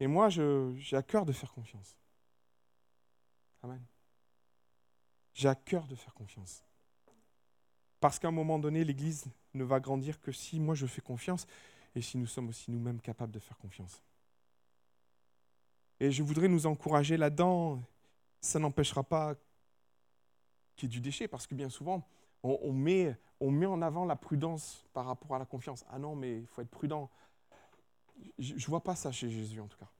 Et 0.00 0.08
moi, 0.08 0.28
j'ai 0.28 0.96
à 0.96 1.04
cœur 1.04 1.24
de 1.24 1.30
faire 1.30 1.52
confiance. 1.52 1.96
Amen. 3.62 3.84
J'ai 5.34 5.48
à 5.48 5.54
cœur 5.54 5.86
de 5.86 5.94
faire 5.94 6.14
confiance. 6.14 6.64
Parce 8.02 8.18
qu'à 8.18 8.28
un 8.28 8.32
moment 8.32 8.58
donné, 8.58 8.84
l'Église 8.84 9.24
ne 9.54 9.64
va 9.64 9.80
grandir 9.80 10.20
que 10.20 10.30
si 10.30 10.60
moi 10.60 10.74
je 10.74 10.86
fais 10.86 11.00
confiance 11.00 11.46
et 11.94 12.02
si 12.02 12.18
nous 12.18 12.26
sommes 12.26 12.50
aussi 12.50 12.70
nous-mêmes 12.70 13.00
capables 13.00 13.32
de 13.32 13.38
faire 13.38 13.56
confiance. 13.56 14.02
Et 16.00 16.10
je 16.10 16.22
voudrais 16.22 16.48
nous 16.48 16.66
encourager 16.66 17.16
là-dedans 17.16 17.80
ça 18.42 18.58
n'empêchera 18.58 19.04
pas 19.04 19.36
qu'il 20.76 20.88
y 20.88 20.92
ait 20.92 20.94
du 20.94 21.00
déchet, 21.00 21.28
parce 21.28 21.46
que 21.46 21.54
bien 21.54 21.68
souvent, 21.68 22.06
on, 22.42 22.72
met, 22.72 23.16
on 23.40 23.50
met 23.50 23.66
en 23.66 23.80
avant 23.80 24.04
la 24.04 24.16
prudence 24.16 24.84
par 24.92 25.06
rapport 25.06 25.36
à 25.36 25.38
la 25.38 25.46
confiance. 25.46 25.84
Ah 25.88 25.98
non, 25.98 26.16
mais 26.16 26.40
il 26.40 26.46
faut 26.46 26.60
être 26.60 26.70
prudent. 26.70 27.08
Je 28.38 28.54
ne 28.54 28.66
vois 28.66 28.82
pas 28.82 28.96
ça 28.96 29.12
chez 29.12 29.30
Jésus, 29.30 29.60
en 29.60 29.68
tout 29.68 29.78
cas. 29.78 29.90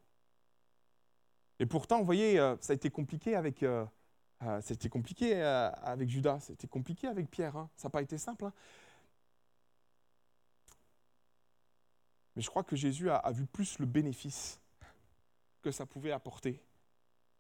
Et 1.61 1.67
pourtant, 1.67 2.01
vous 2.01 2.05
voyez, 2.05 2.41
euh, 2.41 2.57
ça 2.61 2.73
a 2.73 2.75
été 2.75 2.91
compliqué 2.91 3.37
avec, 3.37 3.63
euh, 3.63 3.87
euh, 4.43 4.89
compliqué 4.91 5.43
avec 5.43 6.09
Judas, 6.09 6.41
c'était 6.41 6.69
compliqué 6.69 7.09
avec 7.09 7.31
Pierre. 7.31 7.57
Hein. 7.57 7.71
Ça 7.77 7.89
n'a 7.89 7.91
pas 7.91 8.03
été 8.03 8.19
simple. 8.19 8.47
Hein. 8.47 8.53
Mais 12.35 12.43
je 12.43 12.49
crois 12.49 12.65
que 12.65 12.77
Jésus 12.77 13.11
a 13.11 13.31
vu 13.31 13.47
plus 13.47 13.79
le 13.79 13.87
bénéfice 13.87 14.59
que 15.61 15.71
ça 15.71 15.87
pouvait 15.87 16.13
apporter 16.13 16.63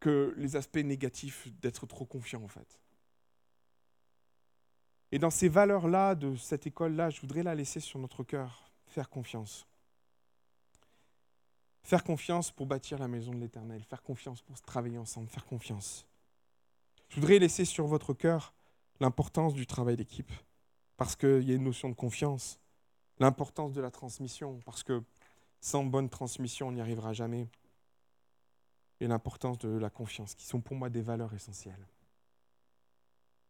que 0.00 0.34
les 0.36 0.56
aspects 0.56 0.78
négatifs 0.78 1.48
d'être 1.60 1.86
trop 1.86 2.04
confiant 2.04 2.42
en 2.42 2.48
fait. 2.48 2.80
Et 5.12 5.18
dans 5.18 5.30
ces 5.30 5.48
valeurs-là, 5.48 6.14
de 6.14 6.34
cette 6.36 6.66
école-là, 6.66 7.10
je 7.10 7.20
voudrais 7.20 7.42
la 7.42 7.54
laisser 7.54 7.80
sur 7.80 7.98
notre 7.98 8.24
cœur, 8.24 8.72
faire 8.86 9.08
confiance. 9.10 9.66
Faire 11.82 12.02
confiance 12.02 12.50
pour 12.50 12.66
bâtir 12.66 12.98
la 12.98 13.08
maison 13.08 13.32
de 13.32 13.38
l'Éternel, 13.38 13.82
faire 13.84 14.02
confiance 14.02 14.40
pour 14.40 14.60
travailler 14.62 14.98
ensemble, 14.98 15.28
faire 15.28 15.44
confiance. 15.44 16.06
Je 17.12 17.20
voudrais 17.20 17.38
laisser 17.38 17.66
sur 17.66 17.86
votre 17.86 18.14
cœur 18.14 18.54
l'importance 18.98 19.52
du 19.52 19.66
travail 19.66 19.98
d'équipe, 19.98 20.32
parce 20.96 21.14
qu'il 21.14 21.42
y 21.42 21.52
a 21.52 21.54
une 21.54 21.64
notion 21.64 21.90
de 21.90 21.94
confiance, 21.94 22.58
l'importance 23.18 23.74
de 23.74 23.82
la 23.82 23.90
transmission, 23.90 24.60
parce 24.64 24.82
que 24.82 25.02
sans 25.60 25.84
bonne 25.84 26.08
transmission, 26.08 26.68
on 26.68 26.72
n'y 26.72 26.80
arrivera 26.80 27.12
jamais 27.12 27.50
et 29.00 29.06
l'importance 29.06 29.58
de 29.58 29.68
la 29.68 29.90
confiance, 29.90 30.34
qui 30.34 30.46
sont 30.46 30.62
pour 30.62 30.74
moi 30.74 30.88
des 30.88 31.02
valeurs 31.02 31.34
essentielles. 31.34 31.86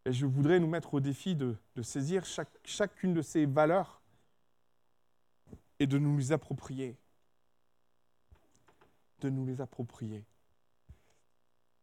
Et 0.07 0.13
je 0.13 0.27
voudrais 0.27 0.59
nous 0.59 0.67
mettre 0.67 0.95
au 0.95 1.01
défi 1.01 1.37
de, 1.37 1.57
saisir 1.83 2.25
chacune 2.65 3.15
de 3.15 3.23
ces 3.23 3.47
valeurs 3.47 4.03
et 5.79 5.87
de 5.87 5.99
nous 5.99 6.19
les 6.19 6.33
approprier. 6.33 6.97
De 9.21 9.31
nous 9.31 9.47
les 9.47 9.61
approprier. 9.61 10.25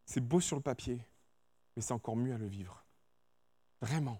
C'est 0.06 0.20
beau 0.20 0.42
sur 0.42 0.58
le 0.58 0.62
papier, 0.62 1.06
mais 1.80 1.84
c'est 1.84 1.94
encore 1.94 2.18
mieux 2.18 2.34
à 2.34 2.38
le 2.38 2.46
vivre. 2.46 2.84
Vraiment. 3.80 4.20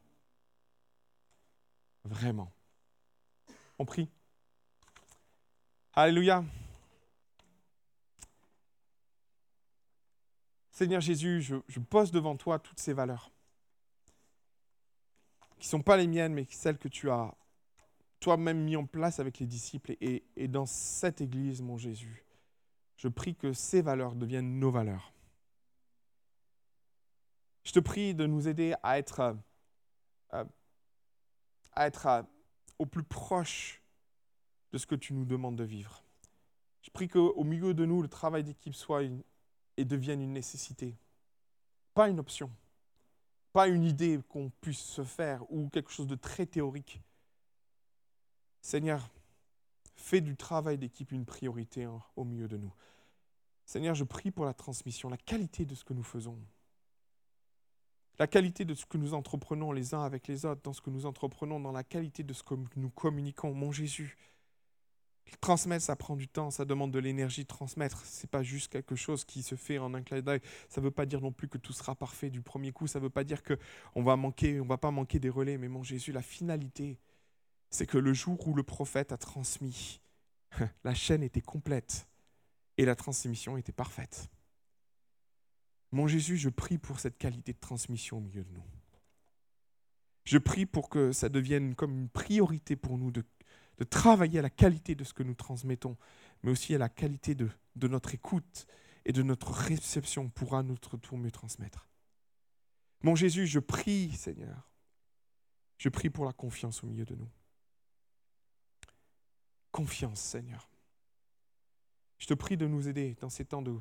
Vraiment. 2.06 2.54
On 3.78 3.84
prie. 3.84 4.10
Alléluia. 5.92 6.46
Seigneur 10.72 11.02
Jésus, 11.02 11.42
je, 11.42 11.80
pose 11.82 12.14
devant 12.14 12.38
toi 12.38 12.60
toutes 12.60 12.80
ces 12.80 12.94
valeurs 12.94 13.30
qui 15.60 15.68
ne 15.68 15.72
sont 15.72 15.82
pas 15.82 15.98
les 15.98 16.08
miennes, 16.08 16.34
mais 16.34 16.48
celles 16.50 16.78
que 16.78 16.88
tu 16.88 17.12
as 17.12 17.36
toi-même 18.22 18.64
mis 18.64 18.78
en 18.78 18.86
place 18.86 19.20
avec 19.20 19.38
les 19.40 19.48
disciples 19.48 19.98
et, 20.00 20.24
et 20.38 20.48
dans 20.48 20.66
cette 20.66 21.20
Église, 21.20 21.62
mon 21.62 21.78
Jésus. 21.78 22.24
Je 22.96 23.10
prie 23.10 23.36
que 23.36 23.52
ces 23.52 23.82
valeurs 23.82 24.16
deviennent 24.16 24.60
nos 24.60 24.72
valeurs. 24.72 25.12
Je 27.64 27.72
te 27.72 27.80
prie 27.80 28.14
de 28.14 28.26
nous 28.26 28.48
aider 28.48 28.74
à 28.84 28.98
être, 28.98 29.20
euh, 30.34 30.44
euh, 31.76 32.24
au 32.78 32.86
plus 32.86 33.04
proche 33.04 33.82
de 34.72 34.78
ce 34.78 34.86
que 34.86 34.96
tu 34.96 35.14
nous 35.14 35.26
demandes 35.26 35.56
de 35.56 35.64
vivre. 35.64 36.04
Je 36.82 36.90
prie 36.92 37.08
qu'au 37.08 37.44
milieu 37.44 37.74
de 37.74 37.86
nous, 37.86 38.02
le 38.02 38.08
travail 38.08 38.44
d'équipe 38.44 38.76
soit 38.76 39.04
et 39.78 39.86
devienne 39.86 40.22
une 40.22 40.34
nécessité, 40.34 40.96
pas 41.94 42.10
une 42.10 42.20
option, 42.20 42.52
pas 43.54 43.68
une 43.68 43.84
idée 43.84 44.20
qu'on 44.30 44.50
puisse 44.62 44.80
se 44.80 45.04
faire 45.04 45.50
ou 45.52 45.70
quelque 45.70 45.92
chose 45.92 46.08
de 46.08 46.16
très 46.16 46.46
théorique. 46.46 47.02
Seigneur, 48.62 49.10
fais 49.96 50.22
du 50.22 50.36
travail 50.36 50.78
d'équipe 50.78 51.12
une 51.12 51.26
priorité 51.26 51.88
au 52.16 52.24
milieu 52.24 52.48
de 52.48 52.58
nous. 52.58 52.74
Seigneur, 53.66 53.96
je 53.96 54.04
prie 54.04 54.32
pour 54.32 54.46
la 54.46 54.54
transmission, 54.54 55.10
la 55.10 55.18
qualité 55.18 55.66
de 55.66 55.76
ce 55.76 55.84
que 55.84 55.94
nous 55.94 56.04
faisons, 56.04 56.38
la 58.20 58.28
qualité 58.28 58.66
de 58.66 58.76
ce 58.76 58.86
que 58.86 58.98
nous 58.98 59.14
entreprenons 59.14 59.72
les 59.72 59.94
uns 59.94 60.04
avec 60.04 60.28
les 60.28 60.46
autres, 60.46 60.62
dans 60.62 60.74
ce 60.74 60.82
que 60.82 60.90
nous 60.90 61.06
entreprenons, 61.06 61.60
dans 61.60 61.72
la 61.72 61.86
qualité 61.86 62.22
de 62.24 62.34
ce 62.34 62.44
que 62.44 62.54
nous 62.76 62.90
communiquons. 62.90 63.54
Mon 63.54 63.72
Jésus, 63.72 64.18
transmettre, 65.38 65.86
ça 65.86 65.96
prend 65.96 66.18
du 66.18 66.28
temps, 66.28 66.52
ça 66.52 66.66
demande 66.66 66.92
de 66.92 67.00
l'énergie. 67.00 67.46
Transmettre, 67.46 68.06
ce 68.06 68.24
n'est 68.24 68.30
pas 68.30 68.44
juste 68.44 68.68
quelque 68.72 68.96
chose 68.96 69.24
qui 69.24 69.42
se 69.42 69.56
fait 69.56 69.78
en 69.78 69.94
un 69.94 70.02
clin 70.02 70.22
d'œil. 70.22 70.42
Ça 70.68 70.82
ne 70.82 70.86
veut 70.86 70.92
pas 70.92 71.06
dire 71.06 71.22
non 71.22 71.32
plus 71.32 71.48
que 71.48 71.58
tout 71.58 71.72
sera 71.72 71.96
parfait 71.96 72.30
du 72.30 72.42
premier 72.42 72.74
coup. 72.74 72.88
Ça 72.88 73.00
ne 73.00 73.06
veut 73.06 73.10
pas 73.10 73.24
dire 73.24 73.42
qu'on 73.42 74.04
va 74.04 74.18
manquer, 74.18 74.60
on 74.60 74.66
va 74.66 74.78
pas 74.78 74.92
manquer 74.92 75.20
des 75.20 75.30
relais. 75.30 75.58
Mais 75.58 75.70
mon 75.70 75.84
Jésus, 75.84 76.12
la 76.12 76.22
finalité, 76.22 77.00
c'est 77.70 77.86
que 77.86 77.98
le 77.98 78.14
jour 78.14 78.46
où 78.48 78.54
le 78.54 78.64
prophète 78.64 79.14
a 79.14 79.18
transmis, 79.18 80.02
la 80.84 80.94
chaîne 80.94 81.24
était 81.24 81.42
complète 81.42 82.08
et 82.78 82.84
la 82.84 82.96
transmission 82.96 83.56
était 83.56 83.72
parfaite. 83.72 84.30
Mon 85.92 86.08
Jésus, 86.08 86.38
je 86.38 86.50
prie 86.50 86.78
pour 86.78 87.00
cette 87.00 87.18
qualité 87.18 87.54
de 87.54 87.60
transmission 87.60 88.18
au 88.18 88.22
milieu 88.22 88.44
de 88.44 88.52
nous. 88.52 88.64
Je 90.24 90.38
prie 90.38 90.68
pour 90.68 90.90
que 90.90 91.12
ça 91.12 91.30
devienne 91.30 91.74
comme 91.74 92.02
une 92.02 92.10
priorité 92.10 92.76
pour 92.76 92.98
nous 93.00 93.12
de, 93.12 93.24
travailler 93.90 94.40
à 94.40 94.42
la 94.44 94.50
qualité 94.50 94.94
de 94.94 95.04
ce 95.04 95.14
que 95.14 95.24
nous 95.24 95.34
transmettons, 95.34 95.98
mais 96.44 96.52
aussi 96.52 96.76
à 96.76 96.78
la 96.78 96.90
qualité 96.90 97.34
de, 97.34 97.50
notre 97.88 98.14
écoute 98.14 98.68
et 99.06 99.12
de 99.12 99.24
notre 99.24 99.52
réception 99.52 100.30
pour 100.30 100.56
à 100.56 100.62
notre 100.62 100.98
tour 100.98 101.18
mieux 101.18 101.32
transmettre. 101.32 101.88
Mon 103.02 103.16
Jésus, 103.16 103.48
je 103.48 103.60
prie, 103.60 104.12
Seigneur, 104.12 104.70
je 105.78 105.90
prie 105.90 106.10
pour 106.10 106.26
la 106.26 106.34
confiance 106.34 106.84
au 106.84 106.88
milieu 106.88 107.06
de 107.06 107.16
nous. 107.16 107.30
Confiance, 109.72 110.20
Seigneur. 110.20 110.70
Je 112.20 112.28
te 112.28 112.34
prie 112.34 112.58
de 112.58 112.68
nous 112.68 112.88
aider 112.88 113.16
dans 113.22 113.30
ces 113.30 113.46
temps 113.46 113.62
de, 113.62 113.80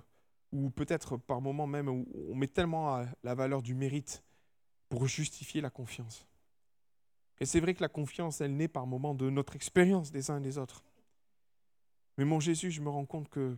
ou 0.53 0.71
peut-être 0.71 1.17
par 1.17 1.41
moments 1.41 1.67
même 1.67 1.89
où 1.89 2.07
on 2.31 2.35
met 2.35 2.49
tellement 2.49 3.05
la 3.23 3.35
valeur 3.35 3.63
du 3.63 3.75
mérite 3.75 4.23
pour 4.89 5.07
justifier 5.07 5.61
la 5.61 5.71
confiance. 5.71 6.27
Et 7.41 7.47
c'est 7.47 7.61
vrai 7.61 7.75
que 7.75 7.83
la 7.83 7.89
confiance, 7.89 8.41
elle 8.41 8.57
naît 8.57 8.69
par 8.69 8.87
moments 8.87 9.15
de 9.15 9.31
notre 9.31 9.55
expérience 9.55 10.11
des 10.11 10.31
uns 10.31 10.39
et 10.39 10.43
des 10.43 10.59
autres. 10.59 10.83
Mais 12.17 12.25
mon 12.25 12.41
Jésus, 12.41 12.71
je 12.71 12.81
me 12.81 12.89
rends 12.89 13.07
compte 13.07 13.29
que 13.29 13.57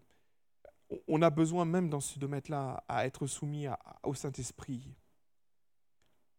on 1.06 1.22
a 1.22 1.30
besoin 1.30 1.64
même 1.64 1.88
dans 1.88 2.00
ce 2.00 2.18
domaine-là 2.18 2.84
à 2.88 3.06
être 3.06 3.26
soumis 3.26 3.66
au 4.02 4.12
Saint-Esprit, 4.12 4.92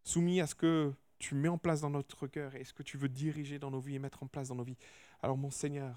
soumis 0.04 0.40
à 0.40 0.46
ce 0.46 0.54
que 0.54 0.92
tu 1.18 1.34
mets 1.34 1.48
en 1.48 1.56
place 1.56 1.80
dans 1.80 1.90
notre 1.90 2.26
cœur 2.26 2.54
et 2.54 2.64
ce 2.64 2.74
que 2.74 2.82
tu 2.82 2.98
veux 2.98 3.08
diriger 3.08 3.58
dans 3.58 3.70
nos 3.70 3.80
vies 3.80 3.94
et 3.94 3.98
mettre 3.98 4.22
en 4.22 4.26
place 4.26 4.48
dans 4.48 4.54
nos 4.54 4.64
vies. 4.64 4.76
Alors 5.22 5.38
mon 5.38 5.50
Seigneur, 5.50 5.96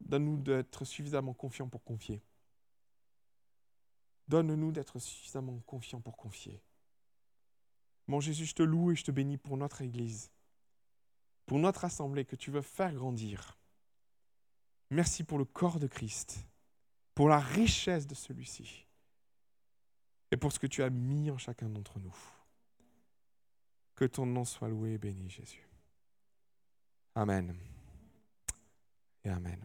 donne-nous 0.00 0.36
d'être 0.38 0.84
suffisamment 0.84 1.34
confiants 1.34 1.68
pour 1.68 1.82
confier. 1.82 2.22
Donne-nous 4.32 4.72
d'être 4.72 4.98
suffisamment 4.98 5.58
confiants 5.66 6.00
pour 6.00 6.16
confier. 6.16 6.62
Mon 8.06 8.18
Jésus, 8.18 8.46
je 8.46 8.54
te 8.54 8.62
loue 8.62 8.90
et 8.90 8.96
je 8.96 9.04
te 9.04 9.10
bénis 9.10 9.36
pour 9.36 9.58
notre 9.58 9.82
Église, 9.82 10.30
pour 11.44 11.58
notre 11.58 11.84
assemblée 11.84 12.24
que 12.24 12.34
tu 12.34 12.50
veux 12.50 12.62
faire 12.62 12.94
grandir. 12.94 13.58
Merci 14.88 15.22
pour 15.22 15.36
le 15.36 15.44
corps 15.44 15.78
de 15.78 15.86
Christ, 15.86 16.46
pour 17.14 17.28
la 17.28 17.40
richesse 17.40 18.06
de 18.06 18.14
celui-ci 18.14 18.86
et 20.30 20.38
pour 20.38 20.50
ce 20.50 20.58
que 20.58 20.66
tu 20.66 20.82
as 20.82 20.88
mis 20.88 21.30
en 21.30 21.36
chacun 21.36 21.68
d'entre 21.68 21.98
nous. 21.98 22.16
Que 23.94 24.06
ton 24.06 24.24
nom 24.24 24.46
soit 24.46 24.70
loué 24.70 24.94
et 24.94 24.98
béni, 24.98 25.28
Jésus. 25.28 25.68
Amen. 27.14 27.54
Et 29.24 29.28
Amen. 29.28 29.62